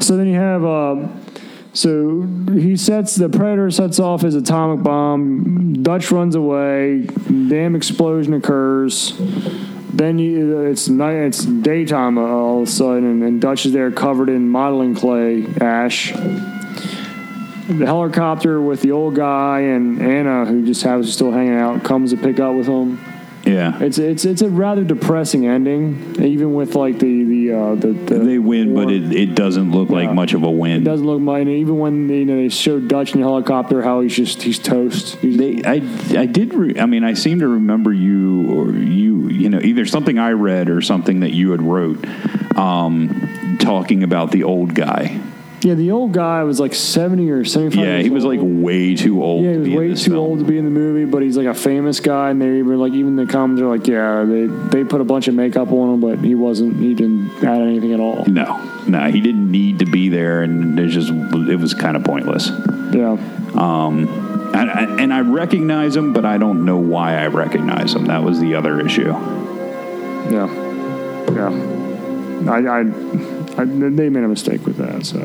So 0.04 0.18
then 0.18 0.28
you 0.28 0.36
have, 0.36 0.64
um, 0.64 1.23
so 1.74 2.22
he 2.52 2.78
sets, 2.78 3.16
the 3.16 3.30
Predator 3.30 3.72
sets 3.72 4.00
off 4.00 4.22
his 4.22 4.36
atomic 4.36 4.84
bomb. 4.84 5.82
Dutch 5.82 6.12
runs 6.12 6.36
away. 6.36 7.08
Damn 7.28 7.76
explosion 7.76 8.36
occurs. 8.36 9.14
then 9.92 10.20
you, 10.20 10.62
it's 10.62 10.88
night. 10.88 11.16
It's 11.16 11.44
daytime 11.44 12.20
all 12.20 12.62
of 12.62 12.68
a 12.68 12.72
sudden, 12.72 13.06
and, 13.06 13.24
and 13.24 13.42
Dutch 13.42 13.66
is 13.66 13.74
there 13.74 13.92
covered 13.92 14.30
in 14.30 14.50
modeling 14.50 14.94
clay 14.94 15.46
ash. 15.60 16.12
The 16.12 17.86
helicopter 17.86 18.62
with 18.62 18.82
the 18.82 18.92
old 18.92 19.16
guy 19.16 19.62
and 19.62 20.02
Anna, 20.02 20.46
who 20.46 20.66
just 20.66 20.84
happens 20.84 21.08
to 21.08 21.14
still 21.14 21.32
hanging 21.32 21.56
out, 21.56 21.84
comes 21.84 22.12
to 22.12 22.18
pick 22.18 22.40
up 22.40 22.56
with 22.56 22.68
him. 22.68 23.00
Yeah. 23.46 23.78
It's 23.82 23.98
it's 23.98 24.24
it's 24.24 24.42
a 24.42 24.50
rather 24.50 24.86
depressing 24.86 25.46
ending, 25.46 26.16
even 26.24 26.54
with 26.54 26.76
like 26.76 27.00
the 27.00 27.24
the 27.26 27.52
uh, 27.52 27.76
the, 27.76 27.88
the 27.92 28.20
They 28.20 28.40
win, 28.40 28.74
but 28.74 28.90
it, 28.90 29.12
it 29.12 29.36
doesn't 29.36 29.72
look 29.72 29.90
like 29.90 30.14
much 30.14 30.34
of 30.34 30.44
a 30.44 30.50
win. 30.50 30.82
It 30.82 30.86
doesn't 30.86 31.06
look 31.06 31.20
mine. 31.20 31.50
Even 31.50 31.78
when 31.78 32.08
you 32.08 32.26
know 32.26 32.38
they 32.38 32.48
showed 32.50 32.88
Dutch 32.88 33.14
in 33.14 33.20
the 33.20 33.28
helicopter, 33.28 33.82
how 33.82 34.00
he's 34.00 34.16
just 34.16 34.42
he's 34.42 34.60
toast. 34.60 35.18
He's, 35.18 35.38
They, 35.38 35.62
I, 35.64 35.82
I 36.18 36.26
did. 36.26 36.54
Re, 36.54 36.80
I 36.80 36.86
mean, 36.86 37.04
I 37.04 37.16
seem 37.16 37.40
to 37.40 37.48
remember 37.48 37.92
you 37.92 38.50
or 38.50 38.72
you, 38.72 39.28
you 39.28 39.50
know, 39.50 39.60
either 39.60 39.86
something 39.86 40.18
I 40.18 40.32
read 40.32 40.70
or 40.70 40.82
something 40.82 41.20
that 41.20 41.32
you 41.32 41.52
had 41.52 41.62
wrote, 41.62 42.06
um, 42.58 43.58
talking 43.60 44.04
about 44.04 44.32
the 44.32 44.44
old 44.44 44.74
guy. 44.74 45.20
Yeah, 45.64 45.74
the 45.76 45.92
old 45.92 46.12
guy 46.12 46.44
was 46.44 46.60
like 46.60 46.74
seventy 46.76 47.30
or 47.32 47.44
seventy 47.46 47.76
five. 47.76 47.86
Yeah, 47.86 48.00
he 48.00 48.10
was 48.10 48.26
like 48.26 48.40
way 48.42 48.96
too 48.96 49.24
old. 49.24 49.44
yeah, 49.46 49.52
he 49.52 49.56
to 49.56 49.60
was 49.62 49.70
be 49.70 49.78
way 49.78 49.88
too 49.96 50.12
film. 50.12 50.16
old 50.18 50.40
to 50.40 50.46
be 50.46 50.58
in 50.58 50.66
the 50.66 50.72
movie, 50.72 51.06
but 51.06 51.22
he's 51.22 51.38
like 51.38 51.48
a 51.48 51.54
famous 51.54 52.00
guy, 52.00 52.30
and 52.32 52.42
they 52.42 52.62
were 52.62 52.76
like 52.76 52.94
even 52.94 53.16
the 53.16 53.26
comments 53.26 53.62
are 53.62 53.68
like, 53.68 53.88
yeah, 53.88 54.24
they 54.24 54.46
they 54.48 54.84
put 54.84 55.02
a 55.02 55.04
bunch 55.06 55.28
of 55.28 55.36
makeup 55.36 55.72
on 55.72 55.94
him, 55.96 56.02
but 56.02 56.20
he 56.20 56.36
wasn't. 56.36 56.76
He 56.78 56.94
didn't 56.94 57.30
add 57.44 57.62
anything 57.62 57.94
at 57.94 58.00
all. 58.00 58.26
No, 58.26 58.58
no, 58.88 59.10
he 59.10 59.22
didn't 59.22 59.50
need 59.52 59.80
to 59.80 59.86
be 59.86 60.10
there, 60.10 60.42
and 60.44 60.78
it 60.80 60.88
just 60.90 61.10
it 61.12 61.60
was 61.60 61.74
kind 61.74 61.96
of 61.96 62.04
pointless. 62.04 62.50
Yeah, 62.94 63.18
Um, 63.56 64.08
and, 64.54 64.70
I- 64.70 64.96
and 65.02 65.12
I 65.14 65.22
recognize 65.22 65.96
him, 65.96 66.14
but 66.14 66.26
I 66.26 66.38
don't 66.38 66.64
know 66.66 66.78
why 66.78 67.16
I 67.18 67.28
recognize 67.28 67.94
him. 67.96 68.06
That 68.06 68.24
was 68.24 68.40
the 68.40 68.54
other 68.56 68.80
issue. 68.86 69.08
yeah, 70.30 70.48
yeah. 71.34 72.50
I, 72.52 72.58
I, 72.60 72.80
I 73.62 73.66
they 73.66 74.10
made 74.10 74.24
a 74.24 74.28
mistake 74.28 74.66
with 74.66 74.78
that. 74.78 75.06
So, 75.06 75.20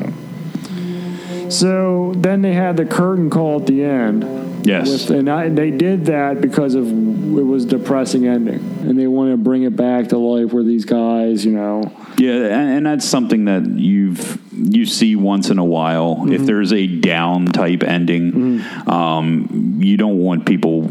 so 1.49 2.13
then 2.15 2.41
they 2.41 2.53
had 2.53 2.77
the 2.77 2.85
curtain 2.85 3.29
call 3.29 3.61
at 3.61 3.67
the 3.67 3.83
end. 3.83 4.65
Yes. 4.65 4.89
With, 4.89 5.17
and 5.17 5.29
I, 5.29 5.49
they 5.49 5.71
did 5.71 6.05
that 6.05 6.41
because 6.41 6.75
of 6.75 6.87
it 6.87 7.43
was 7.43 7.65
depressing 7.65 8.27
ending, 8.27 8.59
and 8.81 8.99
they 8.99 9.07
wanted 9.07 9.31
to 9.31 9.37
bring 9.37 9.63
it 9.63 9.75
back 9.75 10.09
to 10.09 10.17
life 10.17 10.51
where 10.51 10.63
these 10.63 10.85
guys, 10.85 11.45
you 11.45 11.53
know, 11.53 11.91
Yeah, 12.17 12.33
and, 12.33 12.69
and 12.69 12.85
that's 12.85 13.05
something 13.05 13.45
that 13.45 13.65
you've 13.65 14.41
you 14.51 14.85
see 14.85 15.15
once 15.15 15.49
in 15.49 15.57
a 15.57 15.63
while. 15.63 16.17
Mm-hmm. 16.17 16.33
If 16.33 16.41
there's 16.41 16.73
a 16.73 16.85
down 16.85 17.45
type 17.45 17.81
ending, 17.83 18.61
um, 18.87 19.77
you 19.79 19.95
don't 19.95 20.17
want 20.17 20.45
people. 20.45 20.89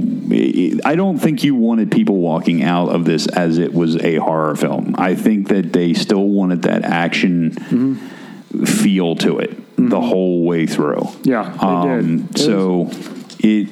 I 0.86 0.94
don't 0.94 1.18
think 1.18 1.44
you 1.44 1.54
wanted 1.54 1.90
people 1.90 2.16
walking 2.16 2.62
out 2.62 2.88
of 2.88 3.04
this 3.04 3.26
as 3.26 3.58
it 3.58 3.74
was 3.74 3.96
a 3.96 4.16
horror 4.16 4.56
film. 4.56 4.94
I 4.96 5.14
think 5.14 5.48
that 5.48 5.72
they 5.74 5.92
still 5.92 6.26
wanted 6.26 6.62
that 6.62 6.84
action 6.84 7.50
Mm-hmm. 7.58 8.64
feel 8.64 9.14
to 9.16 9.38
it 9.40 9.58
the 9.78 10.00
whole 10.00 10.44
way 10.44 10.66
through. 10.66 11.08
Yeah, 11.22 11.56
they 11.60 11.66
Um, 11.66 12.16
did. 12.18 12.30
It 12.30 12.38
so 12.38 12.90
it, 13.38 13.68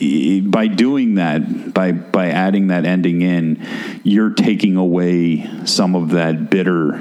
it 0.00 0.50
by 0.50 0.68
doing 0.68 1.16
that 1.16 1.74
by 1.74 1.92
by 1.92 2.28
adding 2.30 2.68
that 2.68 2.84
ending 2.86 3.22
in, 3.22 3.64
you're 4.04 4.30
taking 4.30 4.76
away 4.76 5.48
some 5.64 5.94
of 5.94 6.10
that 6.10 6.48
bitter 6.50 7.00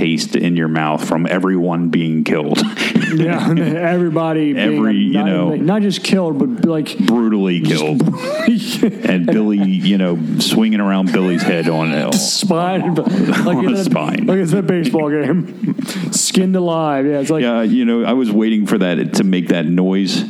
taste 0.00 0.34
in 0.34 0.56
your 0.56 0.68
mouth 0.68 1.06
from 1.06 1.26
everyone 1.26 1.90
being 1.90 2.24
killed, 2.24 2.58
yeah, 3.14 3.50
everybody, 3.50 4.54
being 4.54 4.78
Every, 4.78 4.96
you 4.96 5.12
not, 5.12 5.26
know- 5.26 5.54
not 5.56 5.82
just 5.82 6.02
killed, 6.02 6.38
but 6.38 6.64
like 6.66 6.96
brutally 6.98 7.60
killed, 7.60 8.00
and 8.82 9.26
Billy, 9.26 9.58
you 9.62 9.98
know, 9.98 10.18
swinging 10.38 10.80
around 10.80 11.12
Billy's 11.12 11.42
head 11.42 11.68
on 11.68 11.92
it. 11.92 12.14
spine, 12.14 12.94
like 12.94 13.56
On 13.58 13.68
a 13.68 13.72
a- 13.78 13.84
spine. 13.84 14.24
like 14.26 14.38
it's 14.38 14.52
a 14.54 14.62
baseball 14.62 15.10
game, 15.10 15.76
skinned 16.12 16.56
alive. 16.56 17.04
Yeah, 17.04 17.20
it's 17.20 17.28
like 17.30 17.42
Yeah, 17.42 17.60
you 17.62 17.84
know, 17.84 18.04
I 18.04 18.14
was 18.14 18.32
waiting 18.32 18.66
for 18.66 18.78
that 18.78 19.14
to 19.16 19.24
make 19.24 19.48
that 19.48 19.66
noise. 19.66 20.24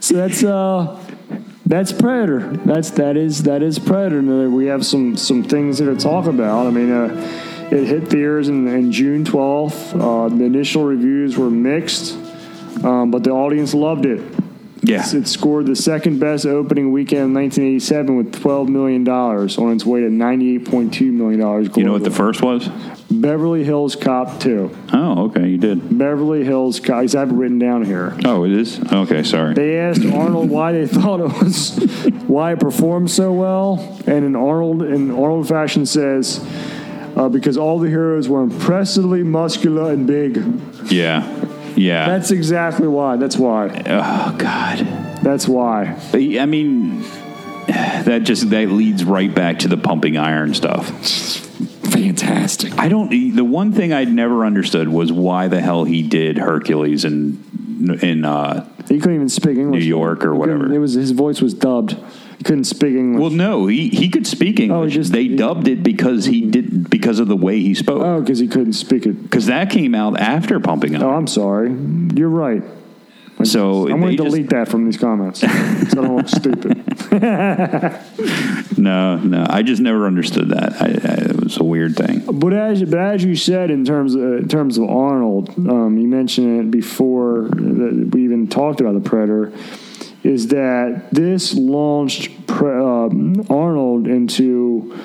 so 0.00 0.14
that's 0.14 0.42
uh. 0.42 0.96
That's 1.70 1.92
Predator. 1.92 2.40
That's 2.66 2.90
that 2.90 3.16
is 3.16 3.44
that 3.44 3.62
is 3.62 3.78
Predator. 3.78 4.50
We 4.50 4.66
have 4.66 4.84
some 4.84 5.16
some 5.16 5.44
things 5.44 5.78
here 5.78 5.94
to 5.94 6.00
talk 6.00 6.26
about. 6.26 6.66
I 6.66 6.70
mean, 6.70 6.90
uh, 6.90 7.68
it 7.70 7.86
hit 7.86 8.08
theaters 8.08 8.48
in, 8.48 8.66
in 8.66 8.90
June 8.90 9.24
twelfth. 9.24 9.94
Uh, 9.94 10.28
the 10.28 10.42
initial 10.44 10.82
reviews 10.82 11.38
were 11.38 11.48
mixed, 11.48 12.14
um, 12.84 13.12
but 13.12 13.22
the 13.22 13.30
audience 13.30 13.72
loved 13.72 14.04
it. 14.04 14.20
yeah, 14.82 15.04
It 15.14 15.28
scored 15.28 15.66
the 15.66 15.76
second 15.76 16.18
best 16.18 16.44
opening 16.44 16.90
weekend 16.90 17.26
in 17.26 17.34
1987 17.34 18.16
with 18.16 18.42
12 18.42 18.68
million 18.68 19.04
dollars 19.04 19.56
on 19.56 19.72
its 19.72 19.86
way 19.86 20.00
to 20.00 20.08
98.2 20.08 21.12
million 21.12 21.38
dollars. 21.38 21.68
you 21.76 21.84
know 21.84 21.92
what 21.92 22.02
the 22.02 22.10
first 22.10 22.42
was? 22.42 22.68
Beverly 23.10 23.64
Hills 23.64 23.96
Cop 23.96 24.38
2. 24.40 24.76
Oh, 24.92 25.24
okay, 25.26 25.48
you 25.48 25.58
did. 25.58 25.98
Beverly 25.98 26.44
Hills 26.44 26.78
Cop. 26.78 26.98
I 26.98 27.18
have 27.18 27.30
it 27.30 27.34
written 27.34 27.58
down 27.58 27.84
here. 27.84 28.16
Oh, 28.24 28.44
it 28.44 28.52
is. 28.52 28.80
Okay, 28.92 29.22
sorry. 29.22 29.54
They 29.54 29.78
asked 29.78 30.04
Arnold 30.04 30.48
why 30.48 30.72
they 30.72 30.86
thought 30.86 31.20
it 31.20 31.42
was 31.42 31.76
why 32.26 32.52
it 32.52 32.60
performed 32.60 33.10
so 33.10 33.32
well, 33.32 33.98
and 34.06 34.24
in 34.24 34.36
Arnold 34.36 34.82
in 34.82 35.10
Arnold 35.10 35.48
fashion 35.48 35.86
says 35.86 36.44
uh, 37.16 37.28
because 37.28 37.56
all 37.56 37.78
the 37.78 37.88
heroes 37.88 38.28
were 38.28 38.42
impressively 38.42 39.22
muscular 39.22 39.92
and 39.92 40.06
big. 40.06 40.36
Yeah, 40.90 41.26
yeah. 41.76 42.06
That's 42.06 42.30
exactly 42.30 42.86
why. 42.86 43.16
That's 43.16 43.36
why. 43.36 43.82
oh 43.86 44.36
God. 44.38 44.78
That's 45.22 45.46
why. 45.46 45.98
I 46.14 46.46
mean, 46.46 47.02
that 47.66 48.22
just 48.22 48.48
that 48.50 48.70
leads 48.70 49.04
right 49.04 49.34
back 49.34 49.60
to 49.60 49.68
the 49.68 49.76
pumping 49.76 50.16
iron 50.16 50.54
stuff. 50.54 51.49
Fantastic. 52.04 52.78
I 52.78 52.88
don't. 52.88 53.10
The 53.10 53.44
one 53.44 53.72
thing 53.72 53.92
I'd 53.92 54.12
never 54.12 54.44
understood 54.44 54.88
was 54.88 55.12
why 55.12 55.48
the 55.48 55.60
hell 55.60 55.84
he 55.84 56.02
did 56.02 56.38
Hercules 56.38 57.04
in 57.04 57.42
in. 58.02 58.24
Uh, 58.24 58.66
He 58.88 58.98
couldn't 58.98 59.14
even 59.16 59.28
speak 59.28 59.56
English. 59.58 59.82
New 59.82 59.88
York 59.88 60.24
or 60.24 60.34
whatever. 60.34 60.72
It 60.72 60.78
was 60.78 60.94
his 60.94 61.10
voice 61.12 61.40
was 61.40 61.54
dubbed. 61.54 61.96
He 62.38 62.44
couldn't 62.44 62.64
speak 62.64 62.94
English. 62.94 63.20
well, 63.20 63.30
no, 63.30 63.66
he 63.66 63.88
he 63.90 64.08
could 64.08 64.26
speak 64.26 64.58
English. 64.60 64.92
Oh, 64.92 64.94
just- 64.94 65.12
they 65.12 65.28
dubbed 65.28 65.68
it 65.68 65.82
because 65.82 66.24
he 66.24 66.40
did 66.40 66.88
because 66.88 67.18
of 67.18 67.28
the 67.28 67.36
way 67.36 67.60
he 67.60 67.74
spoke. 67.74 68.02
oh, 68.02 68.20
because 68.20 68.38
he 68.38 68.48
couldn't 68.48 68.72
speak 68.72 69.04
it. 69.06 69.22
Because 69.22 69.46
that 69.46 69.68
came 69.70 69.94
out 69.94 70.18
after 70.18 70.58
pumping 70.58 70.96
Oh. 71.02 71.10
I'm 71.10 71.26
sorry. 71.26 71.70
You're 72.14 72.30
right. 72.30 72.62
So 73.44 73.88
I'm 73.88 74.00
going 74.00 74.16
to 74.16 74.22
just- 74.22 74.34
delete 74.34 74.50
that 74.50 74.68
from 74.68 74.84
these 74.84 74.96
comments, 74.96 75.40
so 75.40 75.48
I 75.48 75.84
don't 75.94 76.16
look 76.16 76.28
stupid. 76.28 76.76
no, 78.78 79.16
no, 79.16 79.46
I 79.48 79.62
just 79.62 79.82
never 79.82 80.06
understood 80.06 80.50
that. 80.50 80.80
I, 80.80 80.86
I, 80.86 81.30
it 81.30 81.42
was 81.42 81.58
a 81.58 81.64
weird 81.64 81.96
thing. 81.96 82.22
But 82.38 82.52
as 82.52 82.82
but 82.84 82.98
as 82.98 83.24
you 83.24 83.36
said 83.36 83.70
in 83.70 83.84
terms 83.84 84.14
of, 84.14 84.22
in 84.22 84.48
terms 84.48 84.78
of 84.78 84.88
Arnold, 84.88 85.50
um, 85.58 85.98
you 85.98 86.06
mentioned 86.08 86.60
it 86.60 86.70
before 86.70 87.48
that 87.50 88.10
we 88.12 88.24
even 88.24 88.48
talked 88.48 88.80
about 88.80 88.94
the 88.94 89.08
Predator. 89.08 89.52
Is 90.22 90.48
that 90.48 91.08
this 91.10 91.54
launched 91.54 92.46
pre, 92.46 92.70
um, 92.70 93.46
Arnold 93.48 94.06
into 94.06 94.96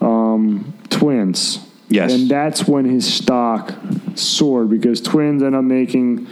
um, 0.00 0.72
twins? 0.90 1.66
Yes. 1.88 2.12
and 2.12 2.28
that's 2.28 2.68
when 2.68 2.84
his 2.84 3.12
stock 3.12 3.74
soared 4.14 4.70
because 4.70 5.00
twins 5.00 5.42
end 5.42 5.56
up 5.56 5.64
making. 5.64 6.28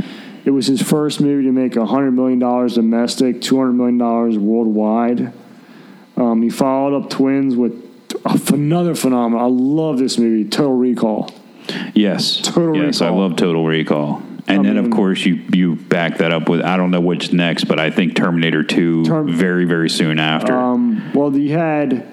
It 0.48 0.52
was 0.52 0.66
his 0.66 0.80
first 0.80 1.20
movie 1.20 1.44
to 1.44 1.52
make 1.52 1.74
hundred 1.74 2.12
million 2.12 2.38
dollars 2.38 2.76
domestic, 2.76 3.42
two 3.42 3.58
hundred 3.58 3.74
million 3.74 3.98
dollars 3.98 4.38
worldwide. 4.38 5.30
Um, 6.16 6.40
he 6.40 6.48
followed 6.48 6.96
up 6.96 7.10
Twins 7.10 7.54
with 7.54 7.74
another 8.50 8.94
phenomenon. 8.94 9.44
I 9.44 9.48
love 9.50 9.98
this 9.98 10.16
movie, 10.16 10.48
Total 10.48 10.72
Recall. 10.72 11.30
Yes. 11.92 12.38
Total 12.40 12.74
yes, 12.82 13.02
I 13.02 13.10
love 13.10 13.36
Total 13.36 13.62
Recall. 13.62 14.22
And 14.46 14.60
I 14.60 14.62
then, 14.62 14.76
mean- 14.76 14.86
of 14.86 14.90
course, 14.90 15.22
you 15.26 15.34
you 15.52 15.76
back 15.76 16.16
that 16.16 16.32
up 16.32 16.48
with 16.48 16.62
I 16.62 16.78
don't 16.78 16.92
know 16.92 17.02
which 17.02 17.30
next, 17.30 17.64
but 17.64 17.78
I 17.78 17.90
think 17.90 18.16
Terminator 18.16 18.62
Two 18.62 19.04
Term- 19.04 19.30
very 19.30 19.66
very 19.66 19.90
soon 19.90 20.18
after. 20.18 20.56
Um, 20.56 21.12
well, 21.12 21.36
you 21.36 21.52
had 21.52 22.10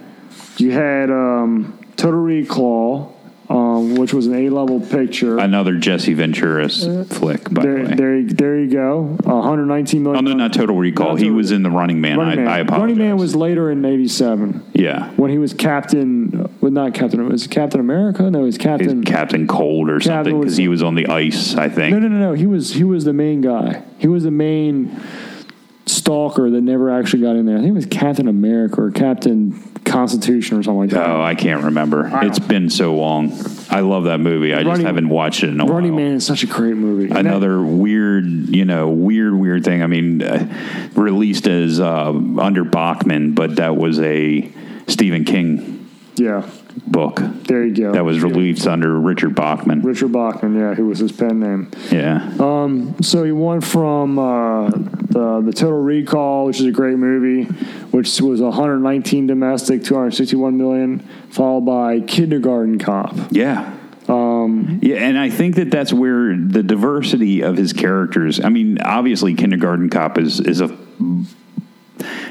you 0.57 0.71
had 0.71 1.09
um, 1.09 1.79
Total 1.95 2.19
Recall, 2.19 3.14
um, 3.47 3.95
which 3.95 4.13
was 4.13 4.25
an 4.27 4.33
A 4.35 4.49
level 4.49 4.79
picture. 4.79 5.37
Another 5.37 5.77
Jesse 5.77 6.13
Ventura 6.13 6.65
s- 6.65 6.85
flick, 7.09 7.49
by 7.53 7.61
Uh, 7.61 7.63
there, 7.65 7.75
the 7.83 7.89
way. 7.89 7.95
there, 7.95 8.23
there 8.23 8.59
you 8.59 8.69
go. 8.71 9.17
Uh, 9.25 9.35
119 9.35 10.01
Oh 10.07 10.11
million. 10.13 10.25
no, 10.25 10.33
not 10.45 10.53
Total 10.53 10.75
Recall. 10.75 11.09
Not 11.09 11.17
he 11.19 11.25
Total- 11.25 11.37
was 11.37 11.51
in 11.51 11.61
the 11.63 11.69
Running 11.69 12.01
Man. 12.01 12.17
Running 12.17 12.37
Man. 12.45 12.47
I, 12.47 12.55
I 12.55 12.59
apologize. 12.59 12.81
Running 12.81 12.97
Man 12.97 13.17
was 13.17 13.35
later 13.35 13.69
in 13.69 13.85
'87 13.85 14.63
yeah. 14.73 15.09
when 15.11 15.29
he 15.31 15.37
was 15.37 15.53
Captain. 15.53 16.41
uh, 16.41 16.47
Well, 16.61 16.71
not 16.71 16.93
Captain. 16.95 17.27
Was 17.29 17.45
it 17.45 17.51
Captain 17.51 17.79
America? 17.79 18.29
No, 18.29 18.39
he 18.39 18.45
was 18.45 18.55
He's 18.55 18.63
Captain. 18.63 19.03
Captain 19.03 19.45
Cold 19.47 19.89
or 19.89 19.99
Captain 19.99 20.11
something 20.25 20.39
because 20.39 20.57
he 20.57 20.67
was 20.67 20.81
on 20.81 20.95
the 20.95 21.07
ice. 21.07 21.55
I 21.55 21.69
think. 21.69 21.93
No, 21.93 21.99
no, 21.99 22.07
no, 22.07 22.17
no. 22.29 22.33
He 22.33 22.47
was 22.47 22.73
he 22.73 22.83
was 22.83 23.05
the 23.05 23.13
main 23.13 23.41
guy. 23.41 23.83
He 23.99 24.07
was 24.07 24.23
the 24.23 24.31
main 24.31 24.99
stalker 25.85 26.49
that 26.49 26.61
never 26.61 26.89
actually 26.89 27.21
got 27.21 27.35
in 27.35 27.45
there. 27.45 27.57
I 27.57 27.59
think 27.59 27.71
it 27.71 27.75
was 27.75 27.85
Captain 27.85 28.27
America 28.27 28.81
or 28.81 28.91
Captain 28.91 29.51
Constitution 29.95 30.57
or 30.57 30.63
something 30.63 30.79
like 30.79 30.89
that. 30.89 31.07
Oh, 31.07 31.21
I 31.21 31.35
can't 31.35 31.63
remember. 31.63 32.07
I 32.07 32.25
It's 32.25 32.37
been 32.39 32.69
so 32.69 32.95
long. 32.95 33.31
I 33.69 33.79
love 33.79 34.03
that 34.05 34.19
movie. 34.19 34.53
I 34.53 34.61
just 34.63 34.81
haven't 34.81 35.07
watched 35.07 35.41
it 35.43 35.49
in 35.51 35.59
a 35.61 35.63
while. 35.65 35.75
Running 35.75 35.93
while. 35.93 36.03
Man 36.03 36.15
is 36.15 36.25
such 36.25 36.43
a 36.43 36.47
great 36.47 36.75
movie. 36.75 37.05
And 37.05 37.13
that- 37.13 37.25
Another 37.25 37.61
weird, 37.61 38.25
you 38.25 38.65
know, 38.65 38.89
weird, 38.89 39.33
weird 39.33 39.63
thing. 39.63 39.81
I 39.81 39.87
mean, 39.87 40.21
uh, 40.21 40.47
released 40.95 41.47
as 41.47 41.79
uh, 41.79 42.11
under 42.11 42.65
Bachman, 42.65 43.35
but 43.35 43.55
that 43.55 43.77
was 43.77 43.99
a 44.01 44.51
Stephen 44.87 45.23
King 45.23 45.84
yeah, 46.18 46.49
book 46.88 47.22
there 47.47 47.63
you 47.66 47.74
go. 47.76 47.91
that 47.91 48.05
was 48.05 48.22
released 48.22 48.68
under 48.68 48.99
Richard 48.99 49.36
Bachman. 49.36 49.82
Richard 49.82 50.11
Bachman, 50.11 50.57
yeah, 50.57 50.74
who 50.74 50.88
was 50.88 50.99
his 50.99 51.11
pen 51.11 51.39
name. 51.39 51.72
Yeah. 51.91 52.34
Um, 52.39 52.95
So 53.01 53.24
he 53.24 53.32
won 53.32 53.61
from 53.61 54.18
uh, 54.20 54.70
the 54.70 55.41
the 55.45 55.53
Total 55.53 55.80
Recall, 55.80 56.45
which 56.45 56.59
is 56.59 56.66
a 56.66 56.72
great 56.72 56.97
movie, 56.97 57.43
which 57.91 58.20
was 58.22 58.41
119 58.41 59.28
domestic, 59.28 59.84
261 59.84 60.57
million, 60.57 60.99
followed 61.30 61.61
by 61.61 61.99
Kindergarten 62.01 62.80
Cop. 62.80 63.16
Yeah. 63.32 63.74
Um, 64.07 64.80
yeah, 64.84 64.97
and 64.97 65.18
I 65.18 65.30
think 65.32 65.55
that 65.55 65.72
that's 65.72 65.91
where 65.91 66.38
the 66.38 66.61
diversity 66.61 67.41
of 67.41 67.57
his 67.57 67.74
characters. 67.74 68.39
I 68.39 68.49
mean, 68.49 68.80
obviously, 68.80 69.34
Kindergarten 69.34 69.89
Cop 69.89 70.18
is 70.18 70.39
is 70.39 70.61
a 70.61 70.68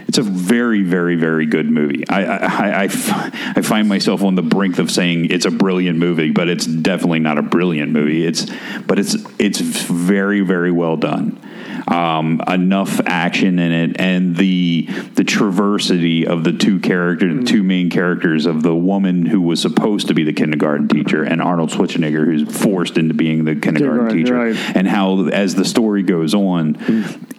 it's 0.06 0.18
a 0.18 0.22
very, 0.22 0.82
very, 0.82 1.16
very 1.16 1.46
good 1.46 1.70
movie. 1.70 2.06
I, 2.08 2.24
I, 2.24 2.82
I 2.84 3.62
find 3.62 3.88
myself 3.88 4.22
on 4.22 4.34
the 4.34 4.42
brink 4.42 4.78
of 4.78 4.90
saying 4.90 5.30
it's 5.30 5.46
a 5.46 5.50
brilliant 5.50 5.98
movie, 5.98 6.30
but 6.30 6.48
it's 6.48 6.66
definitely 6.66 7.20
not 7.20 7.38
a 7.38 7.42
brilliant 7.42 7.92
movie. 7.92 8.24
It's, 8.26 8.46
but 8.86 8.98
it's 8.98 9.16
it's 9.38 9.60
very, 9.60 10.40
very 10.40 10.72
well 10.72 10.96
done. 10.96 11.40
Um, 11.87 12.41
enough 12.49 12.99
action 13.05 13.59
in 13.59 13.70
it, 13.70 14.01
and 14.01 14.35
the 14.37 14.87
the 15.14 15.22
traversity 15.24 16.26
of 16.26 16.43
the 16.43 16.53
two 16.53 16.80
characters, 16.80 17.41
the 17.41 17.45
two 17.45 17.62
main 17.62 17.91
characters 17.91 18.47
of 18.47 18.62
the 18.62 18.74
woman 18.74 19.26
who 19.26 19.43
was 19.43 19.61
supposed 19.61 20.09
to 20.09 20.14
be 20.14 20.24
the 20.24 20.32
kindergarten 20.32 20.89
teacher, 20.89 21.22
and 21.24 21.43
Arnold 21.43 21.70
Schwarzenegger, 21.70 22.24
who's 22.24 22.57
forced 22.57 22.97
into 22.97 23.12
being 23.12 23.45
the 23.45 23.55
kindergarten 23.55 24.09
Kindergarten, 24.09 24.16
teacher, 24.16 24.35
right. 24.64 24.76
and 24.76 24.89
how 24.89 25.26
as 25.28 25.57
the 25.57 25.64
story 25.66 26.03
goes 26.03 26.32
on 26.32 26.76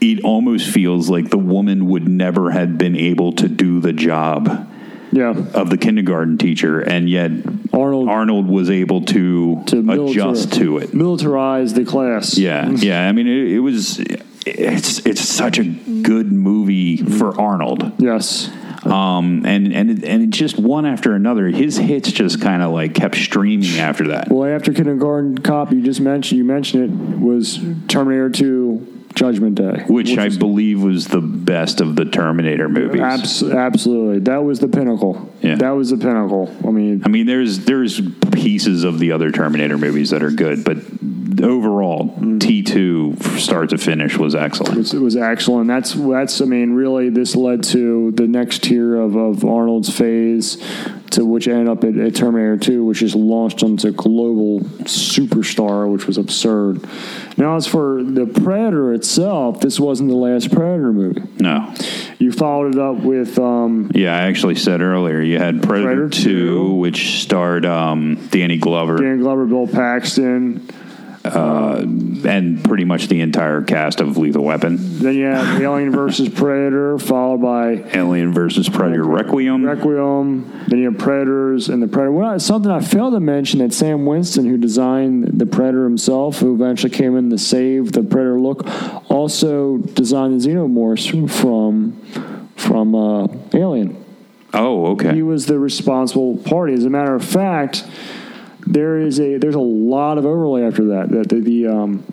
it 0.02 0.24
almost 0.24 0.70
feels 0.70 1.10
like 1.10 1.30
the 1.32 1.38
woman 1.40 1.88
would 1.88 2.08
never 2.08 2.52
have 2.52 2.78
been 2.78 2.96
able 2.96 3.32
to 3.34 3.48
do 3.48 3.80
the 3.80 3.94
job 3.94 4.70
Yeah, 5.12 5.30
of 5.54 5.70
the 5.72 5.78
kindergarten 5.78 6.38
teacher 6.38 6.82
and 6.82 7.10
yet 7.10 7.32
Arnold 7.74 8.10
arnold 8.10 8.48
was 8.48 8.70
able 8.70 9.02
to, 9.06 9.64
to 9.66 9.92
adjust 9.92 10.54
to 10.54 10.78
it. 10.78 10.92
militarize 10.92 11.74
the 11.74 11.84
class. 11.86 12.38
yeah 12.38 12.70
yeah. 12.70 13.08
I 13.08 13.12
mean 13.12 13.28
it, 13.28 13.54
it 13.54 13.60
was 13.60 14.00
it's 14.46 15.00
it's 15.06 15.22
such 15.22 15.58
a 15.60 15.64
good 15.64 16.32
movie 16.32 16.98
for 16.98 17.40
arnold 17.40 17.94
Yes. 18.00 18.50
um 18.86 19.44
and 19.46 19.74
and 19.74 20.04
and 20.04 20.32
just 20.34 20.60
one 20.60 20.86
after 20.86 21.14
another 21.16 21.48
his 21.48 21.78
hits 21.78 22.12
just 22.12 22.42
kind 22.42 22.62
of 22.62 22.72
like 22.72 22.94
kept 22.94 23.16
streaming 23.16 23.80
after 23.80 24.10
that 24.10 24.30
Well, 24.30 24.48
after 24.54 24.72
Kindergarten 24.74 25.40
Cop, 25.40 25.72
you 25.72 25.82
just 25.82 26.00
mentioned 26.02 26.38
you 26.38 26.44
mentioned 26.46 26.84
it 27.14 27.20
was 27.20 27.60
Terminator 27.88 28.30
2 28.30 28.92
Judgment 29.16 29.56
Day, 29.56 29.86
which, 29.88 30.18
I 30.18 30.26
was- 30.26 30.38
believe 30.38 30.84
was 30.84 31.08
the 31.08 31.22
best 31.22 31.80
of 31.80 31.96
the 31.96 32.04
Terminator 32.04 32.68
movies. 32.68 33.00
Abs- 33.00 33.44
absolutely 33.44 34.20
that 34.20 34.44
was 34.44 34.60
the 34.60 34.68
pinnacle. 34.68 35.34
Yeah. 35.42 35.56
that 35.56 35.70
was 35.72 35.90
the 35.92 35.98
pinnacle. 35.98 36.54
I 36.68 36.72
mean, 36.72 37.02
I 37.06 37.08
mean, 37.08 37.26
there's 37.26 37.60
there's 37.64 38.02
pieces 38.34 38.84
of 38.84 39.00
the 39.00 39.14
other 39.14 39.32
Terminator 39.32 39.78
movies 39.78 40.10
that 40.10 40.22
are 40.22 40.32
good, 40.32 40.66
but 40.66 40.78
overall, 41.42 42.38
T 42.40 42.64
two 42.64 43.16
start 43.38 43.70
to 43.70 43.78
finish 43.78 44.18
was 44.18 44.36
excellent. 44.36 44.94
It 44.94 45.00
was 45.00 45.16
excellent. 45.16 45.68
That's 45.68 45.94
that's. 45.94 46.42
I 46.42 46.46
mean, 46.46 46.74
really, 46.74 47.10
this 47.10 47.36
led 47.36 47.64
to 47.66 48.12
the 48.12 48.28
next 48.28 48.64
tier 48.64 48.96
of, 48.96 49.16
of 49.16 49.44
Arnold's 49.44 49.96
phase, 49.96 50.58
to 51.12 51.26
which 51.26 51.48
ended 51.48 51.68
up 51.68 51.84
at, 51.84 51.96
at 51.98 52.16
Terminator 52.16 52.58
Two, 52.58 52.84
which 52.86 53.02
is 53.02 53.16
launched 53.16 53.64
into 53.64 53.92
global 53.92 54.62
superstar, 54.86 55.92
which 55.92 56.08
was 56.08 56.18
absurd. 56.18 56.86
Now, 57.38 57.56
as 57.56 57.68
for 57.68 58.04
the 58.04 58.26
Predator 58.26 58.94
itself, 58.94 59.60
this 59.60 59.80
wasn't 59.80 60.10
the 60.10 60.16
last 60.16 60.52
Predator 60.52 60.94
movie. 60.94 61.24
No, 61.40 61.74
You 62.18 62.32
followed 62.32 62.76
it 62.76 62.80
up 62.82 62.98
with 62.98 63.38
um, 63.40 63.92
yeah, 63.94 64.16
I 64.16 64.22
actually 64.28 64.56
said 64.56 64.82
earlier 64.82 65.22
you 65.22 65.38
had 65.38 65.62
Predator, 65.62 66.08
Predator 66.08 66.10
two, 66.10 66.50
2. 66.50 66.74
which 66.76 67.22
starred 67.22 67.66
um, 67.66 68.28
Danny 68.32 68.58
Glover 68.58 68.98
Dan 68.98 69.20
Glover, 69.20 69.46
Bill 69.46 69.68
Paxton. 69.68 70.68
And 71.26 72.64
pretty 72.64 72.86
much 72.86 73.08
the 73.08 73.22
entire 73.22 73.62
cast 73.62 74.02
of 74.02 74.18
Lethal 74.18 74.44
Weapon. 74.44 74.78
Then 75.00 75.16
you 75.16 75.26
had 75.26 75.62
Alien 75.62 75.92
versus 75.92 76.30
Predator, 76.30 76.98
followed 76.98 77.42
by 77.42 77.74
Alien 77.98 78.34
versus 78.34 78.70
Predator 78.70 79.04
Requiem. 79.04 79.64
Requiem. 79.66 80.66
Then 80.68 80.80
you 80.80 80.92
have 80.92 80.98
Predators 81.00 81.70
and 81.70 81.82
the 81.84 81.88
Predator. 81.88 82.12
Well, 82.12 82.40
something 82.40 82.72
I 82.72 82.80
failed 82.80 83.14
to 83.14 83.20
mention 83.20 83.60
that 83.60 83.74
Stan 83.74 84.06
Winston, 84.06 84.46
who 84.46 84.58
designed 84.58 85.40
the 85.40 85.46
Predator 85.46 85.84
himself, 85.84 86.40
who 86.40 86.54
eventually 86.56 86.92
came 86.94 87.16
in 87.16 87.30
to 87.30 87.38
save 87.38 87.92
the 87.92 88.04
Predator 88.04 88.40
look, 88.40 88.66
also 89.12 89.78
designed 89.78 90.40
the 90.40 90.48
Xenomorphs 90.48 91.30
from 91.30 92.02
from 92.56 92.96
uh, 92.96 93.28
Alien. 93.54 94.04
oh, 94.54 94.88
okay. 94.94 95.14
He 95.14 95.22
was 95.22 95.46
the 95.46 95.60
responsible 95.60 96.38
party. 96.38 96.74
As 96.74 96.86
a 96.86 96.90
matter 96.90 97.14
of 97.14 97.24
fact, 97.24 97.86
there 98.66 98.98
is 99.00 99.20
a 99.20 99.38
there's 99.38 99.56
a 99.56 99.60
lot 99.60 100.18
of 100.18 100.26
overlay 100.26 100.64
after 100.64 100.86
that. 100.86 101.10
That 101.10 101.30
the, 101.30 101.40
the 101.40 101.68
um, 101.68 102.04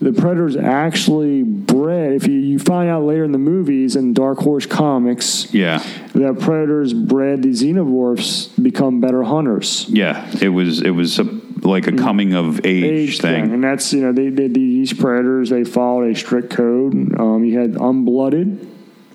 the 0.00 0.12
predators 0.12 0.56
actually 0.56 1.42
bred. 1.42 2.12
If 2.12 2.26
you, 2.26 2.34
you 2.34 2.58
find 2.58 2.88
out 2.90 3.04
later 3.04 3.24
in 3.24 3.32
the 3.32 3.38
movies 3.38 3.96
and 3.96 4.14
Dark 4.14 4.38
Horse 4.38 4.66
comics, 4.66 5.52
yeah, 5.54 5.78
that 6.14 6.38
predators 6.40 6.92
bred 6.92 7.42
the 7.42 7.48
xenomorphs 7.48 8.62
become 8.62 9.00
better 9.00 9.22
hunters. 9.22 9.86
yeah. 9.88 10.30
It 10.40 10.50
was 10.50 10.82
it 10.82 10.90
was 10.90 11.18
a, 11.18 11.24
like 11.62 11.86
a 11.86 11.92
coming 11.92 12.34
of 12.34 12.64
age, 12.66 12.84
Age 12.84 13.20
thing. 13.20 13.52
and 13.52 13.64
that's 13.64 13.92
you 13.92 14.02
know 14.02 14.12
they, 14.12 14.28
they 14.28 14.48
these 14.48 14.92
predators 14.92 15.50
they 15.50 15.64
followed 15.64 16.10
a 16.10 16.14
strict 16.14 16.50
code. 16.50 17.18
Um, 17.18 17.44
you 17.44 17.58
had 17.58 17.72
unblooded, 17.72 18.68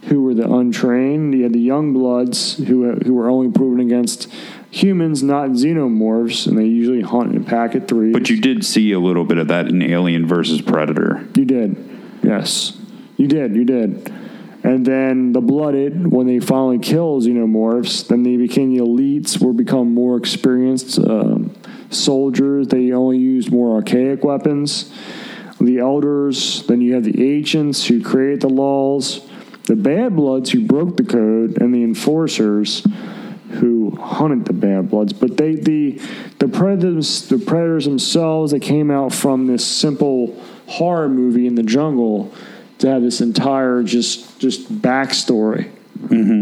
who 0.05 0.23
were 0.23 0.33
the 0.33 0.51
untrained. 0.51 1.35
You 1.35 1.43
had 1.43 1.53
the 1.53 1.59
young 1.59 1.93
bloods 1.93 2.57
who 2.57 2.93
who 2.95 3.13
were 3.13 3.29
only 3.29 3.51
proven 3.51 3.79
against 3.79 4.33
humans, 4.71 5.21
not 5.21 5.49
xenomorphs, 5.49 6.47
and 6.47 6.57
they 6.57 6.65
usually 6.65 7.01
hunt 7.01 7.35
in 7.35 7.41
a 7.41 7.45
pack 7.45 7.75
of 7.75 7.87
three. 7.87 8.11
But 8.11 8.29
you 8.29 8.39
did 8.39 8.65
see 8.65 8.93
a 8.93 8.99
little 8.99 9.25
bit 9.25 9.37
of 9.37 9.49
that 9.49 9.67
in 9.67 9.81
Alien 9.81 10.25
versus 10.25 10.61
Predator. 10.61 11.27
You 11.35 11.45
did. 11.45 11.75
Yes. 12.23 12.77
You 13.17 13.27
did. 13.27 13.55
You 13.55 13.65
did. 13.65 14.11
And 14.63 14.85
then 14.85 15.33
the 15.33 15.41
blooded, 15.41 16.11
when 16.11 16.27
they 16.27 16.39
finally 16.39 16.79
kill 16.79 17.19
xenomorphs, 17.19 18.07
then 18.07 18.23
they 18.23 18.37
became 18.37 18.73
the 18.73 18.83
elites, 18.83 19.41
were 19.43 19.53
become 19.53 19.93
more 19.93 20.17
experienced 20.17 20.99
um, 20.99 21.53
soldiers. 21.89 22.67
They 22.67 22.91
only 22.91 23.17
used 23.17 23.51
more 23.51 23.75
archaic 23.75 24.23
weapons. 24.23 24.93
The 25.59 25.79
elders, 25.79 26.65
then 26.67 26.81
you 26.81 26.93
have 26.93 27.03
the 27.03 27.37
ancients 27.37 27.85
who 27.85 28.01
create 28.03 28.41
the 28.41 28.49
laws, 28.49 29.27
the 29.63 29.75
bad 29.75 30.15
bloods 30.15 30.51
who 30.51 30.65
broke 30.65 30.95
the 30.95 31.03
code, 31.03 31.61
and 31.61 31.73
the 31.73 31.83
enforcers 31.83 32.85
who 33.53 33.91
hunted 33.91 34.45
the 34.45 34.53
bad 34.53 34.89
bloods. 34.89 35.13
But 35.13 35.37
they 35.37 35.55
the 35.55 36.01
the 36.39 36.47
predators 36.47 37.27
the 37.27 37.37
predators 37.37 37.85
themselves 37.85 38.51
they 38.51 38.59
came 38.59 38.89
out 38.91 39.13
from 39.13 39.47
this 39.47 39.65
simple 39.65 40.41
horror 40.67 41.09
movie 41.09 41.47
in 41.47 41.55
the 41.55 41.63
jungle 41.63 42.33
to 42.79 42.89
have 42.89 43.01
this 43.01 43.21
entire 43.21 43.83
just 43.83 44.39
just 44.39 44.71
backstory 44.81 45.71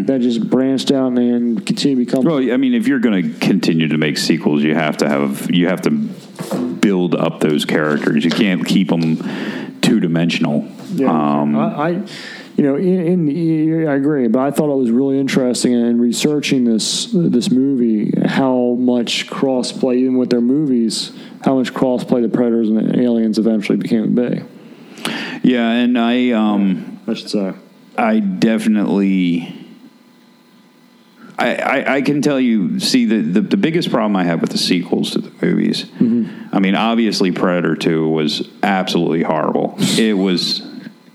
that 0.05 0.21
just 0.21 0.49
branched 0.49 0.91
out 0.91 1.11
and 1.17 1.65
continued 1.65 1.99
to 1.99 2.05
become 2.05 2.23
Well, 2.23 2.37
I 2.53 2.55
mean, 2.57 2.73
if 2.73 2.87
you're 2.87 2.99
going 2.99 3.23
to 3.33 3.39
continue 3.39 3.89
to 3.89 3.97
make 3.97 4.17
sequels, 4.17 4.63
you 4.63 4.73
have 4.73 4.97
to 4.97 5.09
have 5.09 5.51
you 5.53 5.67
have 5.67 5.81
to 5.81 5.89
build 6.79 7.13
up 7.13 7.41
those 7.41 7.65
characters. 7.65 8.23
You 8.23 8.31
can't 8.31 8.65
keep 8.65 8.87
them 8.87 9.79
two 9.81 9.99
dimensional. 9.99 10.67
Yeah, 10.93 11.09
Um, 11.11 11.55
I, 11.57 11.89
I, 11.89 12.07
you 12.59 12.65
know, 12.65 12.75
in, 12.75 13.29
in 13.29 13.87
I 13.87 13.95
agree, 13.95 14.27
but 14.27 14.41
I 14.41 14.51
thought 14.51 14.69
it 14.69 14.75
was 14.75 14.91
really 14.91 15.17
interesting 15.17 15.71
in 15.71 15.97
researching 16.01 16.65
this 16.65 17.07
this 17.13 17.49
movie 17.49 18.11
how 18.25 18.75
much 18.77 19.27
crossplay, 19.27 19.95
even 19.99 20.17
with 20.17 20.29
their 20.29 20.41
movies, 20.41 21.13
how 21.45 21.55
much 21.55 21.73
crossplay 21.73 22.21
the 22.21 22.27
Predators 22.27 22.67
and 22.67 22.77
the 22.77 22.99
Aliens 22.99 23.37
eventually 23.37 23.77
became 23.77 24.03
a 24.03 24.07
big. 24.07 24.45
yeah, 25.41 25.71
and 25.71 25.97
I 25.97 26.31
um, 26.31 26.99
I 27.07 27.13
should 27.13 27.29
say. 27.29 27.53
I 27.97 28.19
definitely. 28.19 29.55
I, 31.37 31.55
I, 31.55 31.95
I 31.95 32.01
can 32.01 32.21
tell 32.21 32.37
you, 32.37 32.81
see, 32.81 33.05
the, 33.05 33.21
the, 33.21 33.39
the 33.39 33.55
biggest 33.55 33.89
problem 33.89 34.17
I 34.17 34.25
have 34.25 34.41
with 34.41 34.49
the 34.49 34.57
sequels 34.57 35.11
to 35.11 35.19
the 35.19 35.31
movies, 35.45 35.89
I 36.51 36.59
mean, 36.59 36.75
obviously, 36.75 37.31
Predator 37.31 37.77
2 37.77 38.09
was 38.09 38.49
absolutely 38.61 39.23
horrible. 39.23 39.75
it 39.97 40.17
was. 40.17 40.68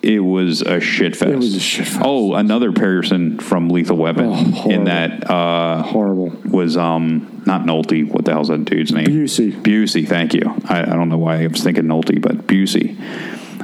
It 0.04 0.18
was 0.20 0.60
a 0.60 0.80
shit 0.80 1.16
fest. 1.16 1.32
It 1.32 1.36
was 1.36 1.54
a 1.54 1.60
shit 1.60 1.86
fest. 1.86 2.02
Oh, 2.04 2.34
another 2.34 2.72
person 2.72 3.38
from 3.38 3.70
Lethal 3.70 3.96
Weapon 3.96 4.26
Oh, 4.28 4.68
in 4.70 4.84
that 4.84 5.30
uh, 5.30 5.82
Horrible. 5.82 6.28
was 6.44 6.76
um 6.76 7.42
not 7.46 7.62
Nolte. 7.62 8.06
What 8.10 8.26
the 8.26 8.32
hell's 8.32 8.48
that 8.48 8.66
dude's 8.66 8.92
name? 8.92 9.06
Busey. 9.06 9.50
Busey. 9.62 10.06
Thank 10.06 10.34
you. 10.34 10.42
I, 10.68 10.82
I 10.82 10.84
don't 10.94 11.08
know 11.08 11.16
why 11.16 11.42
I 11.42 11.46
was 11.46 11.62
thinking 11.62 11.84
Nolte, 11.84 12.20
but 12.20 12.46
Busey, 12.46 12.98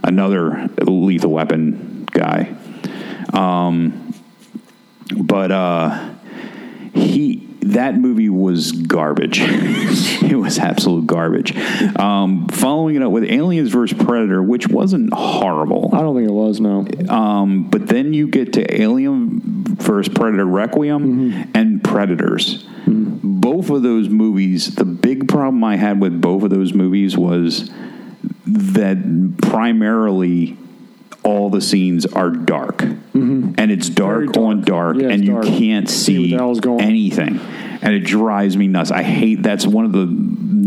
another 0.03 0.69
Lethal 0.83 1.31
Weapon 1.33 2.07
guy. 2.11 2.57
Um, 3.35 4.15
but 5.15 5.51
uh, 5.53 6.15
he 6.95 7.47
that 7.63 7.97
movie 7.97 8.29
was 8.29 8.73
garbage. 8.73 9.39
it 9.43 10.37
was 10.37 10.59
absolute 10.59 11.07
garbage. 11.07 11.57
Um, 11.97 12.49
following 12.49 12.97
it 12.97 13.03
up 13.03 13.13
with 13.13 13.25
Aliens 13.25 13.71
vs 13.71 13.97
Predator, 13.97 14.43
which 14.43 14.69
wasn't 14.69 15.13
horrible. 15.13 15.91
I 15.93 16.01
don't 16.01 16.17
think 16.17 16.29
it 16.29 16.33
was. 16.33 16.61
No. 16.61 16.87
Um, 17.09 17.69
but 17.69 17.87
then 17.87 18.13
you 18.13 18.29
get 18.29 18.55
to 18.55 18.81
Alien 18.81 19.41
vs 19.41 20.13
Predator 20.13 20.47
Requiem 20.47 21.51
and 21.55 21.83
Predators. 21.85 22.65
Both 22.87 23.71
of 23.71 23.83
those 23.83 24.09
movies, 24.09 24.75
the 24.75 24.85
big 24.85 25.29
problem 25.29 25.63
I 25.65 25.77
had 25.77 26.01
with 26.01 26.21
both 26.21 26.43
of 26.43 26.51
those 26.51 26.73
movies 26.73 27.17
was 27.17 27.71
that 28.47 29.37
primarily 29.43 30.57
all 31.23 31.51
the 31.51 31.61
scenes 31.61 32.07
are 32.07 32.31
dark. 32.31 32.79
Mm-hmm. 32.79 33.55
And 33.59 33.71
it's 33.71 33.89
dark, 33.89 34.27
dark. 34.33 34.37
on 34.37 34.63
dark, 34.63 34.97
Yeah, 34.97 35.09
and 35.09 35.25
you 35.25 35.33
dark. 35.33 35.47
can't 35.47 35.89
See 35.89 36.31
see 36.31 36.35
anything. 36.81 37.39
And 37.83 37.95
it 37.95 38.01
drives 38.01 38.57
me 38.57 38.69
nuts. 38.69 38.91
I 38.91 39.03
hate 39.03 39.43
that's 39.43 39.67
one 39.67 39.85
of 39.85 39.93
the 39.93 40.07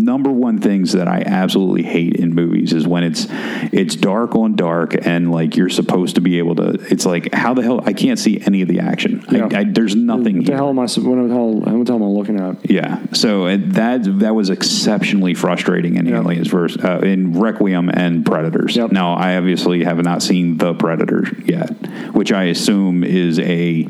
number 0.03 0.29
one 0.31 0.59
things 0.59 0.91
that 0.93 1.07
I 1.07 1.23
absolutely 1.25 1.83
hate 1.83 2.15
in 2.15 2.33
movies 2.35 2.73
is 2.73 2.87
when 2.87 3.03
it's 3.03 3.27
it's 3.71 3.95
dark 3.95 4.35
on 4.35 4.55
dark 4.55 4.95
and 5.05 5.31
like 5.31 5.55
you're 5.55 5.69
supposed 5.69 6.15
to 6.15 6.21
be 6.21 6.37
able 6.39 6.55
to 6.55 6.71
it's 6.89 7.05
like 7.05 7.33
how 7.33 7.53
the 7.53 7.61
hell 7.61 7.81
I 7.85 7.93
can't 7.93 8.19
see 8.19 8.41
any 8.45 8.61
of 8.61 8.67
the 8.67 8.79
action. 8.79 9.25
Yeah. 9.31 9.47
I, 9.51 9.59
I, 9.59 9.63
there's 9.65 9.95
nothing 9.95 10.37
What 10.37 10.45
the 10.45 10.51
here. 10.51 10.57
hell 10.57 10.69
am 10.69 10.79
I? 10.79 10.83
What 10.83 10.95
the 10.95 11.33
hell? 11.33 11.51
What 11.53 11.85
the 11.87 11.93
hell 11.93 11.95
am 11.95 12.03
I 12.03 12.07
looking 12.07 12.39
at? 12.39 12.69
Yeah, 12.69 13.01
so 13.13 13.47
it, 13.47 13.73
that 13.73 14.19
that 14.19 14.35
was 14.35 14.49
exceptionally 14.49 15.33
frustrating 15.33 15.95
in 15.95 16.05
Yep. 16.05 16.23
Aliens 16.23 16.47
versus 16.47 16.83
uh, 16.83 16.99
in 16.99 17.39
Requiem 17.39 17.89
and 17.89 18.25
Predators. 18.25 18.75
Yep. 18.75 18.91
Now, 18.91 19.13
I 19.13 19.37
obviously 19.37 19.83
have 19.83 19.97
not 20.03 20.21
seen 20.21 20.57
the 20.57 20.73
Predator 20.73 21.23
yet, 21.45 21.69
which 22.13 22.31
I 22.31 22.43
assume 22.45 23.03
is 23.03 23.39
a 23.39 23.87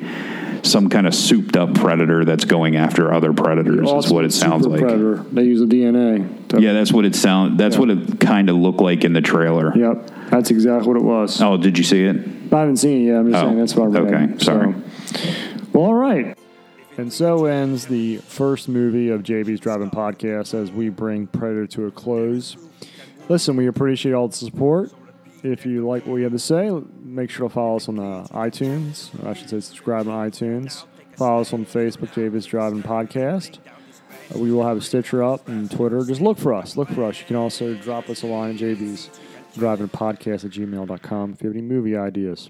some 0.63 0.89
kind 0.89 1.05
of 1.07 1.13
souped 1.13 1.55
up 1.55 1.73
predator 1.75 2.25
that's 2.25 2.45
going 2.45 2.75
after 2.75 3.13
other 3.13 3.33
predators. 3.33 3.89
Is 3.91 4.11
what 4.11 4.25
it 4.25 4.33
sounds 4.33 4.65
like. 4.65 4.81
Predator. 4.81 5.17
They 5.31 5.43
use 5.43 5.59
the 5.59 5.65
DNA. 5.65 6.27
Yeah, 6.61 6.73
that's 6.73 6.91
what 6.93 7.05
it 7.05 7.15
sound. 7.15 7.59
That's 7.59 7.75
Yeah. 7.75 7.79
what 7.81 7.89
it 7.91 8.19
kind 8.19 8.49
of 8.49 8.55
looked 8.55 8.79
like 8.79 9.03
in 9.03 9.13
the 9.13 9.21
trailer. 9.21 9.75
Yep. 9.77 10.29
That's 10.29 10.51
exactly 10.51 10.87
what 10.87 10.97
it 10.97 11.03
was. 11.03 11.41
Oh, 11.41 11.57
did 11.57 11.77
you 11.77 11.83
see 11.83 12.03
it? 12.05 12.15
I 12.51 12.59
haven't 12.59 12.77
seen 12.77 13.03
it 13.03 13.05
yet. 13.07 13.17
I'm 13.19 13.31
just 13.31 13.43
Oh, 13.43 13.47
saying 13.47 13.57
that's 13.59 13.75
what 13.75 13.95
I 13.95 13.99
read. 13.99 14.13
okay, 14.33 14.43
sorry. 14.43 14.73
So. 15.05 15.19
Well, 15.73 15.83
all 15.85 15.93
right. 15.95 16.37
And 16.97 17.11
so 17.11 17.45
ends 17.45 17.87
the 17.87 18.17
first 18.17 18.69
movie 18.69 19.09
of 19.09 19.23
JB's 19.23 19.59
Driving 19.59 19.89
Podcast 19.89 20.53
as 20.53 20.71
we 20.71 20.89
bring 20.89 21.25
Predator 21.27 21.65
to 21.67 21.87
a 21.87 21.91
close. 21.91 22.55
Listen, 23.29 23.55
we 23.55 23.65
appreciate 23.67 24.13
all 24.13 24.27
the 24.27 24.35
support. 24.35 24.91
If 25.43 25.65
you 25.65 25.85
like 25.85 26.05
what 26.05 26.13
we 26.13 26.23
have 26.23 26.31
to 26.31 26.39
say, 26.39 26.71
make 27.01 27.29
sure 27.29 27.49
to 27.49 27.53
follow 27.53 27.75
us 27.75 27.89
on 27.89 27.99
uh, 27.99 28.25
iTunes. 28.31 29.09
I 29.27 29.33
should 29.33 29.49
say 29.49 29.59
subscribe 29.59 30.07
on 30.07 30.31
iTunes. 30.31 30.85
Follow 31.17 31.41
us 31.41 31.51
on 31.51 31.65
Facebook, 31.65 32.13
JB's 32.13 32.45
Driving 32.45 32.81
Podcast. 32.81 33.57
Uh, 34.33 34.39
we 34.39 34.53
will 34.53 34.65
have 34.65 34.77
a 34.77 34.81
Stitcher 34.81 35.21
up 35.21 35.49
and 35.49 35.69
Twitter. 35.69 36.01
Just 36.05 36.21
look 36.21 36.37
for 36.37 36.53
us. 36.53 36.77
Look 36.77 36.87
for 36.87 37.03
us. 37.03 37.19
You 37.19 37.25
can 37.25 37.35
also 37.35 37.73
drop 37.73 38.09
us 38.09 38.23
a 38.23 38.27
line 38.27 38.57
JB's 38.57 39.09
Driving 39.53 39.89
Podcast 39.89 40.45
at 40.45 40.51
gmail.com 40.51 41.33
if 41.33 41.41
you 41.41 41.49
have 41.49 41.57
any 41.57 41.61
movie 41.61 41.97
ideas. 41.97 42.49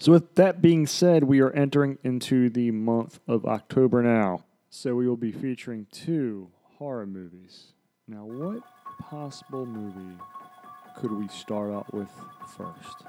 So, 0.00 0.10
with 0.10 0.34
that 0.34 0.60
being 0.60 0.88
said, 0.88 1.22
we 1.22 1.38
are 1.38 1.52
entering 1.52 1.98
into 2.02 2.50
the 2.50 2.72
month 2.72 3.20
of 3.28 3.46
October 3.46 4.02
now. 4.02 4.44
So, 4.70 4.96
we 4.96 5.06
will 5.06 5.16
be 5.16 5.30
featuring 5.30 5.86
two 5.92 6.50
horror 6.78 7.06
movies. 7.06 7.74
Now, 8.08 8.24
what 8.24 8.62
possible 9.00 9.66
movie 9.66 10.16
could 11.00 11.12
we 11.12 11.26
start 11.28 11.72
out 11.72 11.90
with 11.94 12.10
first? 12.58 13.04